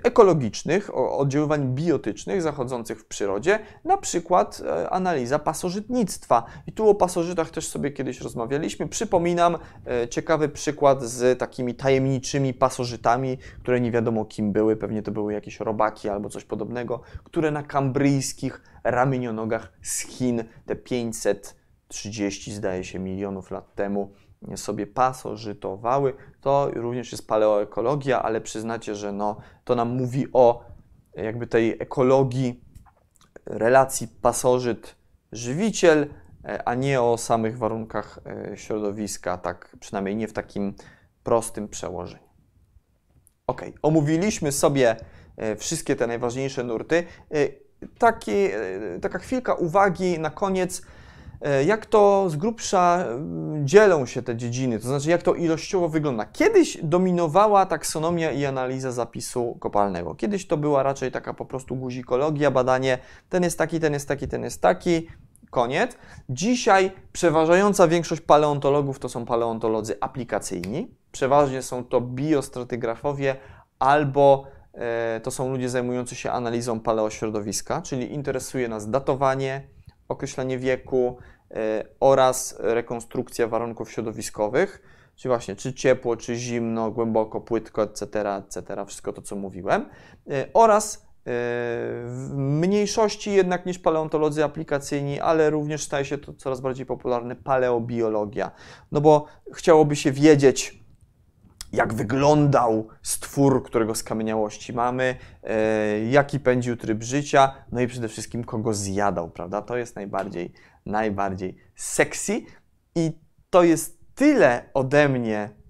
ekologicznych, 0.02 0.90
oddziaływań 0.94 1.74
biotycznych 1.74 2.42
zachodzących 2.42 3.00
w 3.00 3.04
przyrodzie, 3.04 3.58
na 3.84 3.96
przykład 3.96 4.62
e, 4.66 4.90
analiza 4.90 5.38
pasożytnictwa. 5.38 6.44
I 6.66 6.72
tu 6.72 6.88
o 6.88 6.94
pasożytach 6.94 7.50
też 7.50 7.68
sobie 7.68 7.90
kiedyś 7.90 8.20
rozmawialiśmy. 8.20 8.88
Przypominam 8.88 9.58
e, 9.86 10.08
ciekawy 10.08 10.48
przykład 10.48 11.02
z 11.02 11.38
takimi 11.38 11.74
tajemniczymi 11.74 12.54
pasożytami, 12.54 13.38
które 13.62 13.80
nie 13.80 13.90
wiadomo 13.90 14.24
kim 14.24 14.52
były, 14.52 14.76
pewnie 14.76 15.02
to 15.02 15.10
były 15.10 15.32
jakieś 15.32 15.60
robaki 15.60 16.08
albo 16.08 16.28
coś 16.28 16.44
podobnego, 16.44 17.00
które 17.24 17.50
na 17.50 17.62
kambryjskich 17.62 18.62
ramienionogach 18.84 19.72
z 19.82 19.98
Chin 20.00 20.44
te 20.66 20.76
530 20.76 22.52
zdaje 22.52 22.84
się 22.84 22.98
milionów 22.98 23.50
lat 23.50 23.74
temu 23.74 24.12
sobie 24.56 24.86
pasożytowały. 24.86 26.14
To 26.40 26.70
również 26.74 27.12
jest 27.12 27.28
paleoekologia, 27.28 28.22
ale 28.22 28.40
przyznacie, 28.40 28.94
że 28.94 29.12
no, 29.12 29.36
to 29.64 29.74
nam 29.74 29.88
mówi 29.88 30.26
o 30.32 30.64
jakby 31.14 31.46
tej 31.46 31.76
ekologii 31.82 32.64
relacji 33.46 34.08
pasożyt-żywiciel, 34.22 36.06
e, 36.44 36.68
a 36.68 36.74
nie 36.74 37.02
o 37.02 37.18
samych 37.18 37.58
warunkach 37.58 38.18
e, 38.26 38.56
środowiska, 38.56 39.38
tak 39.38 39.76
przynajmniej 39.80 40.16
nie 40.16 40.28
w 40.28 40.32
takim 40.32 40.74
prostym 41.22 41.68
przełożeniu. 41.68 42.28
Ok, 43.46 43.62
omówiliśmy 43.82 44.52
sobie 44.52 44.96
e, 45.36 45.56
wszystkie 45.56 45.96
te 45.96 46.06
najważniejsze 46.06 46.64
nurty. 46.64 47.04
Taki, 47.98 48.32
taka 49.02 49.18
chwilka 49.18 49.54
uwagi 49.54 50.18
na 50.18 50.30
koniec 50.30 50.82
jak 51.66 51.86
to 51.86 52.30
z 52.30 52.36
grubsza 52.36 53.04
mm, 53.06 53.66
dzielą 53.68 54.06
się 54.06 54.22
te 54.22 54.36
dziedziny, 54.36 54.78
to 54.78 54.88
znaczy 54.88 55.10
jak 55.10 55.22
to 55.22 55.34
ilościowo 55.34 55.88
wygląda. 55.88 56.24
Kiedyś 56.24 56.78
dominowała 56.82 57.66
taksonomia 57.66 58.30
i 58.30 58.44
analiza 58.44 58.92
zapisu 58.92 59.56
kopalnego. 59.60 60.14
Kiedyś 60.14 60.46
to 60.46 60.56
była 60.56 60.82
raczej 60.82 61.10
taka 61.10 61.34
po 61.34 61.44
prostu 61.44 61.76
guzikologia, 61.76 62.50
badanie 62.50 62.98
ten 63.28 63.42
jest 63.42 63.58
taki, 63.58 63.80
ten 63.80 63.92
jest 63.92 64.08
taki, 64.08 64.28
ten 64.28 64.42
jest 64.42 64.62
taki, 64.62 65.08
koniec. 65.50 65.96
Dzisiaj 66.28 66.92
przeważająca 67.12 67.88
większość 67.88 68.20
paleontologów 68.20 68.98
to 68.98 69.08
są 69.08 69.24
paleontolodzy 69.24 69.96
aplikacyjni. 70.00 70.94
Przeważnie 71.12 71.62
są 71.62 71.84
to 71.84 72.00
biostratygrafowie 72.00 73.36
albo 73.78 74.44
e, 74.74 75.20
to 75.20 75.30
są 75.30 75.50
ludzie 75.50 75.68
zajmujący 75.68 76.14
się 76.14 76.30
analizą 76.30 76.80
paleośrodowiska, 76.80 77.82
czyli 77.82 78.12
interesuje 78.12 78.68
nas 78.68 78.90
datowanie, 78.90 79.68
określenie 80.08 80.58
wieku, 80.58 81.16
E, 81.16 81.31
oraz 82.00 82.56
rekonstrukcja 82.58 83.48
warunków 83.48 83.92
środowiskowych, 83.92 84.82
czy 85.16 85.28
właśnie 85.28 85.56
czy 85.56 85.74
ciepło, 85.74 86.16
czy 86.16 86.36
zimno, 86.36 86.90
głęboko, 86.90 87.40
płytko, 87.40 87.82
etc., 87.82 88.34
etc., 88.36 88.84
wszystko 88.86 89.12
to, 89.12 89.22
co 89.22 89.36
mówiłem, 89.36 89.88
oraz 90.54 91.06
w 91.26 92.30
mniejszości 92.36 93.32
jednak 93.32 93.66
niż 93.66 93.78
paleontolodzy 93.78 94.44
aplikacyjni, 94.44 95.20
ale 95.20 95.50
również 95.50 95.82
staje 95.82 96.04
się 96.04 96.18
to 96.18 96.32
coraz 96.32 96.60
bardziej 96.60 96.86
popularne 96.86 97.36
paleobiologia. 97.36 98.50
No 98.92 99.00
bo 99.00 99.26
chciałoby 99.52 99.96
się 99.96 100.12
wiedzieć, 100.12 100.82
jak 101.72 101.94
wyglądał 101.94 102.88
stwór, 103.02 103.64
którego 103.64 103.94
skamieniałości 103.94 104.72
mamy, 104.72 105.16
e, 105.42 106.04
jaki 106.04 106.40
pędził 106.40 106.76
tryb 106.76 107.02
życia, 107.02 107.54
no 107.72 107.80
i 107.80 107.86
przede 107.86 108.08
wszystkim 108.08 108.44
kogo 108.44 108.74
zjadał, 108.74 109.30
prawda? 109.30 109.62
To 109.62 109.76
jest 109.76 109.96
najbardziej, 109.96 110.52
najbardziej 110.86 111.56
sexy 111.74 112.42
i 112.94 113.12
to 113.50 113.62
jest 113.62 113.98
tyle 114.14 114.70
ode 114.74 115.08
mnie 115.08 115.62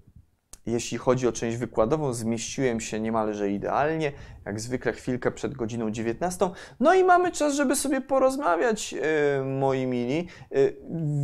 jeśli 0.65 0.97
chodzi 0.97 1.27
o 1.27 1.31
część 1.31 1.57
wykładową, 1.57 2.13
zmieściłem 2.13 2.79
się 2.79 2.99
niemalże 2.99 3.51
idealnie, 3.51 4.11
jak 4.45 4.59
zwykle 4.59 4.93
chwilkę 4.93 5.31
przed 5.31 5.53
godziną 5.53 5.91
19. 5.91 6.49
No 6.79 6.93
i 6.93 7.03
mamy 7.03 7.31
czas, 7.31 7.55
żeby 7.55 7.75
sobie 7.75 8.01
porozmawiać, 8.01 8.93
yy, 8.93 9.01
moi 9.45 9.85
mili. 9.85 10.27
Yy, 10.51 10.77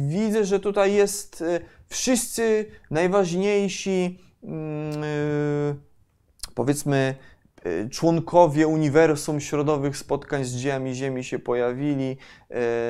widzę, 0.08 0.46
że 0.46 0.60
tutaj 0.60 0.94
jest 0.94 1.42
yy, 1.42 1.62
wszyscy 1.88 2.66
najważniejsi, 2.92 4.20
mm, 4.44 5.80
powiedzmy, 6.56 7.16
członkowie 7.92 8.68
uniwersum 8.68 9.40
środowych 9.40 9.98
spotkań 9.98 10.44
z 10.44 10.56
dziełami 10.56 10.96
Ziemi 10.96 11.24
się 11.24 11.40
pojawili 11.40 12.18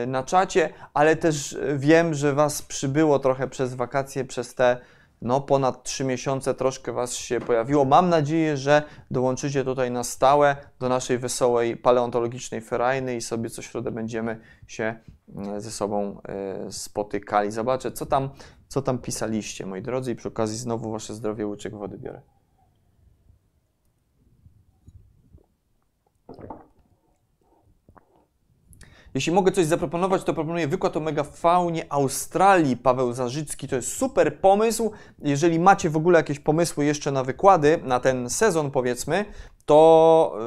na 0.07 0.23
czacie, 0.23 0.69
ale 0.93 1.15
też 1.15 1.57
wiem, 1.77 2.13
że 2.13 2.33
Was 2.33 2.61
przybyło 2.61 3.19
trochę 3.19 3.47
przez 3.47 3.73
wakacje, 3.73 4.25
przez 4.25 4.55
te 4.55 4.77
no 5.21 5.41
ponad 5.41 5.83
3 5.83 6.03
miesiące 6.03 6.53
troszkę 6.53 6.93
Was 6.93 7.13
się 7.13 7.39
pojawiło. 7.39 7.85
Mam 7.85 8.09
nadzieję, 8.09 8.57
że 8.57 8.83
dołączycie 9.11 9.63
tutaj 9.63 9.91
na 9.91 10.03
stałe 10.03 10.55
do 10.79 10.89
naszej 10.89 11.17
wesołej 11.17 11.77
paleontologicznej 11.77 12.61
ferajny 12.61 13.15
i 13.15 13.21
sobie 13.21 13.49
co 13.49 13.61
środę 13.61 13.91
będziemy 13.91 14.39
się 14.67 14.95
mm, 15.35 15.61
ze 15.61 15.71
sobą 15.71 16.21
spotykali. 16.69 17.51
Zobaczę, 17.51 17.91
co 17.91 18.05
tam, 18.05 18.29
co 18.67 18.81
tam 18.81 18.99
pisaliście, 18.99 19.65
moi 19.65 19.81
drodzy, 19.81 20.11
i 20.11 20.15
przy 20.15 20.27
okazji 20.27 20.57
znowu 20.57 20.91
Wasze 20.91 21.13
zdrowie 21.13 21.47
łyczek 21.47 21.75
wody 21.75 21.97
biorę. 21.97 22.21
Jeśli 29.13 29.31
mogę 29.31 29.51
coś 29.51 29.65
zaproponować, 29.65 30.23
to 30.23 30.33
proponuję 30.33 30.67
wykład 30.67 30.97
o 30.97 30.99
megafaunie 30.99 31.85
Australii. 31.89 32.77
Paweł 32.77 33.13
Zarzycki 33.13 33.67
to 33.67 33.75
jest 33.75 33.97
super 33.97 34.39
pomysł. 34.39 34.91
Jeżeli 35.19 35.59
macie 35.59 35.89
w 35.89 35.97
ogóle 35.97 36.19
jakieś 36.19 36.39
pomysły 36.39 36.85
jeszcze 36.85 37.11
na 37.11 37.23
wykłady, 37.23 37.79
na 37.83 37.99
ten 37.99 38.29
sezon 38.29 38.71
powiedzmy, 38.71 39.25
to, 39.65 40.37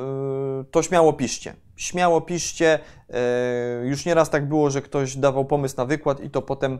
yy, 0.58 0.64
to 0.64 0.82
śmiało 0.82 1.12
piszcie. 1.12 1.54
Śmiało 1.76 2.20
piszcie. 2.20 2.78
Yy, 3.08 3.88
już 3.88 4.04
nieraz 4.06 4.30
tak 4.30 4.48
było, 4.48 4.70
że 4.70 4.82
ktoś 4.82 5.16
dawał 5.16 5.44
pomysł 5.44 5.74
na 5.76 5.84
wykład 5.84 6.20
i 6.20 6.30
to 6.30 6.42
potem 6.42 6.78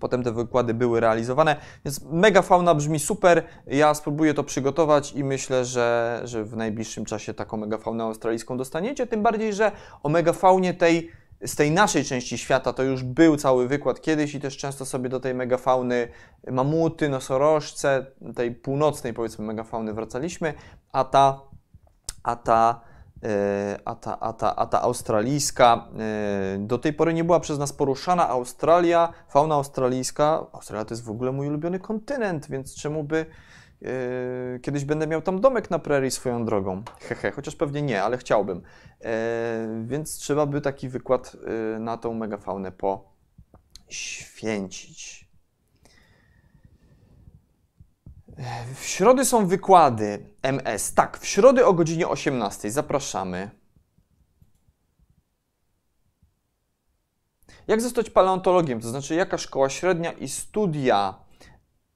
Potem 0.00 0.22
te 0.22 0.32
wykłady 0.32 0.74
były 0.74 1.00
realizowane, 1.00 1.56
więc 1.84 2.04
megafauna 2.04 2.74
brzmi 2.74 2.98
super. 2.98 3.42
Ja 3.66 3.94
spróbuję 3.94 4.34
to 4.34 4.44
przygotować 4.44 5.12
i 5.12 5.24
myślę, 5.24 5.64
że, 5.64 6.20
że 6.24 6.44
w 6.44 6.56
najbliższym 6.56 7.04
czasie 7.04 7.34
taką 7.34 7.56
megafaunę 7.56 8.04
australijską 8.04 8.56
dostaniecie. 8.56 9.06
Tym 9.06 9.22
bardziej, 9.22 9.54
że 9.54 9.72
o 10.02 10.08
megafaunie 10.08 10.74
tej 10.74 11.10
z 11.46 11.54
tej 11.54 11.70
naszej 11.70 12.04
części 12.04 12.38
świata 12.38 12.72
to 12.72 12.82
już 12.82 13.02
był 13.02 13.36
cały 13.36 13.68
wykład 13.68 14.00
kiedyś 14.00 14.34
i 14.34 14.40
też 14.40 14.56
często 14.56 14.86
sobie 14.86 15.08
do 15.08 15.20
tej 15.20 15.34
megafauny 15.34 16.08
mamuty, 16.50 17.08
nosorożce, 17.08 18.06
tej 18.36 18.50
północnej 18.50 19.14
powiedzmy 19.14 19.44
megafauny 19.44 19.92
wracaliśmy, 19.92 20.54
a 20.92 21.04
ta, 21.04 21.40
a 22.22 22.36
ta 22.36 22.80
a 23.84 23.94
ta, 23.94 24.20
a, 24.20 24.32
ta, 24.32 24.56
a 24.56 24.66
ta 24.66 24.82
australijska 24.82 25.88
e, 25.98 26.58
do 26.58 26.78
tej 26.78 26.92
pory 26.92 27.14
nie 27.14 27.24
była 27.24 27.40
przez 27.40 27.58
nas 27.58 27.72
poruszana. 27.72 28.28
Australia, 28.28 29.12
fauna 29.28 29.54
australijska, 29.54 30.46
Australia 30.52 30.84
to 30.84 30.94
jest 30.94 31.04
w 31.04 31.10
ogóle 31.10 31.32
mój 31.32 31.48
ulubiony 31.48 31.78
kontynent, 31.78 32.50
więc 32.50 32.74
czemu 32.74 33.04
by 33.04 33.26
e, 33.82 34.58
kiedyś 34.58 34.84
będę 34.84 35.06
miał 35.06 35.22
tam 35.22 35.40
domek 35.40 35.70
na 35.70 35.78
prerii 35.78 36.10
swoją 36.10 36.44
drogą. 36.44 36.82
Hehe, 37.00 37.30
chociaż 37.30 37.56
pewnie 37.56 37.82
nie, 37.82 38.02
ale 38.02 38.18
chciałbym. 38.18 38.62
Więc 39.84 40.18
trzeba 40.18 40.46
by 40.46 40.60
taki 40.60 40.88
wykład 40.88 41.36
na 41.78 41.96
tą 41.96 42.14
megafaunę 42.14 42.72
poświęcić. 43.86 45.23
W 48.74 48.84
środy 48.84 49.24
są 49.24 49.46
wykłady 49.46 50.26
MS. 50.42 50.94
Tak, 50.94 51.18
w 51.18 51.26
środy 51.26 51.66
o 51.66 51.72
godzinie 51.72 52.08
18. 52.08 52.70
Zapraszamy. 52.70 53.50
Jak 57.66 57.80
zostać 57.80 58.10
paleontologiem? 58.10 58.80
To 58.80 58.88
znaczy, 58.88 59.14
jaka 59.14 59.38
szkoła 59.38 59.68
średnia 59.68 60.12
i 60.12 60.28
studia 60.28 61.14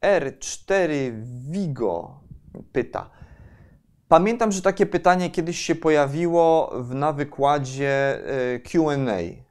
R4 0.05 0.89
Vigo? 1.51 2.20
Pyta. 2.72 3.11
Pamiętam, 4.09 4.53
że 4.53 4.62
takie 4.62 4.86
pytanie 4.86 5.30
kiedyś 5.30 5.59
się 5.59 5.74
pojawiło 5.74 6.74
na 6.89 7.12
wykładzie 7.12 8.20
e, 8.55 8.59
QA 8.59 8.97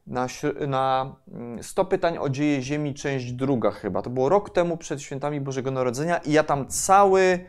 na, 0.07 0.27
na 0.67 1.15
100 1.61 1.81
mm, 1.81 1.89
pytań 1.89 2.17
o 2.17 2.29
dzieje 2.29 2.61
Ziemi, 2.61 2.93
część 2.93 3.31
druga 3.31 3.71
chyba. 3.71 4.01
To 4.01 4.09
było 4.09 4.29
rok 4.29 4.49
temu 4.49 4.77
przed 4.77 5.01
świętami 5.01 5.41
Bożego 5.41 5.71
Narodzenia 5.71 6.17
i 6.17 6.31
ja 6.31 6.43
tam 6.43 6.67
cały, 6.67 7.45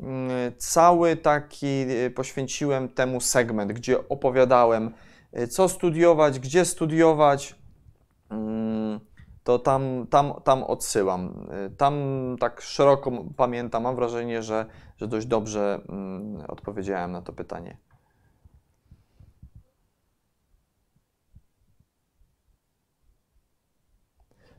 mm, 0.00 0.52
cały 0.58 1.16
taki 1.16 1.66
e, 1.66 2.10
poświęciłem 2.10 2.88
temu 2.88 3.20
segment, 3.20 3.72
gdzie 3.72 4.08
opowiadałem, 4.08 4.94
e, 5.32 5.46
co 5.46 5.68
studiować, 5.68 6.40
gdzie 6.40 6.64
studiować. 6.64 7.54
Mm, 8.30 9.00
to 9.44 9.58
tam, 9.58 10.06
tam, 10.10 10.32
tam 10.44 10.62
odsyłam. 10.62 11.48
E, 11.50 11.70
tam 11.70 11.94
tak 12.40 12.60
szeroko 12.60 13.12
pamiętam, 13.36 13.82
mam 13.82 13.96
wrażenie, 13.96 14.42
że, 14.42 14.66
że 14.96 15.08
dość 15.08 15.26
dobrze 15.26 15.80
odpowiedziałem 16.48 17.12
na 17.12 17.22
to 17.22 17.32
pytanie. 17.32 17.76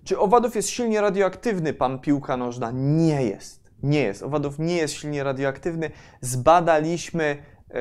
Czy 0.04 0.20
owadów 0.20 0.56
jest 0.56 0.70
silnie 0.70 1.02
radioaktywny, 1.02 1.74
pan 1.74 2.00
piłka 2.00 2.38
nożna? 2.38 2.72
Nie 2.74 3.24
jest. 3.24 3.64
Nie 3.84 4.04
jest. 4.04 4.24
Owadów 4.24 4.60
nie 4.60 4.76
jest 4.76 4.94
silnie 4.94 5.24
radioaktywny. 5.24 5.92
Zbadaliśmy 6.22 7.38
yy, 7.70 7.76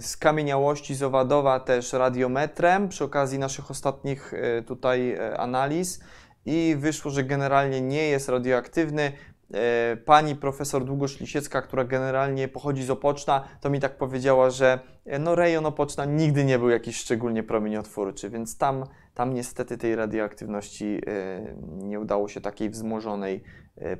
skamieniałości 0.00 0.94
z 0.94 1.02
owadowa 1.02 1.60
też 1.60 1.92
radiometrem 1.92 2.88
przy 2.88 3.04
okazji 3.04 3.38
naszych 3.38 3.70
ostatnich 3.70 4.32
yy, 4.56 4.62
tutaj 4.62 5.06
yy, 5.06 5.38
analiz 5.38 6.00
i 6.46 6.76
wyszło, 6.78 7.10
że 7.10 7.24
generalnie 7.24 7.80
nie 7.80 8.08
jest 8.08 8.28
radioaktywny. 8.28 9.12
E, 9.54 9.96
pani 9.96 10.36
profesor 10.36 10.84
Długosz 10.84 11.20
Lisiecka, 11.20 11.62
która 11.62 11.84
generalnie 11.84 12.48
pochodzi 12.48 12.84
z 12.84 12.90
Opoczna, 12.90 13.44
to 13.60 13.70
mi 13.70 13.80
tak 13.80 13.98
powiedziała, 13.98 14.50
że 14.50 14.78
e, 15.04 15.18
no 15.18 15.34
rejon 15.34 15.66
Opoczna 15.66 16.04
nigdy 16.04 16.44
nie 16.44 16.58
był 16.58 16.68
jakiś 16.70 16.96
szczególnie 16.96 17.42
promieniotwórczy, 17.42 18.30
więc 18.30 18.58
tam, 18.58 18.84
tam 19.16 19.34
niestety 19.34 19.78
tej 19.78 19.96
radioaktywności 19.96 21.00
e, 21.06 21.56
nie 21.62 22.00
udało 22.00 22.28
się 22.28 22.40
takiej 22.40 22.70
wzmożonej, 22.70 23.42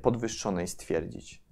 podwyższonej 0.02 0.68
stwierdzić. 0.68 1.42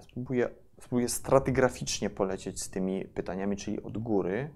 Spróbuję 0.00 0.48
spróbuję 0.80 1.08
stratygraficznie 1.08 2.10
polecieć 2.10 2.62
z 2.62 2.70
tymi 2.70 3.04
pytaniami, 3.04 3.56
czyli 3.56 3.82
od 3.82 3.98
góry. 3.98 4.50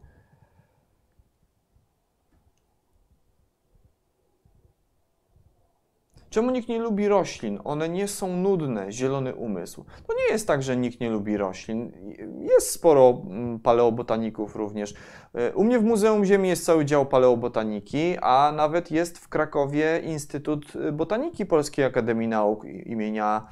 Czemu 6.30 6.50
nikt 6.50 6.68
nie 6.68 6.78
lubi 6.78 7.08
roślin? 7.08 7.58
One 7.64 7.88
nie 7.88 8.08
są 8.08 8.36
nudne, 8.36 8.92
zielony 8.92 9.34
umysł. 9.34 9.84
To 10.06 10.14
nie 10.14 10.32
jest 10.32 10.46
tak, 10.46 10.62
że 10.62 10.76
nikt 10.76 11.00
nie 11.00 11.10
lubi 11.10 11.36
roślin. 11.36 11.92
Jest 12.40 12.70
sporo 12.70 13.22
mm, 13.26 13.58
paleobotaników 13.60 14.56
również. 14.56 14.94
E, 15.34 15.54
u 15.54 15.64
mnie 15.64 15.78
w 15.78 15.84
Muzeum 15.84 16.24
Ziemi 16.24 16.48
jest 16.48 16.64
cały 16.64 16.84
dział 16.84 17.06
paleobotaniki, 17.06 18.16
a 18.22 18.52
nawet 18.56 18.90
jest 18.90 19.18
w 19.18 19.28
Krakowie 19.28 20.00
Instytut 20.04 20.72
Botaniki 20.92 21.46
Polskiej 21.46 21.84
Akademii 21.84 22.28
Nauk 22.28 22.64
imienia 22.64 23.46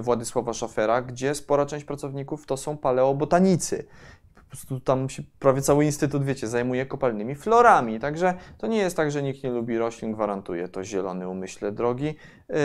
Władysława 0.00 0.52
Szafera, 0.52 1.02
gdzie 1.02 1.34
spora 1.34 1.66
część 1.66 1.84
pracowników 1.84 2.46
to 2.46 2.56
są 2.56 2.76
paleobotanicy. 2.76 3.86
Prostu 4.54 4.80
tam 4.80 5.08
się 5.08 5.22
prawie 5.38 5.62
cały 5.62 5.84
instytut, 5.84 6.24
wiecie, 6.24 6.48
zajmuje 6.48 6.86
kopalnymi 6.86 7.34
florami. 7.34 8.00
Także 8.00 8.34
to 8.58 8.66
nie 8.66 8.78
jest 8.78 8.96
tak, 8.96 9.10
że 9.10 9.22
nikt 9.22 9.42
nie 9.42 9.50
lubi 9.50 9.78
roślin, 9.78 10.12
gwarantuje 10.12 10.68
to 10.68 10.84
zielony 10.84 11.28
umyśle 11.28 11.72
drogi. 11.72 12.14
Yy, 12.48 12.56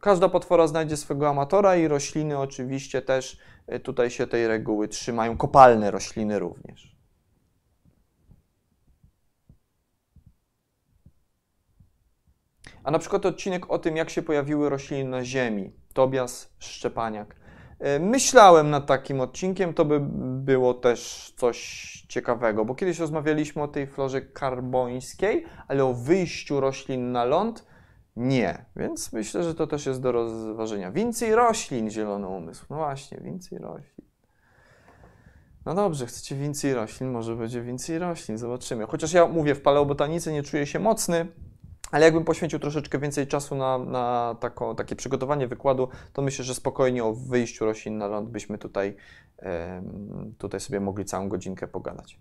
każda 0.00 0.28
potwora 0.28 0.66
znajdzie 0.66 0.96
swego 0.96 1.28
amatora 1.28 1.76
i 1.76 1.88
rośliny 1.88 2.38
oczywiście 2.38 3.02
też 3.02 3.38
yy, 3.68 3.80
tutaj 3.80 4.10
się 4.10 4.26
tej 4.26 4.46
reguły 4.46 4.88
trzymają. 4.88 5.36
Kopalne 5.36 5.90
rośliny 5.90 6.38
również. 6.38 6.96
A 12.84 12.90
na 12.90 12.98
przykład 12.98 13.26
odcinek 13.26 13.70
o 13.70 13.78
tym, 13.78 13.96
jak 13.96 14.10
się 14.10 14.22
pojawiły 14.22 14.68
rośliny 14.68 15.10
na 15.10 15.24
Ziemi. 15.24 15.72
Tobias 15.92 16.52
Szczepaniak. 16.58 17.45
E, 17.78 17.98
myślałem 17.98 18.70
nad 18.70 18.86
takim 18.86 19.20
odcinkiem, 19.20 19.74
to 19.74 19.84
by 19.84 20.00
było 20.44 20.74
też 20.74 21.32
coś 21.36 21.56
ciekawego, 22.08 22.64
bo 22.64 22.74
kiedyś 22.74 22.98
rozmawialiśmy 22.98 23.62
o 23.62 23.68
tej 23.68 23.86
florze 23.86 24.22
karbońskiej, 24.22 25.44
ale 25.68 25.84
o 25.84 25.94
wyjściu 25.94 26.60
roślin 26.60 27.12
na 27.12 27.24
ląd 27.24 27.66
nie. 28.16 28.64
Więc 28.76 29.12
myślę, 29.12 29.42
że 29.42 29.54
to 29.54 29.66
też 29.66 29.86
jest 29.86 30.00
do 30.00 30.12
rozważenia. 30.12 30.92
Więcej 30.92 31.34
roślin, 31.34 31.90
zielony 31.90 32.26
umysł. 32.26 32.66
No 32.70 32.76
właśnie, 32.76 33.18
więcej 33.18 33.58
roślin. 33.58 34.06
No 35.66 35.74
dobrze, 35.74 36.06
chcecie 36.06 36.36
więcej 36.36 36.74
roślin, 36.74 37.10
może 37.10 37.36
będzie 37.36 37.62
więcej 37.62 37.98
roślin, 37.98 38.38
zobaczymy. 38.38 38.86
Chociaż 38.86 39.12
ja 39.12 39.26
mówię, 39.26 39.54
w 39.54 39.62
paleobotanice 39.62 40.32
nie 40.32 40.42
czuję 40.42 40.66
się 40.66 40.78
mocny, 40.78 41.26
ale 41.90 42.04
jakbym 42.04 42.24
poświęcił 42.24 42.58
troszeczkę 42.58 42.98
więcej 42.98 43.26
czasu 43.26 43.54
na, 43.54 43.78
na 43.78 44.36
takie 44.76 44.96
przygotowanie 44.96 45.48
wykładu, 45.48 45.88
to 46.12 46.22
myślę, 46.22 46.44
że 46.44 46.54
spokojnie 46.54 47.04
o 47.04 47.12
wyjściu 47.12 47.64
roślin 47.64 47.98
na 47.98 48.06
ląd 48.06 48.28
byśmy 48.28 48.58
tutaj, 48.58 48.96
tutaj 50.38 50.60
sobie 50.60 50.80
mogli 50.80 51.04
całą 51.04 51.28
godzinkę 51.28 51.68
pogadać. 51.68 52.18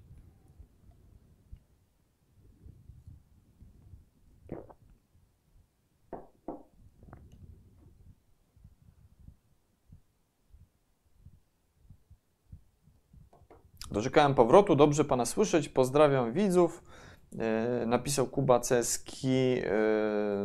Doczekałem 13.91 14.35
powrotu, 14.35 14.75
dobrze 14.75 15.05
Pana 15.05 15.25
słyszeć, 15.25 15.69
pozdrawiam 15.69 16.33
widzów. 16.33 16.83
E, 17.39 17.85
napisał 17.85 18.27
Kuba 18.27 18.59
Ceski, 18.59 19.61
e, 19.63 19.71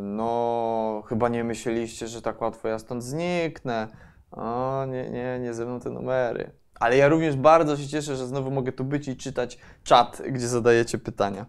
no 0.02 1.02
chyba 1.06 1.28
nie 1.28 1.44
myśleliście, 1.44 2.08
że 2.08 2.22
tak 2.22 2.40
łatwo 2.40 2.68
ja 2.68 2.78
stąd 2.78 3.04
zniknę. 3.04 3.88
O, 4.30 4.84
nie, 4.86 5.10
nie, 5.10 5.38
nie 5.38 5.54
ze 5.54 5.66
mną 5.66 5.80
te 5.80 5.90
numery. 5.90 6.50
Ale 6.80 6.96
ja 6.96 7.08
również 7.08 7.36
bardzo 7.36 7.76
się 7.76 7.88
cieszę, 7.88 8.16
że 8.16 8.26
znowu 8.26 8.50
mogę 8.50 8.72
tu 8.72 8.84
być 8.84 9.08
i 9.08 9.16
czytać 9.16 9.58
czat, 9.82 10.22
gdzie 10.30 10.48
zadajecie 10.48 10.98
pytania. 10.98 11.46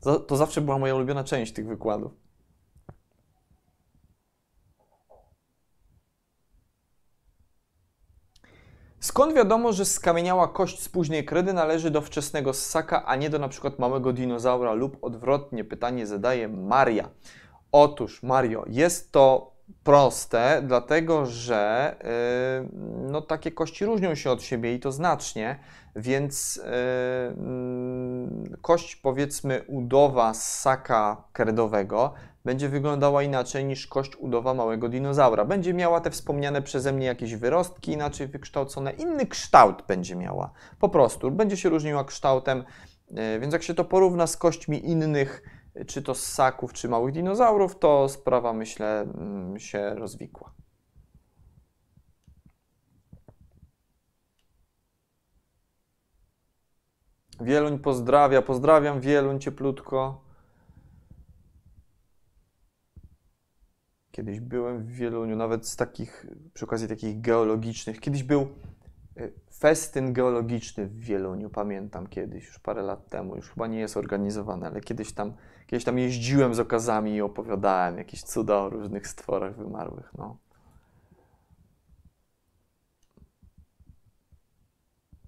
To, 0.00 0.20
to 0.20 0.36
zawsze 0.36 0.60
była 0.60 0.78
moja 0.78 0.94
ulubiona 0.94 1.24
część 1.24 1.52
tych 1.52 1.66
wykładów. 1.66 2.12
Skąd 9.00 9.34
wiadomo, 9.34 9.72
że 9.72 9.84
skamieniała 9.84 10.48
kość 10.48 10.82
z 10.82 10.88
późnej 10.88 11.24
kredy 11.24 11.52
należy 11.52 11.90
do 11.90 12.00
wczesnego 12.00 12.52
ssaka, 12.52 13.06
a 13.06 13.16
nie 13.16 13.30
do 13.30 13.48
przykład 13.48 13.78
małego 13.78 14.12
dinozaura 14.12 14.72
lub 14.72 15.04
odwrotnie? 15.04 15.64
Pytanie 15.64 16.06
zadaje 16.06 16.48
Maria. 16.48 17.08
Otóż, 17.72 18.22
Mario, 18.22 18.64
jest 18.66 19.12
to 19.12 19.52
proste, 19.84 20.62
dlatego 20.66 21.26
że 21.26 21.96
yy, 22.62 22.68
no, 23.10 23.20
takie 23.20 23.50
kości 23.50 23.84
różnią 23.84 24.14
się 24.14 24.30
od 24.30 24.42
siebie 24.42 24.74
i 24.74 24.80
to 24.80 24.92
znacznie, 24.92 25.58
więc 25.96 26.56
yy, 26.56 26.62
kość 28.62 28.96
powiedzmy 28.96 29.64
udowa 29.66 30.34
ssaka 30.34 31.24
kredowego 31.32 32.14
będzie 32.44 32.68
wyglądała 32.68 33.22
inaczej 33.22 33.64
niż 33.64 33.86
kość 33.86 34.16
udowa 34.16 34.54
małego 34.54 34.88
dinozaura. 34.88 35.44
Będzie 35.44 35.74
miała 35.74 36.00
te 36.00 36.10
wspomniane 36.10 36.62
przeze 36.62 36.92
mnie 36.92 37.06
jakieś 37.06 37.34
wyrostki 37.34 37.92
inaczej 37.92 38.26
wykształcone, 38.26 38.92
inny 38.92 39.26
kształt 39.26 39.82
będzie 39.88 40.16
miała. 40.16 40.52
Po 40.78 40.88
prostu 40.88 41.30
będzie 41.30 41.56
się 41.56 41.68
różniła 41.68 42.04
kształtem, 42.04 42.64
e, 43.16 43.38
więc 43.38 43.52
jak 43.52 43.62
się 43.62 43.74
to 43.74 43.84
porówna 43.84 44.26
z 44.26 44.36
kośćmi 44.36 44.86
innych, 44.88 45.42
czy 45.86 46.02
to 46.02 46.14
ssaków, 46.14 46.72
czy 46.72 46.88
małych 46.88 47.14
dinozaurów, 47.14 47.78
to 47.78 48.08
sprawa 48.08 48.52
myślę 48.52 49.00
mm, 49.00 49.58
się 49.58 49.94
rozwikła. 49.94 50.52
Wieluń 57.40 57.78
pozdrawia, 57.78 58.42
pozdrawiam 58.42 59.00
Wieluń 59.00 59.40
cieplutko. 59.40 60.29
Kiedyś 64.12 64.40
byłem 64.40 64.78
w 64.78 64.90
Wieluniu, 64.90 65.36
nawet 65.36 65.68
z 65.68 65.76
takich, 65.76 66.26
przy 66.54 66.64
okazji 66.64 66.88
takich 66.88 67.20
geologicznych. 67.20 68.00
Kiedyś 68.00 68.22
był 68.22 68.48
y, 69.20 69.32
festyn 69.54 70.12
geologiczny 70.12 70.86
w 70.86 70.98
Wieluniu, 70.98 71.50
pamiętam 71.50 72.06
kiedyś, 72.06 72.46
już 72.46 72.58
parę 72.58 72.82
lat 72.82 73.08
temu, 73.08 73.36
już 73.36 73.50
chyba 73.50 73.66
nie 73.66 73.78
jest 73.78 73.96
organizowany, 73.96 74.66
ale 74.66 74.80
kiedyś 74.80 75.12
tam, 75.12 75.32
kiedyś 75.66 75.84
tam 75.84 75.98
jeździłem 75.98 76.54
z 76.54 76.60
okazami 76.60 77.14
i 77.14 77.20
opowiadałem 77.20 77.98
jakieś 77.98 78.22
cuda 78.22 78.56
o 78.56 78.68
różnych 78.68 79.08
stworach 79.08 79.56
wymarłych. 79.56 80.12
No. 80.18 80.36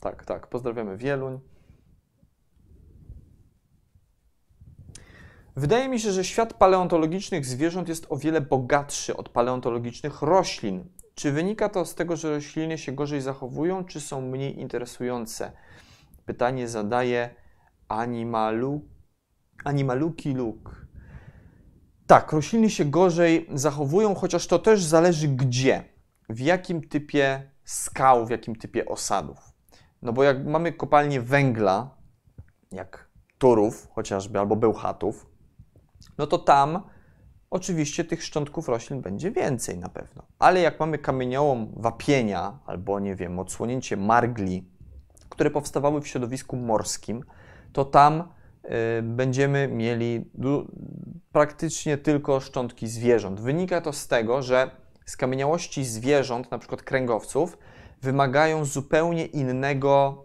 Tak, 0.01 0.25
tak, 0.25 0.47
pozdrawiamy 0.47 0.97
Wieluń. 0.97 1.52
Wydaje 5.57 5.89
mi 5.89 6.01
się, 6.01 6.13
że 6.13 6.25
świat 6.25 6.55
paleontologicznych 6.55 7.47
zwierząt 7.47 7.89
jest 7.89 8.07
o 8.09 8.17
wiele 8.17 8.41
bogatszy 8.41 9.17
od 9.17 9.29
paleontologicznych 9.29 10.23
roślin. 10.23 10.85
Czy 11.15 11.33
wynika 11.33 11.69
to 11.69 11.85
z 11.85 11.95
tego, 11.95 12.17
że 12.17 12.31
rośliny 12.31 12.79
się 12.79 12.93
gorzej 12.93 13.21
zachowują, 13.21 13.85
czy 13.85 14.01
są 14.01 14.21
mniej 14.21 14.61
interesujące? 14.61 15.53
Pytanie 16.25 16.69
zadaje 16.69 17.35
Animalu... 17.89 18.89
Animaluki 19.65 20.35
Luk. 20.35 20.87
Tak, 22.07 22.33
rośliny 22.33 22.71
się 22.71 22.85
gorzej 22.85 23.47
zachowują, 23.55 24.15
chociaż 24.15 24.47
to 24.47 24.59
też 24.59 24.85
zależy 24.85 25.29
gdzie, 25.29 25.85
w 26.29 26.41
jakim 26.41 26.89
typie 26.89 27.51
skał, 27.65 28.27
w 28.27 28.31
jakim 28.31 28.57
typie 28.57 28.87
osadów. 28.87 29.39
No 30.03 30.13
bo 30.13 30.23
jak 30.23 30.47
mamy 30.47 30.73
kopalnię 30.73 31.21
węgla, 31.21 31.97
jak 32.73 33.11
turów 33.39 33.89
chociażby, 33.95 34.39
albo 34.39 34.57
bełchatów, 34.57 35.32
no 36.19 36.27
to 36.27 36.39
tam 36.39 36.83
oczywiście 37.51 38.05
tych 38.05 38.23
szczątków 38.23 38.69
roślin 38.69 39.01
będzie 39.01 39.31
więcej 39.31 39.79
na 39.79 39.89
pewno. 39.89 40.23
Ale 40.39 40.61
jak 40.61 40.81
mamy 40.81 40.99
kamieniołom 40.99 41.73
wapienia 41.77 42.59
albo, 42.67 43.01
nie 43.01 43.17
wiem, 43.17 43.39
odsłonięcie 43.39 43.97
margli, 43.97 44.69
które 45.29 45.51
powstawały 45.51 46.01
w 46.01 46.09
środowisku 46.09 46.57
morskim, 46.57 47.25
to 47.73 47.85
tam 47.85 48.21
y, 48.21 49.03
będziemy 49.03 49.69
mieli 49.69 50.31
praktycznie 51.33 51.99
tylko 51.99 52.41
szczątki 52.41 52.89
zwierząt. 52.89 53.41
Wynika 53.41 53.81
to 53.81 53.93
z 53.93 54.09
tego, 54.09 54.43
że 54.43 54.71
skamieniałości 55.07 55.85
zwierząt, 55.85 56.51
na 56.51 56.59
przykład 56.59 56.83
kręgowców, 56.83 57.59
wymagają 58.03 58.65
zupełnie 58.65 59.27
innego 59.27 60.25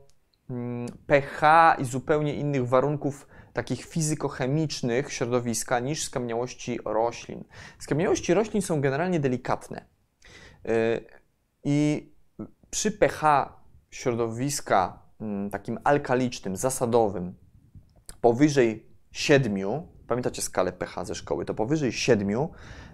mm, 0.50 0.88
pH 1.08 1.76
i 1.80 1.86
zupełnie 1.86 2.34
innych 2.34 2.68
warunków 2.68 3.28
takich 3.58 3.86
fizykochemicznych 3.86 5.14
środowiska 5.14 5.80
niż 5.80 6.04
skamieniałości 6.04 6.80
roślin. 6.86 7.44
Skamieniałości 7.80 8.34
roślin 8.34 8.62
są 8.62 8.82
generalnie 8.82 9.20
delikatne. 9.20 9.86
Y, 10.66 11.06
I 11.64 12.10
przy 12.70 12.92
pH 12.92 13.54
środowiska 13.90 15.00
mm, 15.22 15.50
takim 15.50 15.80
alkalicznym, 15.84 16.56
zasadowym, 16.56 17.36
powyżej 18.22 18.90
7, 19.12 19.56
pamiętacie 20.08 20.42
skalę 20.42 20.72
pH 20.72 21.06
ze 21.06 21.16
szkoły, 21.16 21.46
to 21.46 21.54
powyżej 21.54 21.92
7 21.92 22.48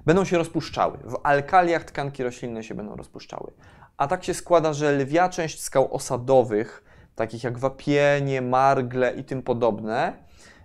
będą 0.05 0.25
się 0.25 0.37
rozpuszczały. 0.37 0.97
W 0.97 1.19
alkaliach 1.23 1.83
tkanki 1.83 2.23
roślinne 2.23 2.63
się 2.63 2.75
będą 2.75 2.95
rozpuszczały. 2.95 3.51
A 3.97 4.07
tak 4.07 4.23
się 4.23 4.33
składa, 4.33 4.73
że 4.73 4.91
lwia 4.91 5.29
część 5.29 5.61
skał 5.61 5.93
osadowych, 5.93 6.83
takich 7.15 7.43
jak 7.43 7.59
wapienie, 7.59 8.41
margle 8.41 9.15
i 9.15 9.23
tym 9.23 9.41
podobne, 9.41 10.23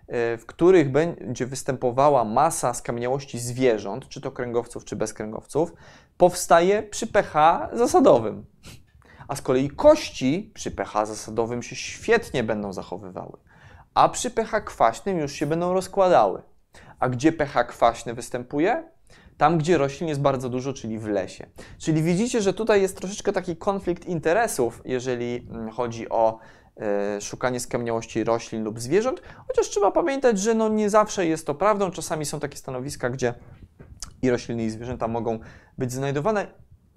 w 0.09 0.43
których 0.47 0.93
będzie 0.93 1.47
występowała 1.47 2.25
masa 2.25 2.75
skamieniałości 2.75 3.39
zwierząt, 3.39 4.09
czy 4.09 4.21
to 4.21 4.31
kręgowców, 4.31 4.85
czy 4.85 4.97
bezkręgowców, 4.97 5.73
powstaje 6.17 6.83
przy 6.83 7.07
pH 7.07 7.69
zasadowym. 7.73 8.47
A 9.29 9.37
z 9.37 9.43
kolei 9.43 9.71
kości 9.71 10.53
przy 10.55 10.71
pH 10.71 11.07
zasadowym 11.07 11.63
się 11.63 11.77
świetnie 11.77 12.45
będą 12.45 12.73
zachowywały, 12.73 13.39
a 13.95 14.09
przy 14.09 14.31
pH 14.31 14.61
kwaśnym 14.61 15.19
już 15.19 15.33
się 15.33 15.47
będą 15.47 15.73
rozkładały. 15.73 16.43
A 16.99 17.09
gdzie 17.09 17.33
pH 17.33 17.65
kwaśny 17.65 18.15
występuje? 18.15 18.85
tam 19.39 19.59
gdzie 19.59 19.79
roślin 19.79 20.09
jest 20.09 20.21
bardzo 20.21 20.49
dużo, 20.49 20.73
czyli 20.73 20.99
w 20.99 21.07
lesie. 21.07 21.47
Czyli 21.79 22.03
widzicie, 22.03 22.43
że 22.43 22.53
tutaj 22.53 22.83
jest 22.83 22.97
troszeczkę 22.97 23.33
taki 23.33 23.57
konflikt 23.57 24.07
interesów, 24.07 24.83
jeżeli 24.85 25.49
mm, 25.51 25.71
chodzi 25.71 26.09
o 26.09 26.39
e, 26.39 26.39
szukanie 27.21 27.61
skamieniałości 27.61 28.25
roślin 28.25 28.65
lub 28.65 28.81
zwierząt, 28.81 29.23
chociaż 29.49 29.69
trzeba 29.69 29.91
pamiętać, 29.91 30.39
że 30.39 30.55
no 30.55 30.69
nie 30.69 30.91
zawsze 30.91 31.27
jest 31.27 31.47
to 31.47 31.55
prawdą. 31.55 31.91
Czasami 31.91 32.27
są 32.27 32.41
takie 32.41 32.57
stanowiska, 32.57 33.11
gdzie 33.11 33.35
i 34.23 34.31
rośliny, 34.31 34.65
i 34.65 34.71
zwierzęta 34.71 35.09
mogą 35.09 35.39
być 35.79 35.93
znajdowane, 35.93 36.47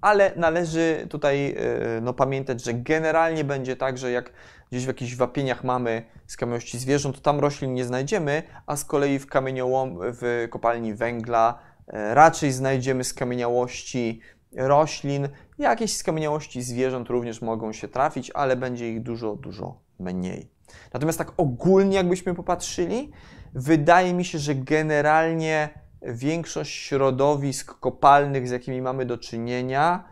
ale 0.00 0.32
należy 0.36 1.06
tutaj 1.10 1.54
e, 1.58 2.00
no, 2.00 2.14
pamiętać, 2.14 2.64
że 2.64 2.74
generalnie 2.74 3.44
będzie 3.44 3.76
tak, 3.76 3.98
że 3.98 4.10
jak 4.10 4.32
gdzieś 4.70 4.84
w 4.84 4.88
jakichś 4.88 5.16
wapieniach 5.16 5.64
mamy 5.64 6.02
skamieniałości 6.26 6.78
zwierząt, 6.78 7.16
to 7.16 7.22
tam 7.22 7.40
roślin 7.40 7.74
nie 7.74 7.84
znajdziemy, 7.84 8.42
a 8.66 8.76
z 8.76 8.84
kolei 8.84 9.18
w 9.18 9.26
kamieniołom, 9.26 9.98
w 10.00 10.46
kopalni 10.50 10.94
węgla 10.94 11.58
e, 11.86 12.14
raczej 12.14 12.52
znajdziemy 12.52 13.04
skamieniałości 13.04 14.20
roślin, 14.56 15.28
jakieś 15.58 15.96
skamieniałości 15.96 16.62
zwierząt 16.62 17.08
również 17.08 17.42
mogą 17.42 17.72
się 17.72 17.88
trafić, 17.88 18.30
ale 18.30 18.56
będzie 18.56 18.92
ich 18.92 19.02
dużo, 19.02 19.36
dużo 19.36 19.80
mniej. 19.98 20.50
Natomiast 20.92 21.18
tak 21.18 21.32
ogólnie 21.36 21.96
jakbyśmy 21.96 22.34
popatrzyli, 22.34 23.10
wydaje 23.54 24.14
mi 24.14 24.24
się, 24.24 24.38
że 24.38 24.54
generalnie 24.54 25.68
większość 26.02 26.72
środowisk 26.72 27.78
kopalnych, 27.78 28.48
z 28.48 28.50
jakimi 28.50 28.82
mamy 28.82 29.06
do 29.06 29.18
czynienia, 29.18 30.04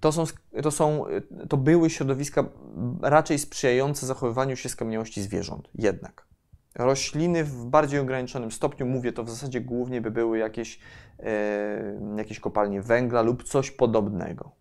to, 0.00 0.12
są, 0.12 0.24
to, 0.62 0.70
są, 0.70 1.04
to 1.48 1.56
były 1.56 1.90
środowiska 1.90 2.44
raczej 3.02 3.38
sprzyjające 3.38 4.06
zachowywaniu 4.06 4.56
się 4.56 4.68
skamieniałości 4.68 5.22
zwierząt. 5.22 5.68
Jednak. 5.74 6.25
Rośliny 6.78 7.44
w 7.44 7.64
bardziej 7.64 8.00
ograniczonym 8.00 8.52
stopniu, 8.52 8.86
mówię 8.86 9.12
to 9.12 9.24
w 9.24 9.30
zasadzie 9.30 9.60
głównie 9.60 10.00
by 10.00 10.10
były 10.10 10.38
jakieś, 10.38 10.78
e, 11.18 12.00
jakieś 12.16 12.40
kopalnie 12.40 12.82
węgla 12.82 13.22
lub 13.22 13.42
coś 13.42 13.70
podobnego. 13.70 14.52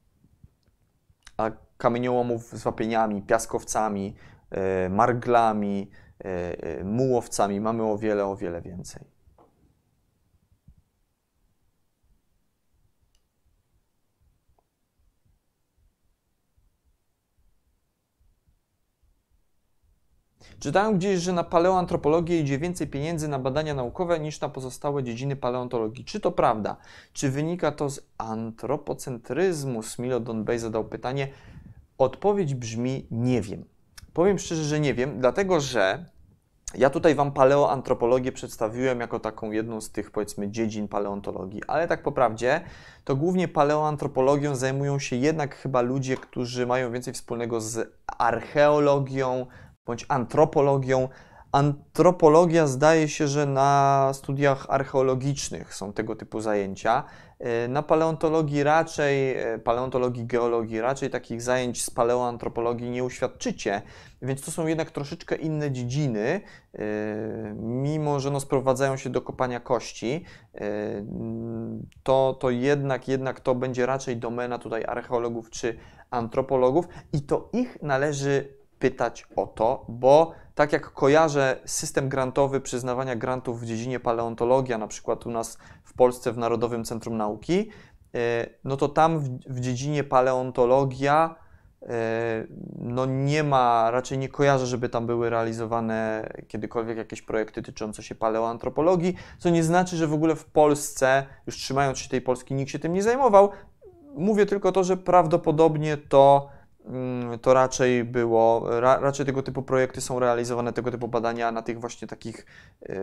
A 1.38 1.52
kamieniołomów 1.78 2.44
z 2.44 2.64
wapieniami, 2.64 3.22
piaskowcami, 3.22 4.16
e, 4.52 4.90
marglami, 4.90 5.90
e, 6.20 6.84
mułowcami 6.84 7.62
mamy 7.62 7.84
o 7.84 7.98
wiele, 7.98 8.26
o 8.26 8.36
wiele 8.36 8.62
więcej. 8.62 9.15
Czytałem 20.60 20.98
gdzieś, 20.98 21.20
że 21.20 21.34
na 21.34 21.44
paleoantropologię 21.44 22.40
idzie 22.40 22.58
więcej 22.58 22.88
pieniędzy 22.88 23.28
na 23.28 23.40
badania 23.40 23.74
naukowe 23.74 24.20
niż 24.20 24.42
na 24.42 24.50
pozostałe 24.50 25.04
dziedziny 25.04 25.36
paleontologii. 25.36 26.06
Czy 26.06 26.20
to 26.20 26.32
prawda? 26.32 26.78
Czy 27.14 27.30
wynika 27.30 27.72
to 27.72 27.90
z 27.90 28.02
antropocentryzmu? 28.18 29.84
Smilo 29.84 30.20
Donbey 30.20 30.60
zadał 30.60 30.86
pytanie. 30.86 31.28
Odpowiedź 31.98 32.56
brzmi 32.56 33.08
nie 33.12 33.42
wiem. 33.42 33.66
Powiem 34.14 34.40
szczerze, 34.40 34.64
że 34.64 34.80
nie 34.80 34.94
wiem, 34.94 35.20
dlatego 35.20 35.60
że 35.60 36.06
ja 36.78 36.90
tutaj 36.90 37.16
Wam 37.16 37.32
paleoantropologię 37.32 38.32
przedstawiłem 38.32 39.00
jako 39.00 39.20
taką 39.20 39.52
jedną 39.52 39.82
z 39.82 39.92
tych, 39.92 40.12
powiedzmy, 40.12 40.52
dziedzin 40.52 40.88
paleontologii, 40.88 41.62
ale 41.68 41.88
tak 41.88 42.04
po 42.04 42.12
prawdzie, 42.12 42.62
to 43.04 43.16
głównie 43.16 43.48
paleoantropologią 43.48 44.56
zajmują 44.56 45.00
się 45.00 45.16
jednak 45.16 45.56
chyba 45.56 45.82
ludzie, 45.82 46.18
którzy 46.18 46.66
mają 46.66 46.92
więcej 46.92 47.14
wspólnego 47.14 47.62
z 47.62 47.94
archeologią, 48.18 49.46
bądź 49.86 50.06
antropologią. 50.10 51.10
Antropologia 51.52 52.68
zdaje 52.68 53.08
się, 53.08 53.28
że 53.28 53.46
na 53.46 54.12
studiach 54.14 54.66
archeologicznych 54.70 55.76
są 55.76 55.94
tego 55.94 56.16
typu 56.16 56.42
zajęcia. 56.42 57.04
E, 57.40 57.68
na 57.68 57.84
paleontologii 57.84 58.64
raczej, 58.64 59.38
e, 59.38 59.60
paleontologii, 59.60 60.26
geologii 60.26 60.82
raczej 60.82 61.10
takich 61.10 61.42
zajęć 61.42 61.84
z 61.84 61.90
paleoantropologii 61.90 62.90
nie 62.90 63.04
uświadczycie, 63.04 63.82
więc 64.22 64.42
to 64.42 64.52
są 64.52 64.68
jednak 64.68 64.92
troszeczkę 64.92 65.36
inne 65.36 65.72
dziedziny, 65.72 66.42
e, 66.74 66.82
mimo 67.58 68.20
że 68.20 68.32
no 68.32 68.40
sprowadzają 68.40 68.98
się 68.98 69.10
do 69.10 69.22
kopania 69.22 69.60
kości, 69.60 70.26
to, 72.04 72.38
to 72.40 72.50
jednak, 72.50 73.08
jednak 73.08 73.40
to 73.40 73.56
będzie 73.56 73.86
raczej 73.86 74.18
domena 74.18 74.60
tutaj 74.60 74.86
archeologów 74.86 75.50
czy 75.50 75.78
antropologów 76.12 76.88
i 77.14 77.22
to 77.22 77.50
ich 77.54 77.78
należy 77.82 78.65
pytać 78.80 79.28
o 79.36 79.48
to, 79.48 79.86
bo 79.90 80.32
tak 80.56 80.74
jak 80.74 80.92
kojarzę 80.92 81.60
system 81.66 82.10
grantowy 82.10 82.62
przyznawania 82.62 83.16
grantów 83.16 83.62
w 83.62 83.66
dziedzinie 83.66 84.00
paleontologia, 84.00 84.78
na 84.78 84.88
przykład 84.88 85.26
u 85.26 85.32
nas 85.32 85.58
w 85.84 85.94
Polsce 85.94 86.32
w 86.32 86.38
Narodowym 86.38 86.86
Centrum 86.86 87.18
Nauki, 87.18 87.70
e, 88.16 88.50
no 88.64 88.78
to 88.78 88.90
tam 88.90 89.20
w, 89.48 89.60
dziedzinie 89.60 90.04
paleontologia 90.04 91.36
e, 91.82 92.48
no 92.78 93.06
nie 93.06 93.44
ma, 93.44 93.92
raczej 93.92 94.18
nie 94.18 94.30
kojarzę, 94.30 94.66
żeby 94.66 94.90
tam 94.90 95.08
były 95.08 95.30
realizowane 95.30 96.30
kiedykolwiek 96.48 96.98
jakieś 96.98 97.22
projekty 97.22 97.62
tyczące 97.62 98.04
się 98.04 98.16
paleoantropologii, 98.16 99.16
co 99.40 99.50
nie 99.50 99.64
znaczy, 99.64 99.96
że 99.96 100.08
w 100.08 100.14
ogóle 100.14 100.36
w 100.36 100.46
Polsce, 100.46 101.26
już 101.48 101.56
trzymając 101.56 102.00
się 102.00 102.10
tej 102.10 102.22
Polski, 102.22 102.54
nikt 102.54 102.72
się 102.72 102.80
tym 102.80 102.94
nie 102.94 103.04
zajmował. 103.04 103.50
Mówię 104.18 104.46
tylko 104.46 104.72
to, 104.72 104.84
że 104.84 104.98
prawdopodobnie 104.98 105.98
to 105.98 106.55
to 107.42 107.54
raczej 107.54 108.04
było, 108.04 108.80
ra, 108.80 109.00
raczej 109.00 109.26
tego 109.26 109.44
typu 109.44 109.64
projekty 109.64 110.02
są 110.02 110.20
realizowane, 110.20 110.74
tego 110.74 110.92
typu 110.92 111.08
badania 111.08 111.52
na 111.52 111.62
tych 111.62 111.80
właśnie 111.80 112.08
takich, 112.08 112.40
e, 112.82 112.96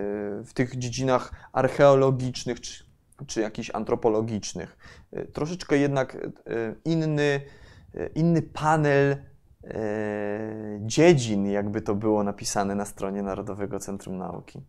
w 0.45 0.51
tych 0.55 0.79
dziedzinach 0.79 1.33
archeologicznych 1.53 2.61
czy, 2.61 2.85
czy 3.27 3.41
jakichś 3.41 3.71
antropologicznych. 3.71 4.77
E, 5.13 5.25
troszeczkę 5.25 5.77
jednak 5.77 6.15
e, 6.15 6.29
inny, 6.85 7.41
inny 8.15 8.43
panel 8.43 9.17
dziedzin, 10.81 11.47
jakby 11.47 11.83
to 11.83 11.95
było 11.95 12.25
napisane 12.25 12.75
na 12.75 12.85
stronie 12.85 13.23
Narodowego 13.23 13.79
Centrum 13.79 14.19
Nauki. 14.19 14.63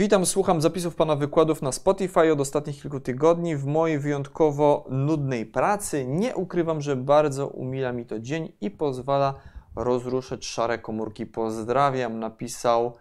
Witam, 0.00 0.26
słucham 0.26 0.60
zapisów 0.60 0.94
Pana 0.94 1.16
wykładów 1.16 1.62
na 1.62 1.72
Spotify 1.72 2.32
od 2.32 2.40
ostatnich 2.40 2.82
kilku 2.82 3.00
tygodni 3.00 3.56
w 3.56 3.66
mojej 3.66 3.98
wyjątkowo 3.98 4.86
nudnej 4.90 5.46
pracy. 5.46 6.06
Nie 6.06 6.36
ukrywam, 6.36 6.80
że 6.80 6.96
bardzo 6.96 7.48
umila 7.48 7.92
mi 7.92 8.06
to 8.06 8.20
dzień 8.20 8.52
i 8.60 8.70
pozwala 8.70 9.34
rozruszać 9.76 10.46
szare 10.46 10.78
komórki. 10.78 11.26
Pozdrawiam, 11.26 12.18
napisał 12.18 12.96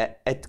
e- 0.00 0.14
Ed 0.24 0.48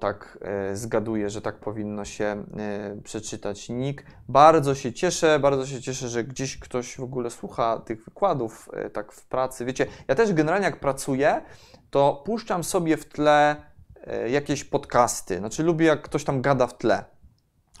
tak 0.00 0.38
e, 0.42 0.76
zgaduję, 0.76 1.30
że 1.30 1.40
tak 1.40 1.60
powinno 1.60 2.04
się 2.04 2.24
e, 2.24 2.96
przeczytać 3.04 3.68
nick. 3.68 4.04
Bardzo 4.28 4.74
się 4.74 4.92
cieszę, 4.92 5.38
bardzo 5.38 5.66
się 5.66 5.80
cieszę, 5.80 6.08
że 6.08 6.24
gdzieś 6.24 6.58
ktoś 6.58 6.96
w 6.96 7.02
ogóle 7.02 7.30
słucha 7.30 7.78
tych 7.78 8.04
wykładów 8.04 8.68
tak 8.92 9.12
w 9.12 9.26
pracy. 9.26 9.64
Wiecie, 9.64 9.86
ja 10.08 10.14
też 10.14 10.32
generalnie 10.32 10.66
jak 10.66 10.80
pracuję, 10.80 11.42
to 11.90 12.22
puszczam 12.24 12.64
sobie 12.64 12.96
w 12.96 13.04
tle 13.04 13.67
jakieś 14.28 14.64
podcasty. 14.64 15.38
Znaczy 15.38 15.62
lubię 15.62 15.86
jak 15.86 16.02
ktoś 16.02 16.24
tam 16.24 16.42
gada 16.42 16.66
w 16.66 16.78
tle. 16.78 17.04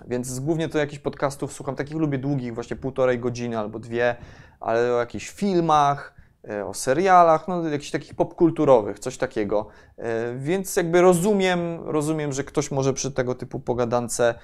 Więc 0.06 0.40
głównie 0.40 0.68
to 0.68 0.78
jakichś 0.78 1.02
podcastów 1.02 1.52
słucham, 1.52 1.76
takich 1.76 1.96
lubię 1.96 2.18
długich, 2.18 2.54
właśnie 2.54 2.76
półtorej 2.76 3.18
godziny 3.18 3.58
albo 3.58 3.78
dwie, 3.78 4.16
ale 4.60 4.94
o 4.94 4.98
jakichś 4.98 5.30
filmach, 5.30 6.14
e, 6.50 6.66
o 6.66 6.74
serialach, 6.74 7.48
no 7.48 7.68
jakichś 7.68 7.90
takich 7.90 8.14
popkulturowych, 8.14 8.98
coś 8.98 9.18
takiego. 9.18 9.66
E, 9.96 10.34
więc 10.38 10.76
jakby 10.76 11.00
rozumiem, 11.00 11.80
rozumiem, 11.84 12.32
że 12.32 12.44
ktoś 12.44 12.70
może 12.70 12.92
przy 12.92 13.12
tego 13.12 13.34
typu 13.34 13.60
pogadance 13.60 14.34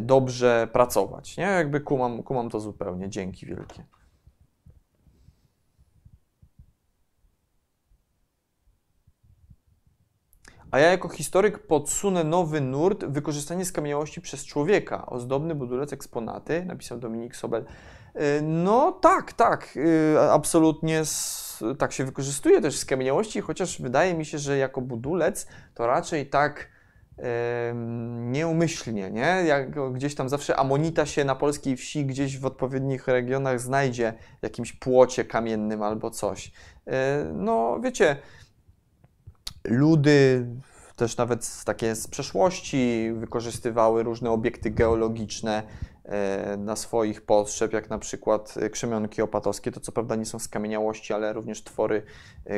dobrze 0.00 0.68
pracować, 0.72 1.36
nie? 1.36 1.44
Jakby 1.44 1.80
kumam, 1.80 2.22
kumam 2.22 2.50
to 2.50 2.60
zupełnie. 2.60 3.10
Dzięki 3.10 3.46
wielkie. 3.46 3.84
A 10.74 10.78
ja 10.78 10.90
jako 10.90 11.08
historyk 11.08 11.58
podsunę 11.58 12.24
nowy 12.24 12.60
nurt 12.60 13.04
wykorzystanie 13.04 13.64
skamieniałości 13.64 14.20
przez 14.20 14.44
człowieka. 14.44 15.06
Ozdobny 15.06 15.54
budulec 15.54 15.92
eksponaty, 15.92 16.64
napisał 16.64 16.98
Dominik 16.98 17.36
Sobel. 17.36 17.64
Y, 18.16 18.42
no 18.42 18.92
tak, 18.92 19.32
tak, 19.32 19.76
y, 19.76 20.20
absolutnie 20.20 21.02
tak 21.78 21.92
się 21.92 22.04
wykorzystuje 22.04 22.60
też 22.60 22.78
skamieniałości, 22.78 23.40
chociaż 23.40 23.82
wydaje 23.82 24.14
mi 24.14 24.24
się, 24.24 24.38
że 24.38 24.56
jako 24.56 24.80
budulec 24.80 25.46
to 25.74 25.86
raczej 25.86 26.26
tak 26.26 26.74
nieumyślnie, 28.16 29.10
nie? 29.10 29.42
Jak 29.46 29.92
gdzieś 29.92 30.14
tam 30.14 30.28
zawsze 30.28 30.56
amonita 30.56 31.06
się 31.06 31.24
na 31.24 31.34
polskiej 31.34 31.76
wsi 31.76 32.06
gdzieś 32.06 32.38
w 32.38 32.46
odpowiednich 32.46 33.08
regionach 33.08 33.60
znajdzie 33.60 34.14
w 34.40 34.42
jakimś 34.42 34.72
płocie 34.72 35.24
kamiennym 35.24 35.82
albo 35.82 36.10
coś. 36.10 36.46
Y, 36.46 36.52
no 37.32 37.80
wiecie, 37.80 38.16
ludy 39.64 40.46
też 40.96 41.16
nawet 41.16 41.64
takie 41.64 41.94
z 41.94 42.08
przeszłości 42.08 43.12
wykorzystywały 43.16 44.02
różne 44.02 44.30
obiekty 44.30 44.70
geologiczne 44.70 45.62
e, 46.04 46.56
na 46.56 46.76
swoich 46.76 47.22
potrzeb, 47.22 47.72
jak 47.72 47.90
na 47.90 47.98
przykład 47.98 48.54
krzemionki 48.72 49.22
opatowskie. 49.22 49.72
To 49.72 49.80
co 49.80 49.92
prawda 49.92 50.16
nie 50.16 50.26
są 50.26 50.38
skamieniałości, 50.38 51.12
ale 51.12 51.32
również 51.32 51.64
twory 51.64 52.02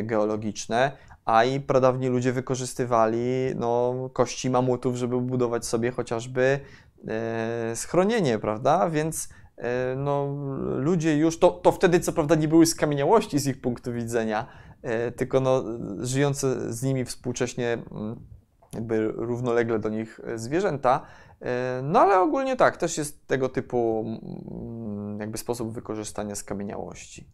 geologiczne, 0.03 0.93
a 1.24 1.45
i 1.45 1.61
pradawni 1.61 2.09
ludzie 2.09 2.33
wykorzystywali 2.33 3.24
no, 3.55 3.95
kości 4.12 4.51
mamutów, 4.51 4.97
żeby 4.97 5.20
budować 5.20 5.66
sobie 5.66 5.91
chociażby 5.91 6.61
schronienie, 7.74 8.39
prawda? 8.39 8.91
Więc 8.91 9.28
no, 9.97 10.35
ludzie 10.77 11.16
już, 11.16 11.39
to, 11.39 11.51
to 11.51 11.73
wtedy 11.73 12.01
co 12.01 12.12
prawda 12.12 12.35
nie 12.35 12.49
były 12.49 12.66
skamieniałości 12.66 13.39
z 13.39 13.47
ich 13.47 13.61
punktu 13.61 13.93
widzenia, 13.93 14.47
tylko 15.16 15.40
no, 15.40 15.65
żyjące 16.01 16.73
z 16.73 16.82
nimi 16.82 17.05
współcześnie 17.05 17.73
mm, 17.73 18.20
jakby 18.77 19.09
równolegle 19.09 19.78
do 19.78 19.89
nich 19.89 20.20
e, 20.24 20.39
zwierzęta. 20.39 21.01
E, 21.43 21.81
no 21.82 22.01
ale 22.01 22.20
ogólnie 22.20 22.57
tak, 22.57 22.77
też 22.77 22.98
jest 22.98 23.27
tego 23.27 23.48
typu 23.48 24.05
mm, 24.07 25.20
jakby 25.20 25.39
sposób 25.39 25.73
wykorzystania 25.73 26.35
skamieniałości. 26.35 27.27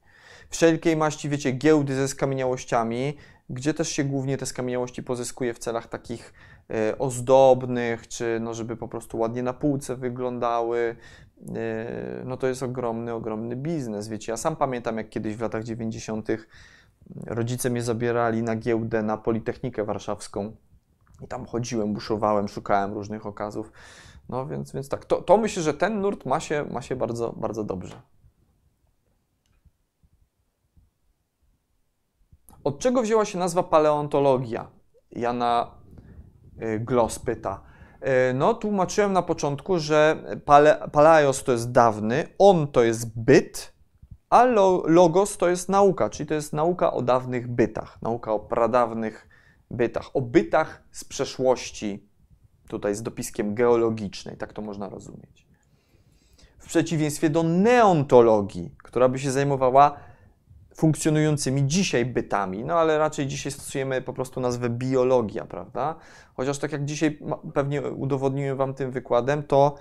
Wszelkiej 0.49 0.97
maści, 0.97 1.29
wiecie, 1.29 1.53
giełdy 1.53 1.95
ze 1.95 2.09
skamieniałościami, 2.09 3.17
gdzie 3.51 3.75
też 3.75 3.89
się 3.89 4.05
głównie 4.05 4.37
te 4.39 4.47
skamieniałości 4.47 5.03
pozyskuje 5.03 5.55
w 5.55 5.59
celach 5.59 5.87
takich 5.87 6.33
e, 6.71 6.99
ozdobnych, 6.99 8.09
czy 8.09 8.39
no, 8.41 8.55
żeby 8.55 8.77
po 8.77 8.89
prostu 8.89 9.19
ładnie 9.19 9.43
na 9.43 9.53
półce 9.53 9.97
wyglądały. 9.97 10.97
No 12.25 12.37
to 12.37 12.47
jest 12.47 12.63
ogromny, 12.63 13.13
ogromny 13.13 13.57
biznes, 13.57 14.09
wiecie. 14.09 14.33
Ja 14.33 14.37
sam 14.37 14.57
pamiętam, 14.57 14.97
jak 14.97 15.09
kiedyś 15.09 15.37
w 15.37 15.41
latach 15.41 15.65
90. 15.65 16.29
rodzice 17.27 17.71
mnie 17.71 17.83
zabierali 17.83 18.43
na 18.43 18.57
giełdę 18.57 19.03
na 19.03 19.17
Politechnikę 19.17 19.85
Warszawską 19.85 20.57
i 21.23 21.29
tam 21.29 21.47
chodziłem, 21.47 21.93
buszowałem, 21.93 22.49
szukałem 22.49 22.93
różnych 22.93 23.27
okazów. 23.27 23.73
No 24.29 24.47
więc, 24.47 24.73
więc 24.73 24.89
tak, 24.89 25.05
to, 25.05 25.23
to 25.23 25.37
myślę, 25.37 25.63
że 25.63 25.75
ten 25.75 26.01
nurt 26.01 26.27
ma 26.27 26.41
się, 26.41 26.65
ma 26.71 26.83
się 26.83 26.97
bardzo, 26.97 27.33
bardzo 27.33 27.65
dobrze. 27.65 28.03
Od 32.65 32.79
czego 32.79 33.03
wzięła 33.03 33.25
się 33.25 33.39
nazwa 33.39 33.63
paleontologia? 33.63 34.71
Jana 35.11 35.71
y, 36.63 36.81
Gloss 36.81 37.19
pyta. 37.19 37.63
Y, 38.31 38.35
no, 38.35 38.55
tłumaczyłem 38.55 39.13
na 39.13 39.23
początku, 39.23 39.79
że 39.79 40.17
pale, 40.45 40.89
paleos 40.93 41.45
to 41.45 41.53
jest 41.53 41.73
dawny, 41.73 42.29
on 42.39 42.69
to 42.69 42.83
jest 42.83 43.21
byt, 43.21 43.73
a 44.33 44.45
logos 44.87 45.37
to 45.37 45.49
jest 45.49 45.69
nauka, 45.69 46.11
czyli 46.11 46.27
to 46.27 46.35
jest 46.35 46.53
nauka 46.53 46.93
o 46.93 47.03
dawnych 47.03 47.49
bytach, 47.49 48.03
nauka 48.03 48.33
o 48.33 48.41
pradawnych 48.41 49.29
bytach, 49.71 50.17
o 50.17 50.21
bytach 50.21 50.83
z 50.91 51.05
przeszłości, 51.05 52.09
tutaj 52.69 52.95
z 52.95 53.03
dopiskiem 53.03 53.55
geologicznej, 53.55 54.37
tak 54.37 54.53
to 54.53 54.63
można 54.63 54.89
rozumieć. 54.89 55.47
W 56.59 56.67
przeciwieństwie 56.67 57.31
do 57.31 57.43
neontologii, 57.43 58.75
która 58.83 59.09
by 59.09 59.19
się 59.19 59.31
zajmowała 59.31 59.97
funkcjonującymi 60.75 61.67
dzisiaj 61.67 62.07
bytami, 62.07 62.65
no 62.65 62.75
ale 62.75 62.99
raczej 62.99 63.27
dzisiaj 63.27 63.53
stosujemy 63.53 64.03
po 64.03 64.13
prostu 64.13 64.41
nazwę 64.41 64.71
biologia, 64.71 65.45
prawda? 65.45 65.95
Chociaż 66.35 66.59
tak 66.59 66.73
jak 66.73 66.85
dzisiaj 66.85 67.19
pewnie 67.55 67.83
udowodniłem 67.83 68.57
Wam 68.57 68.75
tym 68.75 68.91
wykładem, 68.91 69.43
to 69.43 69.75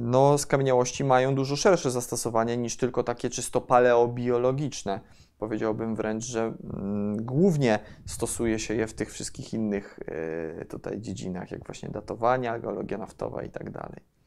no, 0.00 0.38
skamieniałości 0.38 1.04
mają 1.04 1.34
dużo 1.34 1.56
szersze 1.56 1.90
zastosowanie 1.90 2.56
niż 2.56 2.76
tylko 2.76 3.02
takie 3.02 3.30
czysto 3.30 3.60
paleobiologiczne 3.60 5.00
powiedziałbym 5.40 5.94
wręcz, 5.94 6.24
że 6.24 6.40
mm, 6.74 7.24
głównie 7.24 7.78
stosuje 8.06 8.58
się 8.58 8.74
je 8.74 8.86
w 8.86 8.94
tych 8.94 9.12
wszystkich 9.12 9.54
innych 9.54 10.00
e, 10.60 10.64
tutaj 10.64 11.00
dziedzinach, 11.00 11.50
jak 11.50 11.66
właśnie 11.66 11.88
datowania, 11.88 12.58
geologia 12.58 12.98
naftowa 12.98 13.42
i 13.42 13.50
tak 13.50 13.70
dalej. 13.70 14.19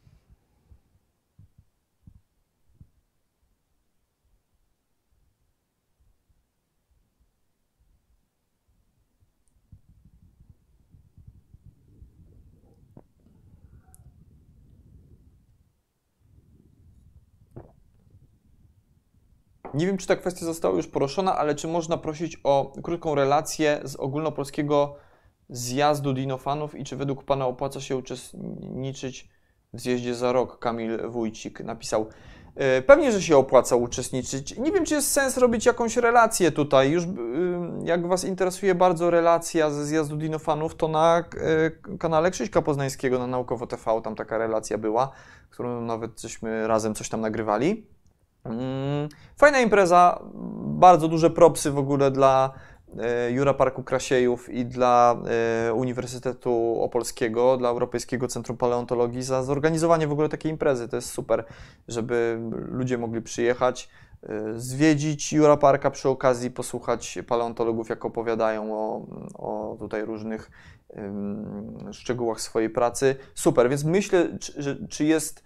Nie 19.74 19.88
wiem, 19.88 19.98
czy 19.98 20.08
ta 20.08 20.16
kwestia 20.16 20.46
została 20.46 20.76
już 20.76 20.88
poruszona, 20.88 21.38
ale 21.38 21.56
czy 21.56 21.68
można 21.68 21.98
prosić 21.98 22.40
o 22.44 22.74
krótką 22.84 23.16
relację 23.16 23.82
z 23.84 23.96
ogólnopolskiego 23.96 24.96
zjazdu 25.50 26.14
dinofanów 26.14 26.76
i 26.76 26.84
czy 26.84 26.96
według 26.96 27.24
Pana 27.24 27.48
opłaca 27.48 27.82
się 27.82 27.98
uczestniczyć 27.98 29.30
w 29.74 29.80
zjeździe 29.80 30.16
za 30.16 30.32
rok? 30.32 30.60
Kamil 30.60 31.10
Wójcik 31.10 31.60
napisał. 31.60 32.10
E, 32.56 32.82
pewnie, 32.82 33.12
że 33.12 33.22
się 33.22 33.38
opłaca 33.38 33.76
uczestniczyć. 33.76 34.58
Nie 34.58 34.72
wiem, 34.72 34.86
czy 34.86 34.96
jest 34.96 35.12
sens 35.12 35.38
robić 35.38 35.66
jakąś 35.66 35.98
relację 35.98 36.52
tutaj. 36.52 36.92
Już 36.92 37.04
jak 37.84 38.08
Was 38.08 38.24
interesuje 38.24 38.76
bardzo 38.76 39.10
relacja 39.10 39.70
ze 39.70 39.86
zjazdu 39.86 40.18
dinofanów, 40.18 40.76
to 40.76 40.88
na 40.88 41.24
e, 41.92 41.98
kanale 41.98 42.32
Krzyśka 42.32 42.62
Poznańskiego 42.62 43.20
na 43.20 43.28
Naukowo 43.28 43.68
TV 43.68 44.02
tam 44.04 44.16
taka 44.16 44.38
relacja 44.38 44.78
była, 44.78 45.12
którą 45.50 45.82
nawet 45.82 46.22
żeśmy 46.22 46.68
razem 46.68 46.96
coś 46.96 47.10
tam 47.10 47.22
nagrywali. 47.22 47.93
Mm, 48.46 49.10
fajna 49.38 49.62
impreza, 49.62 50.20
bardzo 50.64 51.08
duże 51.08 51.30
propsy 51.30 51.72
w 51.72 51.78
ogóle 51.78 52.12
dla 52.12 52.54
e, 53.00 53.32
Jura 53.32 53.54
Parku 53.54 53.84
Krasiejów 53.84 54.50
i 54.50 54.66
dla 54.66 55.16
e, 55.68 55.74
Uniwersytetu 55.74 56.82
Opolskiego, 56.82 57.58
dla 57.58 57.70
Europejskiego 57.70 58.28
Centrum 58.28 58.58
Paleontologii 58.58 59.24
za 59.24 59.44
zorganizowanie 59.44 60.08
w 60.08 60.12
ogóle 60.12 60.30
takiej 60.30 60.52
imprezy. 60.52 60.88
To 60.88 60.96
jest 60.96 61.10
super, 61.10 61.44
żeby 61.88 62.40
ludzie 62.52 62.98
mogli 62.98 63.22
przyjechać, 63.22 63.90
e, 64.24 64.54
zwiedzić 64.56 65.34
Jura 65.34 65.58
Parka 65.58 65.92
przy 65.92 66.10
okazji, 66.10 66.52
posłuchać 66.52 67.20
paleontologów, 67.28 67.90
jak 67.90 68.06
opowiadają 68.06 68.74
o, 68.74 69.06
o 69.34 69.76
tutaj 69.80 70.06
różnych 70.06 70.52
szczegółach 71.92 72.42
swojej 72.42 72.70
pracy. 72.70 73.16
Super, 73.36 73.70
więc 73.70 73.84
myślę, 73.84 74.38
czy, 74.40 74.88
czy 74.90 75.06
jest 75.06 75.44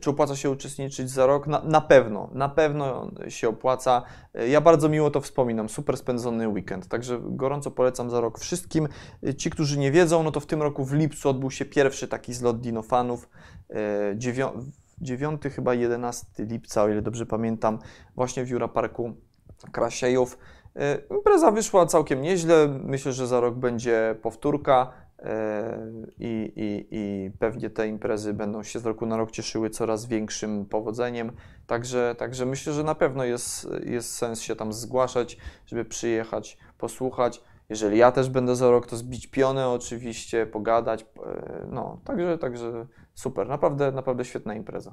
czy 0.00 0.10
opłaca 0.10 0.36
się 0.36 0.50
uczestniczyć 0.50 1.10
za 1.10 1.26
rok? 1.26 1.46
Na, 1.46 1.62
na, 1.64 1.80
pewno, 1.80 2.30
na 2.32 2.48
pewno 2.48 3.10
się 3.28 3.48
opłaca. 3.48 4.02
Y, 4.40 4.48
ja 4.48 4.60
bardzo 4.60 4.88
miło 4.88 5.10
to 5.10 5.20
wspominam, 5.20 5.68
super 5.68 5.96
spędzony 5.96 6.48
weekend, 6.48 6.88
także 6.88 7.20
gorąco 7.22 7.70
polecam 7.70 8.10
za 8.10 8.20
rok 8.20 8.38
wszystkim. 8.38 8.88
Y, 9.26 9.34
ci, 9.34 9.50
którzy 9.50 9.78
nie 9.78 9.92
wiedzą, 9.92 10.22
no 10.22 10.30
to 10.30 10.40
w 10.40 10.46
tym 10.46 10.62
roku 10.62 10.84
w 10.84 10.92
lipcu 10.92 11.28
odbył 11.28 11.50
się 11.50 11.64
pierwszy 11.64 12.08
taki 12.08 12.34
zlot 12.34 12.60
dinofanów, 12.60 13.28
9 15.00 15.42
chyba 15.54 15.74
11 15.74 16.26
lipca, 16.38 16.82
o 16.82 16.88
ile 16.88 17.02
dobrze 17.02 17.26
pamiętam, 17.26 17.78
właśnie 18.14 18.44
w 18.44 18.48
Jura 18.48 18.68
Parku 18.68 19.12
Krasiejów. 19.72 20.38
Impreza 21.10 21.50
wyszła 21.50 21.86
całkiem 21.86 22.22
nieźle, 22.22 22.68
myślę, 22.84 23.12
że 23.12 23.26
za 23.26 23.40
rok 23.40 23.54
będzie 23.54 24.14
powtórka. 24.22 24.92
I, 26.18 26.52
i, 26.56 26.86
I 26.90 27.30
pewnie 27.38 27.70
te 27.70 27.88
imprezy 27.88 28.34
będą 28.34 28.62
się 28.62 28.78
z 28.78 28.86
roku 28.86 29.06
na 29.06 29.16
rok 29.16 29.30
cieszyły 29.30 29.70
coraz 29.70 30.06
większym 30.06 30.66
powodzeniem. 30.66 31.32
Także, 31.66 32.14
także 32.18 32.46
myślę, 32.46 32.72
że 32.72 32.84
na 32.84 32.94
pewno 32.94 33.24
jest, 33.24 33.68
jest 33.84 34.14
sens 34.14 34.40
się 34.40 34.56
tam 34.56 34.72
zgłaszać, 34.72 35.36
żeby 35.66 35.84
przyjechać, 35.84 36.58
posłuchać. 36.78 37.42
Jeżeli 37.68 37.98
ja 37.98 38.12
też 38.12 38.28
będę 38.28 38.56
za 38.56 38.70
rok, 38.70 38.86
to 38.86 38.96
zbić 38.96 39.26
pionę 39.26 39.68
oczywiście, 39.68 40.46
pogadać. 40.46 41.06
E, 41.26 41.66
no, 41.70 42.00
także, 42.04 42.38
także 42.38 42.86
super. 43.14 43.48
Naprawdę, 43.48 43.92
naprawdę 43.92 44.24
świetna 44.24 44.54
impreza. 44.54 44.92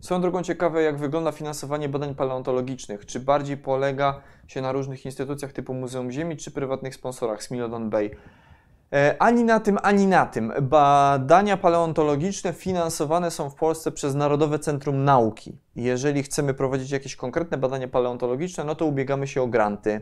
Swoją 0.00 0.20
drogą 0.20 0.42
ciekawe, 0.42 0.82
jak 0.82 0.98
wygląda 0.98 1.32
finansowanie 1.32 1.88
badań 1.88 2.14
paleontologicznych. 2.14 3.06
Czy 3.06 3.20
bardziej 3.20 3.56
polega 3.56 4.20
się 4.46 4.60
na 4.60 4.72
różnych 4.72 5.06
instytucjach 5.06 5.52
typu 5.52 5.74
Muzeum 5.74 6.10
Ziemi, 6.10 6.36
czy 6.36 6.50
prywatnych 6.50 6.94
sponsorach, 6.94 7.42
Smilodon 7.42 7.90
Bay? 7.90 8.10
E, 8.92 9.16
ani 9.18 9.44
na 9.44 9.60
tym, 9.60 9.78
ani 9.82 10.06
na 10.06 10.26
tym. 10.26 10.52
Badania 10.62 11.56
paleontologiczne 11.56 12.52
finansowane 12.52 13.30
są 13.30 13.50
w 13.50 13.54
Polsce 13.54 13.92
przez 13.92 14.14
Narodowe 14.14 14.58
Centrum 14.58 15.04
Nauki. 15.04 15.58
Jeżeli 15.76 16.22
chcemy 16.22 16.54
prowadzić 16.54 16.90
jakieś 16.90 17.16
konkretne 17.16 17.58
badania 17.58 17.88
paleontologiczne, 17.88 18.64
no 18.64 18.74
to 18.74 18.86
ubiegamy 18.86 19.26
się 19.26 19.42
o 19.42 19.46
granty. 19.46 20.00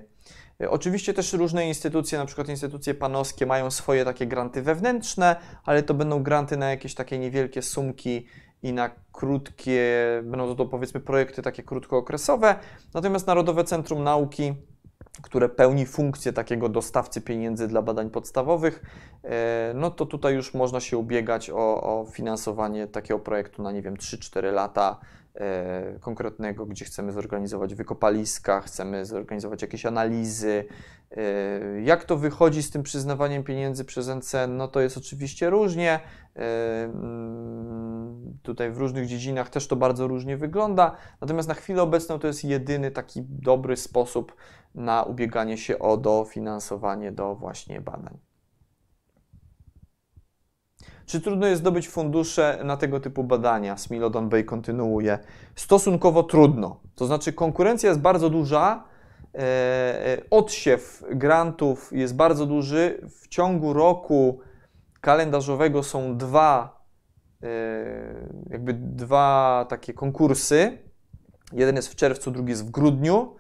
E, 0.60 0.70
oczywiście 0.70 1.14
też 1.14 1.32
różne 1.32 1.68
instytucje, 1.68 2.18
na 2.18 2.26
przykład 2.26 2.48
instytucje 2.48 2.94
panowskie, 2.94 3.46
mają 3.46 3.70
swoje 3.70 4.04
takie 4.04 4.26
granty 4.26 4.62
wewnętrzne, 4.62 5.36
ale 5.64 5.82
to 5.82 5.94
będą 5.94 6.22
granty 6.22 6.56
na 6.56 6.70
jakieś 6.70 6.94
takie 6.94 7.18
niewielkie 7.18 7.62
sumki 7.62 8.26
i 8.65 8.73
na 8.73 8.91
krótkie, 9.12 9.93
będą 10.24 10.47
to, 10.47 10.55
to 10.55 10.66
powiedzmy 10.66 11.01
projekty 11.01 11.43
takie 11.43 11.62
krótkookresowe. 11.62 12.55
Natomiast 12.95 13.27
Narodowe 13.27 13.65
Centrum 13.65 14.03
Nauki, 14.03 14.55
które 15.23 15.49
pełni 15.49 15.86
funkcję 15.86 16.32
takiego 16.32 16.69
dostawcy 16.69 17.20
pieniędzy 17.20 17.69
dla 17.69 17.82
badań 17.82 18.11
podstawowych, 18.11 18.82
e, 19.24 19.73
no 19.74 19.91
to 19.91 20.07
tutaj 20.07 20.35
już 20.35 20.55
można 20.55 20.81
się 20.81 20.99
ubiegać 20.99 21.51
o, 21.51 21.82
o 21.82 22.07
finansowanie 22.12 22.86
takiego 22.86 23.20
projektu 23.20 23.62
na, 23.62 23.73
nie 23.73 23.82
wiem, 23.82 23.97
3-4 23.97 24.53
lata 24.53 25.01
konkretnego, 26.01 26.66
gdzie 26.66 26.85
chcemy 26.85 27.12
zorganizować 27.12 27.74
wykopaliska, 27.74 28.61
chcemy 28.61 29.06
zorganizować 29.06 29.62
jakieś 29.62 29.86
analizy. 29.86 30.65
E, 31.11 31.81
jak 31.81 32.05
to 32.05 32.16
wychodzi 32.16 32.62
z 32.62 32.70
tym 32.70 32.82
przyznawaniem 32.82 33.44
pieniędzy 33.44 33.85
przez 33.85 34.09
NCN? 34.09 34.56
No 34.56 34.69
to 34.69 34.81
jest 34.81 34.97
oczywiście 34.97 35.51
różnie. 35.51 36.01
E, 36.36 36.85
mm, 36.85 38.39
tutaj 38.43 38.73
w 38.73 38.78
różnych 38.78 39.06
dziedzinach 39.06 39.51
też 39.51 39.69
to 39.69 39.77
bardzo 39.77 40.09
różnie 40.09 40.36
wygląda. 40.36 40.97
Natomiast 41.20 41.48
na 41.48 41.55
chwilę 41.55 41.82
obecną 41.82 42.19
to 42.19 42.27
jest 42.27 42.44
jedyny 42.44 42.90
taki 42.90 43.23
dobry 43.23 43.77
sposób 43.77 44.36
na 44.74 45.02
ubieganie 45.02 45.59
się 45.59 45.78
o 45.78 45.97
dofinansowanie 45.97 47.12
do 47.12 47.35
właśnie 47.35 47.81
badań. 47.81 48.19
Czy 51.06 51.20
trudno 51.20 51.47
jest 51.47 51.60
zdobyć 51.60 51.89
fundusze 51.89 52.60
na 52.64 52.76
tego 52.76 53.01
typu 53.01 53.24
badania? 53.24 53.76
Smilodon 53.76 54.28
Bay 54.28 54.44
kontynuuje. 54.44 55.18
Stosunkowo 55.55 56.22
trudno. 56.22 56.81
To 56.94 57.06
znaczy 57.06 57.32
konkurencja 57.32 57.89
jest 57.89 58.01
bardzo 58.01 58.31
duża, 58.31 58.85
e, 59.35 59.39
e, 59.39 60.18
odsiew 60.31 61.05
grantów 61.10 61.93
jest 61.93 62.16
bardzo 62.16 62.47
duży. 62.47 63.01
W 63.20 63.28
ciągu 63.28 63.72
roku 63.72 64.40
kalendarzowego 65.01 65.82
są 65.82 66.16
dwa, 66.16 66.85
e, 67.43 67.48
jakby 68.51 68.74
dwa 68.74 69.66
takie 69.68 69.94
konkursy. 69.94 70.78
Jeden 71.52 71.76
jest 71.76 71.89
w 71.89 71.94
czerwcu, 71.94 72.31
drugi 72.31 72.51
jest 72.51 72.66
w 72.66 72.70
grudniu. 72.70 73.36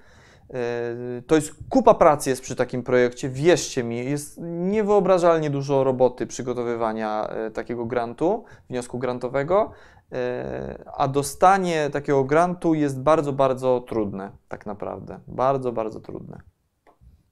E, 0.50 1.22
to 1.26 1.34
jest 1.34 1.54
kupa 1.68 1.94
pracy 1.94 2.30
jest 2.30 2.42
przy 2.42 2.56
takim 2.56 2.82
projekcie, 2.82 3.28
wierzcie 3.28 3.84
mi, 3.84 4.04
jest 4.04 4.40
niewyobrażalnie 4.42 5.50
dużo 5.50 5.84
roboty 5.84 6.26
przygotowywania 6.26 7.28
e, 7.28 7.50
takiego 7.50 7.86
grantu, 7.86 8.44
wniosku 8.70 8.98
grantowego, 8.98 9.70
e, 10.12 10.84
a 10.96 11.08
dostanie 11.08 11.90
takiego 11.90 12.24
grantu 12.24 12.74
jest 12.74 13.00
bardzo, 13.00 13.32
bardzo 13.32 13.80
trudne, 13.80 14.30
tak 14.48 14.66
naprawdę. 14.66 15.20
Bardzo, 15.26 15.72
bardzo 15.72 16.00
trudne. 16.00 16.40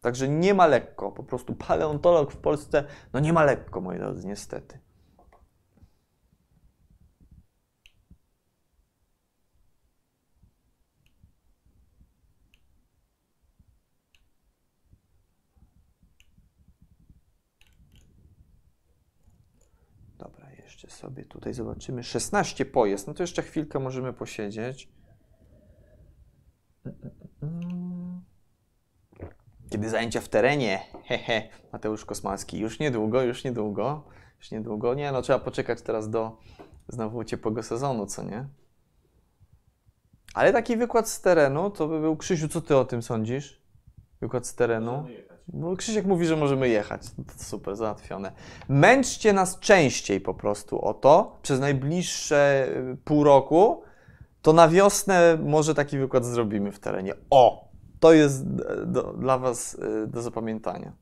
Także 0.00 0.28
nie 0.28 0.54
ma 0.54 0.66
lekko, 0.66 1.12
po 1.12 1.22
prostu 1.22 1.54
paleontolog 1.54 2.32
w 2.32 2.36
Polsce, 2.36 2.84
no 3.12 3.20
nie 3.20 3.32
ma 3.32 3.44
lekko, 3.44 3.80
moi 3.80 3.98
drodzy, 3.98 4.26
niestety. 4.26 4.78
Jeszcze 20.81 20.81
sobie 20.92 21.24
tutaj 21.24 21.54
zobaczymy. 21.54 22.02
16 22.02 22.64
pojazd. 22.64 23.06
No 23.06 23.14
to 23.14 23.22
jeszcze 23.22 23.42
chwilkę 23.42 23.78
możemy 23.78 24.12
posiedzieć. 24.12 24.88
Kiedy 29.70 29.88
zajęcia 29.88 30.20
w 30.20 30.28
terenie? 30.28 30.80
Hehe, 31.04 31.48
Mateusz 31.72 32.04
Kosmacki. 32.04 32.58
Już 32.58 32.78
niedługo, 32.78 33.22
już 33.22 33.44
niedługo. 33.44 34.04
Już 34.38 34.50
niedługo. 34.50 34.94
Nie, 34.94 35.12
no 35.12 35.22
trzeba 35.22 35.38
poczekać 35.38 35.82
teraz 35.82 36.10
do 36.10 36.38
znowu 36.88 37.24
ciepłego 37.24 37.62
sezonu, 37.62 38.06
co 38.06 38.22
nie? 38.22 38.48
Ale 40.34 40.52
taki 40.52 40.76
wykład 40.76 41.08
z 41.08 41.20
terenu 41.20 41.70
to 41.70 41.88
by 41.88 42.00
był. 42.00 42.16
Krzysiu, 42.16 42.48
co 42.48 42.60
ty 42.60 42.76
o 42.76 42.84
tym 42.84 43.02
sądzisz? 43.02 43.61
Wykład 44.22 44.46
z 44.46 44.54
terenu? 44.54 45.04
No, 45.52 45.76
Krzysiek 45.76 46.06
mówi, 46.06 46.26
że 46.26 46.36
możemy 46.36 46.68
jechać. 46.68 47.02
No 47.18 47.24
to 47.24 47.44
super, 47.44 47.76
załatwione. 47.76 48.32
Męczcie 48.68 49.32
nas 49.32 49.58
częściej 49.58 50.20
po 50.20 50.34
prostu 50.34 50.84
o 50.84 50.94
to 50.94 51.38
przez 51.42 51.60
najbliższe 51.60 52.68
y, 52.92 52.96
pół 53.04 53.24
roku. 53.24 53.82
To 54.42 54.52
na 54.52 54.68
wiosnę 54.68 55.38
może 55.44 55.74
taki 55.74 55.98
wykład 55.98 56.24
zrobimy 56.24 56.72
w 56.72 56.80
terenie. 56.80 57.14
O! 57.30 57.68
To 58.00 58.12
jest 58.12 58.42
y, 58.42 58.86
do, 58.86 59.02
dla 59.02 59.38
Was 59.38 59.74
y, 59.74 60.06
do 60.06 60.22
zapamiętania. 60.22 60.92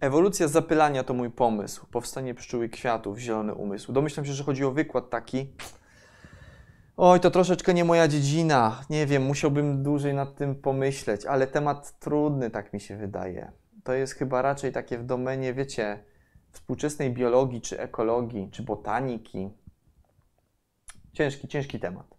Ewolucja 0.00 0.48
zapylania 0.48 1.04
to 1.04 1.14
mój 1.14 1.30
pomysł. 1.30 1.86
Powstanie 1.86 2.34
pszczół 2.34 2.62
i 2.62 2.70
kwiatów, 2.70 3.18
zielony 3.18 3.54
umysł. 3.54 3.92
Domyślam 3.92 4.26
się, 4.26 4.32
że 4.32 4.44
chodzi 4.44 4.64
o 4.64 4.70
wykład 4.70 5.10
taki 5.10 5.52
Oj, 6.96 7.20
to 7.20 7.30
troszeczkę 7.30 7.74
nie 7.74 7.84
moja 7.84 8.08
dziedzina. 8.08 8.80
Nie 8.90 9.06
wiem, 9.06 9.22
musiałbym 9.22 9.82
dłużej 9.82 10.14
nad 10.14 10.36
tym 10.36 10.54
pomyśleć, 10.54 11.26
ale 11.26 11.46
temat 11.46 11.98
trudny, 11.98 12.50
tak 12.50 12.72
mi 12.72 12.80
się 12.80 12.96
wydaje. 12.96 13.52
To 13.84 13.92
jest 13.92 14.14
chyba 14.14 14.42
raczej 14.42 14.72
takie 14.72 14.98
w 14.98 15.06
domenie, 15.06 15.54
wiecie, 15.54 16.04
współczesnej 16.52 17.12
biologii, 17.12 17.60
czy 17.60 17.80
ekologii, 17.80 18.50
czy 18.50 18.62
botaniki. 18.62 19.50
Ciężki, 21.12 21.48
ciężki 21.48 21.80
temat. 21.80 22.14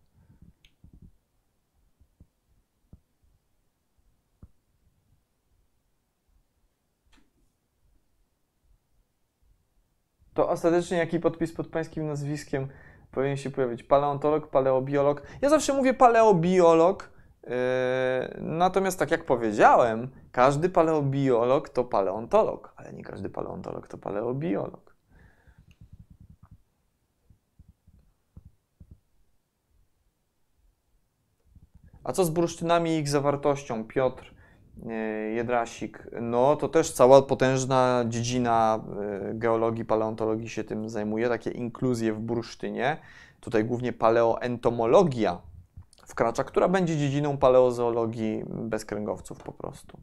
To 10.34 10.50
ostatecznie 10.50 10.98
jaki 10.98 11.20
podpis 11.20 11.54
pod 11.54 11.68
pańskim 11.68 12.08
nazwiskiem? 12.08 12.68
Powinien 13.16 13.38
się 13.38 13.50
pojawić 13.50 13.84
paleontolog, 13.84 14.50
paleobiolog. 14.50 15.22
Ja 15.42 15.50
zawsze 15.50 15.74
mówię 15.74 15.94
paleobiolog, 15.94 17.12
yy, 17.44 17.52
natomiast 18.42 19.00
tak 19.00 19.12
jak 19.12 19.26
powiedziałem, 19.26 20.12
każdy 20.32 20.70
paleobiolog 20.70 21.70
to 21.70 21.84
paleontolog, 21.84 22.74
ale 22.76 22.94
nie 22.94 23.04
każdy 23.04 23.30
paleontolog 23.30 23.88
to 23.88 23.98
paleobiolog. 23.98 24.96
A 32.04 32.14
co 32.14 32.26
z 32.26 32.30
bursztynami 32.30 32.90
i 32.90 33.00
ich 33.00 33.10
zawartością? 33.10 33.88
Piotr 33.88 34.35
Jedrasik. 35.36 36.08
No, 36.22 36.56
to 36.56 36.70
też 36.70 36.92
cała 36.92 37.22
potężna 37.22 38.06
dziedzina 38.08 38.84
yy, 39.24 39.34
geologii, 39.34 39.86
paleontologii 39.86 40.50
się 40.50 40.64
tym 40.64 40.90
zajmuje, 40.90 41.30
takie 41.30 41.52
inkluzje 41.52 42.14
w 42.14 42.20
bursztynie. 42.20 42.98
Tutaj 43.40 43.66
głównie 43.66 43.94
paleoentomologia 43.94 45.42
wkracza, 46.06 46.44
która 46.44 46.68
będzie 46.68 46.98
dziedziną 46.98 47.38
paleozoologii 47.38 48.44
bezkręgowców 48.48 49.44
po 49.44 49.52
prostu. 49.52 49.98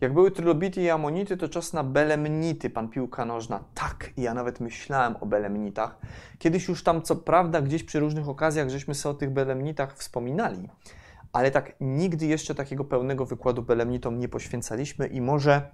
Jak 0.00 0.12
były 0.12 0.30
trylobity 0.30 0.82
i 0.82 0.90
amonity, 0.90 1.36
to 1.36 1.48
czas 1.48 1.72
na 1.72 1.84
belemnity, 1.84 2.70
pan 2.70 2.88
piłka 2.88 3.24
nożna. 3.24 3.64
Tak, 3.74 4.10
ja 4.16 4.34
nawet 4.34 4.60
myślałem 4.60 5.16
o 5.20 5.26
belemnitach. 5.26 5.98
Kiedyś 6.38 6.68
już 6.68 6.84
tam, 6.84 7.02
co 7.02 7.16
prawda, 7.16 7.62
gdzieś 7.62 7.84
przy 7.84 8.00
różnych 8.00 8.28
okazjach, 8.28 8.68
żeśmy 8.68 8.94
sobie 8.94 9.16
o 9.16 9.18
tych 9.18 9.30
belemnitach 9.30 9.96
wspominali, 9.96 10.68
ale 11.32 11.50
tak 11.50 11.74
nigdy 11.80 12.26
jeszcze 12.26 12.54
takiego 12.54 12.84
pełnego 12.84 13.26
wykładu 13.26 13.62
belemnitom 13.62 14.18
nie 14.18 14.28
poświęcaliśmy 14.28 15.06
i 15.06 15.20
może 15.20 15.70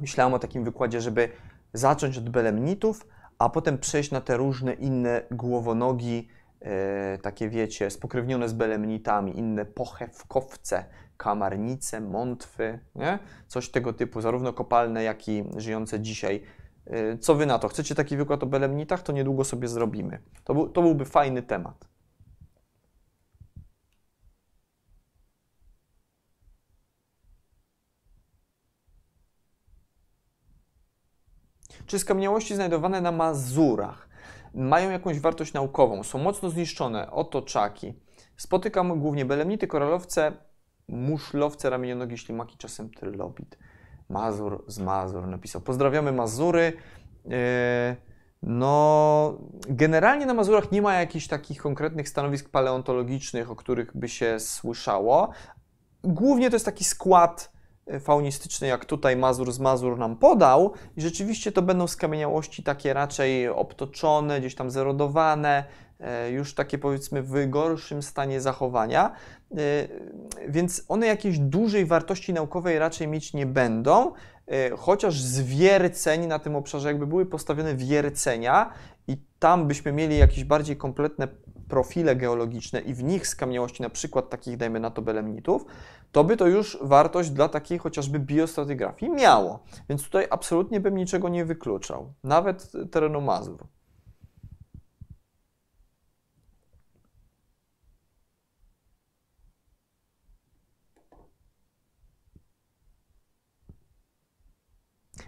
myślałem 0.00 0.34
o 0.34 0.38
takim 0.38 0.64
wykładzie, 0.64 1.00
żeby 1.00 1.28
zacząć 1.72 2.18
od 2.18 2.28
belemnitów, 2.28 3.06
a 3.38 3.48
potem 3.48 3.78
przejść 3.78 4.10
na 4.10 4.20
te 4.20 4.36
różne 4.36 4.72
inne 4.72 5.22
głowonogi, 5.30 6.28
e, 6.60 7.18
takie 7.18 7.48
wiecie, 7.48 7.90
spokrewnione 7.90 8.48
z 8.48 8.52
belemnitami, 8.52 9.38
inne 9.38 9.64
pochewkowce, 9.64 10.84
kamarnice, 11.22 12.00
mątwy, 12.00 12.78
nie? 12.94 13.18
coś 13.48 13.68
tego 13.68 13.92
typu, 13.92 14.20
zarówno 14.20 14.52
kopalne, 14.52 15.02
jak 15.02 15.28
i 15.28 15.44
żyjące 15.56 16.00
dzisiaj. 16.00 16.42
Y, 16.86 17.18
co 17.18 17.34
wy 17.34 17.46
na 17.46 17.58
to? 17.58 17.68
Chcecie 17.68 17.94
taki 17.94 18.16
wykład 18.16 18.42
o 18.42 18.46
belemnitach? 18.46 19.02
To 19.02 19.12
niedługo 19.12 19.44
sobie 19.44 19.68
zrobimy. 19.68 20.22
To, 20.44 20.54
był, 20.54 20.68
to 20.68 20.82
byłby 20.82 21.04
fajny 21.04 21.42
temat. 21.42 21.88
Czy 31.86 31.98
skamieniałości 31.98 32.54
znajdowane 32.54 33.00
na 33.00 33.12
Mazurach 33.12 34.08
mają 34.54 34.90
jakąś 34.90 35.20
wartość 35.20 35.52
naukową? 35.52 36.02
Są 36.02 36.18
mocno 36.18 36.50
zniszczone, 36.50 37.10
otoczaki. 37.10 37.94
Spotykam 38.36 39.00
głównie 39.00 39.24
belemnity, 39.24 39.66
koralowce, 39.66 40.32
muszlowce, 40.92 41.70
ramienionogi, 41.70 42.18
ślimaki, 42.18 42.56
czasem 42.56 42.90
trylobit. 42.90 43.58
Mazur 44.08 44.64
z 44.66 44.78
Mazur 44.78 45.26
napisał. 45.26 45.60
Pozdrawiamy 45.62 46.12
Mazury. 46.12 46.72
E, 47.30 47.96
no, 48.42 49.38
generalnie 49.68 50.26
na 50.26 50.34
Mazurach 50.34 50.72
nie 50.72 50.82
ma 50.82 50.94
jakichś 50.94 51.26
takich 51.26 51.62
konkretnych 51.62 52.08
stanowisk 52.08 52.50
paleontologicznych, 52.50 53.50
o 53.50 53.56
których 53.56 53.96
by 53.96 54.08
się 54.08 54.40
słyszało. 54.40 55.30
Głównie 56.04 56.50
to 56.50 56.56
jest 56.56 56.66
taki 56.66 56.84
skład 56.84 57.52
e, 57.86 58.00
faunistyczny, 58.00 58.66
jak 58.68 58.84
tutaj 58.84 59.16
Mazur 59.16 59.52
z 59.52 59.58
Mazur 59.58 59.98
nam 59.98 60.16
podał. 60.16 60.72
I 60.96 61.00
rzeczywiście 61.00 61.52
to 61.52 61.62
będą 61.62 61.86
skamieniałości 61.86 62.62
takie 62.62 62.94
raczej 62.94 63.48
obtoczone, 63.48 64.40
gdzieś 64.40 64.54
tam 64.54 64.70
zerodowane, 64.70 65.64
już 66.30 66.54
takie 66.54 66.78
powiedzmy 66.78 67.22
w 67.22 67.50
gorszym 67.50 68.02
stanie 68.02 68.40
zachowania, 68.40 69.12
e, 69.50 69.56
więc 70.48 70.84
one 70.88 71.06
jakiejś 71.06 71.38
dużej 71.38 71.86
wartości 71.86 72.32
naukowej 72.32 72.78
raczej 72.78 73.08
mieć 73.08 73.34
nie 73.34 73.46
będą, 73.46 74.12
chociaż 74.78 75.20
z 75.20 75.42
na 76.26 76.38
tym 76.38 76.56
obszarze 76.56 76.88
jakby 76.88 77.06
były 77.06 77.26
postawione 77.26 77.74
wiercenia 77.74 78.72
i 79.08 79.16
tam 79.38 79.66
byśmy 79.66 79.92
mieli 79.92 80.18
jakieś 80.18 80.44
bardziej 80.44 80.76
kompletne 80.76 81.28
profile 81.68 82.16
geologiczne 82.16 82.80
i 82.80 82.94
w 82.94 83.02
nich 83.02 83.26
skamieniałości, 83.26 83.82
na 83.82 83.90
przykład 83.90 84.30
takich, 84.30 84.56
dajmy 84.56 84.80
na 84.80 84.90
to, 84.90 85.02
belemnitów, 85.02 85.64
to 86.12 86.24
by 86.24 86.36
to 86.36 86.46
już 86.46 86.78
wartość 86.82 87.30
dla 87.30 87.48
takiej 87.48 87.78
chociażby 87.78 88.18
biostratygrafii 88.18 89.12
miało. 89.12 89.62
Więc 89.88 90.04
tutaj 90.04 90.26
absolutnie 90.30 90.80
bym 90.80 90.96
niczego 90.96 91.28
nie 91.28 91.44
wykluczał, 91.44 92.12
nawet 92.24 92.72
terenu 92.90 93.20
Mazur. 93.20 93.64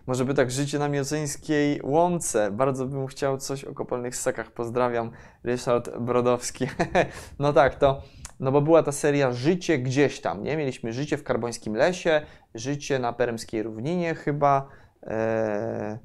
Może 0.06 0.24
by 0.24 0.34
tak 0.34 0.50
życie 0.50 0.78
na 0.78 0.88
mioceńskiej 0.88 1.80
łące. 1.82 2.50
Bardzo 2.50 2.86
bym 2.86 3.06
chciał 3.06 3.38
coś 3.38 3.64
o 3.64 3.74
kopalnych 3.74 4.16
ssakach. 4.16 4.50
Pozdrawiam, 4.50 5.10
Ryszard 5.44 5.98
Brodowski. 5.98 6.66
no 7.38 7.52
tak, 7.52 7.74
to, 7.74 8.02
no 8.40 8.52
bo 8.52 8.60
była 8.60 8.82
ta 8.82 8.92
seria 8.92 9.32
Życie 9.32 9.78
gdzieś 9.78 10.20
tam, 10.20 10.42
nie? 10.42 10.56
Mieliśmy 10.56 10.92
życie 10.92 11.16
w 11.16 11.24
karbońskim 11.24 11.76
lesie, 11.76 12.20
życie 12.54 12.98
na 12.98 13.12
peremskiej 13.12 13.62
równinie 13.62 14.14
chyba. 14.14 14.68
Eee, 15.02 15.98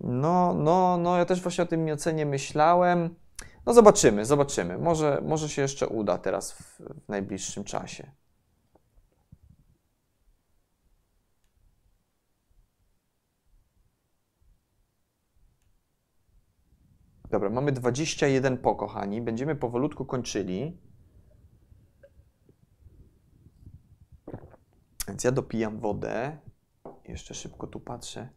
no, 0.00 0.54
no, 0.54 0.96
no, 0.96 1.18
ja 1.18 1.24
też 1.24 1.42
właśnie 1.42 1.64
o 1.64 1.66
tym 1.66 1.84
miocenie 1.84 2.26
myślałem. 2.26 3.14
No 3.66 3.74
zobaczymy, 3.74 4.24
zobaczymy. 4.24 4.78
Może, 4.78 5.20
może 5.24 5.48
się 5.48 5.62
jeszcze 5.62 5.88
uda 5.88 6.18
teraz 6.18 6.52
w, 6.52 6.80
w 6.80 7.08
najbliższym 7.08 7.64
czasie. 7.64 8.10
Dobra, 17.34 17.50
mamy 17.50 17.72
21 17.72 18.58
po, 18.58 18.74
kochani. 18.74 19.22
Będziemy 19.22 19.56
powolutku 19.56 20.04
kończyli. 20.04 20.78
Więc 25.08 25.24
ja 25.24 25.32
dopijam 25.32 25.80
wodę. 25.80 26.38
Jeszcze 27.08 27.34
szybko 27.34 27.66
tu 27.66 27.80
patrzę. 27.80 28.28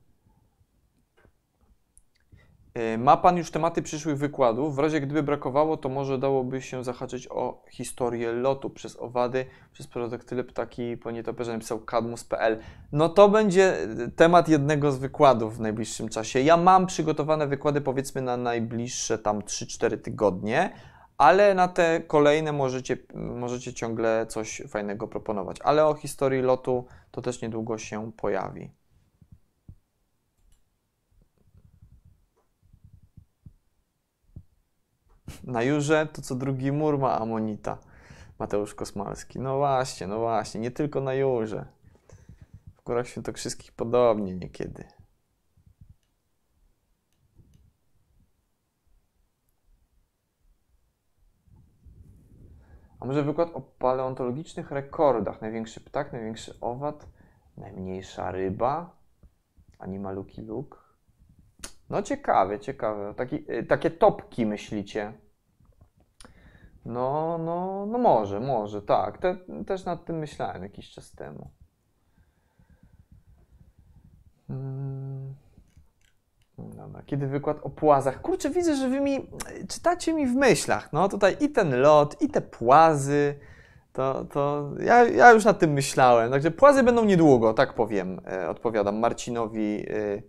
E, 2.77 2.97
ma 2.97 3.17
Pan 3.17 3.37
już 3.37 3.51
tematy 3.51 3.81
przyszłych 3.81 4.17
wykładów? 4.17 4.75
W 4.75 4.79
razie 4.79 5.01
gdyby 5.01 5.23
brakowało, 5.23 5.77
to 5.77 5.89
może 5.89 6.17
dałoby 6.17 6.61
się 6.61 6.83
zahaczyć 6.83 7.27
o 7.27 7.63
historię 7.69 8.31
lotu 8.31 8.69
przez 8.69 8.99
owady, 8.99 9.45
przez 9.73 9.87
prodaktyle 9.87 10.43
ptaki 10.43 10.97
po 10.97 11.11
nietoperze, 11.11 11.53
napisał 11.53 11.79
kadmus.pl. 11.79 12.59
No 12.91 13.09
to 13.09 13.29
będzie 13.29 13.77
temat 14.15 14.49
jednego 14.49 14.91
z 14.91 14.97
wykładów 14.97 15.57
w 15.57 15.59
najbliższym 15.59 16.09
czasie. 16.09 16.41
Ja 16.41 16.57
mam 16.57 16.85
przygotowane 16.85 17.47
wykłady 17.47 17.81
powiedzmy 17.81 18.21
na 18.21 18.37
najbliższe 18.37 19.17
tam 19.17 19.41
3-4 19.41 19.97
tygodnie, 19.97 20.73
ale 21.17 21.53
na 21.53 21.67
te 21.67 22.01
kolejne 22.07 22.51
możecie, 22.51 22.97
możecie 23.13 23.73
ciągle 23.73 24.25
coś 24.25 24.61
fajnego 24.67 25.07
proponować. 25.07 25.57
Ale 25.63 25.85
o 25.85 25.93
historii 25.93 26.41
lotu 26.41 26.85
to 27.11 27.21
też 27.21 27.41
niedługo 27.41 27.77
się 27.77 28.11
pojawi. 28.11 28.76
Na 35.43 35.63
Jurze 35.63 36.07
to 36.13 36.21
co 36.21 36.35
drugi 36.35 36.71
mur 36.71 36.99
ma 36.99 37.19
amonita. 37.19 37.77
Mateusz 38.39 38.75
Kosmalski. 38.75 39.39
No 39.39 39.57
właśnie, 39.57 40.07
no 40.07 40.19
właśnie, 40.19 40.61
nie 40.61 40.71
tylko 40.71 41.01
na 41.01 41.13
Jurze. 41.13 41.65
W 42.77 42.83
Górach 42.83 43.07
Świętokrzyskich 43.07 43.71
podobnie 43.71 44.35
niekiedy. 44.35 44.83
A 52.99 53.05
może 53.05 53.23
wykład 53.23 53.49
o 53.53 53.61
paleontologicznych 53.61 54.71
rekordach? 54.71 55.41
Największy 55.41 55.81
ptak, 55.81 56.13
największy 56.13 56.59
owad, 56.61 57.07
najmniejsza 57.57 58.31
ryba, 58.31 58.95
animaluki 59.79 60.41
luk. 60.41 60.86
No 61.89 62.01
ciekawe, 62.01 62.59
ciekawe. 62.59 63.14
Taki, 63.14 63.51
y, 63.51 63.64
takie 63.64 63.91
topki 63.91 64.45
myślicie? 64.45 65.14
No, 66.85 67.38
no, 67.38 67.85
no 67.85 67.97
może, 67.97 68.39
może, 68.39 68.81
tak. 68.81 69.18
Te, 69.18 69.38
też 69.68 69.85
nad 69.85 70.05
tym 70.05 70.18
myślałem 70.19 70.64
jakiś 70.64 70.91
czas 70.91 71.11
temu. 71.11 71.51
Hmm. 74.47 75.35
Dobra, 76.57 77.01
kiedy 77.05 77.27
wykład 77.27 77.57
o 77.64 77.69
płazach? 77.69 78.22
Kurczę, 78.22 78.49
widzę, 78.49 78.76
że 78.76 78.89
wy 78.89 78.99
mi 78.99 79.30
czytacie 79.69 80.14
mi 80.14 80.27
w 80.27 80.35
myślach. 80.35 80.93
No 80.93 81.09
tutaj 81.09 81.38
i 81.39 81.49
ten 81.49 81.81
lot, 81.81 82.22
i 82.22 82.30
te 82.30 82.41
płazy. 82.41 83.39
To, 83.93 84.26
to 84.26 84.72
ja, 84.80 85.03
ja 85.03 85.31
już 85.31 85.45
nad 85.45 85.59
tym 85.59 85.72
myślałem. 85.72 86.31
Także 86.31 86.51
płazy 86.51 86.84
będą 86.84 87.05
niedługo, 87.05 87.53
tak 87.53 87.73
powiem. 87.73 88.22
E, 88.31 88.49
odpowiadam 88.49 88.99
Marcinowi 88.99 89.85
e, 89.89 90.22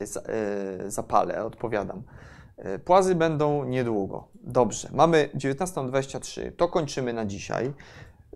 e, 0.00 0.90
Zapale, 0.90 1.44
odpowiadam. 1.44 2.02
E, 2.56 2.78
płazy 2.78 3.14
będą 3.14 3.64
niedługo. 3.64 4.28
Dobrze, 4.34 4.88
mamy 4.92 5.28
19.23, 5.34 6.52
to 6.56 6.68
kończymy 6.68 7.12
na 7.12 7.26
dzisiaj. 7.26 7.72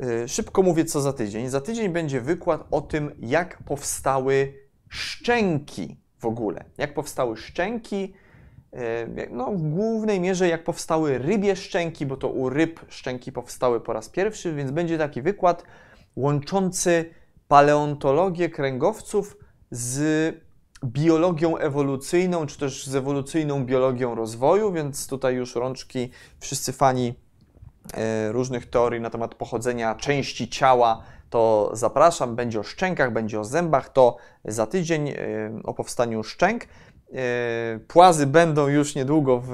E, 0.01 0.29
szybko 0.29 0.63
mówię, 0.63 0.85
co 0.85 1.01
za 1.01 1.13
tydzień. 1.13 1.49
Za 1.49 1.61
tydzień 1.61 1.89
będzie 1.89 2.21
wykład 2.21 2.65
o 2.71 2.81
tym, 2.81 3.11
jak 3.19 3.63
powstały 3.63 4.55
szczęki 4.89 5.97
w 6.19 6.27
ogóle. 6.27 6.65
Jak 6.79 6.95
powstały 6.95 7.37
szczęki, 7.37 8.15
no, 9.31 9.53
w 9.53 9.63
głównej 9.63 10.21
mierze 10.21 10.49
jak 10.49 10.65
powstały 10.65 11.19
rybie 11.19 11.57
szczęki, 11.57 12.07
bo 12.07 12.17
to 12.17 12.29
u 12.29 12.49
ryb 12.49 12.81
szczęki 12.89 13.33
powstały 13.33 13.81
po 13.81 13.93
raz 13.93 14.09
pierwszy, 14.09 14.55
więc 14.55 14.71
będzie 14.71 14.99
taki 14.99 15.23
wykład 15.23 15.65
łączący 16.17 17.11
paleontologię 17.49 18.51
kręgowców 18.51 19.37
z 19.71 20.35
biologią 20.85 21.57
ewolucyjną, 21.57 22.47
czy 22.47 22.59
też 22.59 22.87
z 22.87 22.95
ewolucyjną 22.95 23.65
biologią 23.65 24.15
rozwoju, 24.15 24.73
więc 24.73 25.07
tutaj 25.07 25.35
już 25.35 25.55
rączki, 25.55 26.11
wszyscy 26.41 26.73
fani 26.73 27.15
e, 27.95 28.33
różnych 28.33 28.71
teorii 28.71 29.01
na 29.01 29.11
temat 29.11 29.35
pochodzenia 29.35 29.95
części 29.95 30.49
ciała, 30.49 31.03
to 31.31 31.71
zapraszam. 31.73 32.37
Będzie 32.37 32.61
o 32.61 32.63
szczękach, 32.63 33.13
będzie 33.13 33.41
o 33.41 33.45
zębach, 33.45 33.89
to 33.89 34.17
za 34.45 34.67
tydzień 34.67 35.09
e, 35.09 35.15
o 35.65 35.75
powstaniu 35.75 36.23
szczęk. 36.23 36.65
E, 37.15 37.79
płazy 37.89 38.27
będą 38.27 38.69
już 38.69 38.95
niedługo 38.95 39.41
w, 39.41 39.49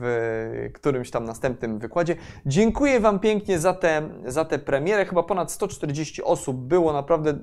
w 0.00 0.70
którymś 0.74 1.10
tam 1.10 1.24
następnym 1.24 1.78
wykładzie. 1.78 2.16
Dziękuję 2.46 3.00
Wam 3.00 3.20
pięknie 3.20 3.58
za 3.58 3.74
tę 3.74 4.08
za 4.26 4.44
te 4.44 4.58
premierę. 4.58 5.06
Chyba 5.06 5.22
ponad 5.22 5.52
140 5.52 6.22
osób 6.22 6.56
było, 6.56 6.92
naprawdę 6.92 7.38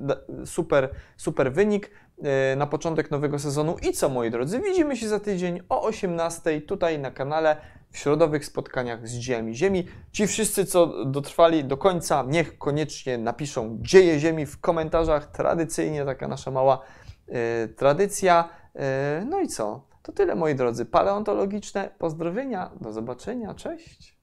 super, 0.46 0.90
super 1.18 1.54
wynik 1.54 1.92
E, 2.24 2.56
na 2.56 2.68
początek 2.68 3.12
nowego 3.12 3.40
sezonu. 3.40 3.76
I 3.90 3.94
co, 3.94 4.10
moi 4.10 4.32
drodzy, 4.32 4.60
widzimy 4.60 4.98
się 4.98 5.08
za 5.08 5.20
tydzień 5.20 5.62
o 5.70 5.82
18 5.82 6.62
tutaj 6.62 7.00
na 7.00 7.12
kanale 7.12 7.58
w 7.92 7.98
środowych 7.98 8.46
spotkaniach 8.46 9.08
z 9.08 9.14
dziełami 9.14 9.56
Ziemi. 9.56 9.88
Ci 10.12 10.28
wszyscy, 10.28 10.66
co 10.66 11.06
dotrwali 11.06 11.64
do 11.64 11.78
końca, 11.78 12.26
niech 12.28 12.58
koniecznie 12.58 13.18
napiszą 13.18 13.78
dzieje 13.82 14.20
Ziemi 14.20 14.46
w 14.46 14.62
komentarzach. 14.62 15.32
Tradycyjnie 15.32 16.06
taka 16.06 16.28
nasza 16.28 16.52
mała 16.52 16.82
y, 17.30 17.68
tradycja. 17.68 18.50
Y, 19.22 19.26
no 19.26 19.40
i 19.40 19.48
co? 19.48 19.88
To 20.04 20.12
tyle, 20.12 20.36
moi 20.36 20.56
drodzy. 20.56 20.86
Paleontologiczne 20.86 21.90
pozdrowienia. 21.98 22.72
Do 22.82 22.94
zobaczenia. 22.94 23.54
Cześć. 23.54 24.16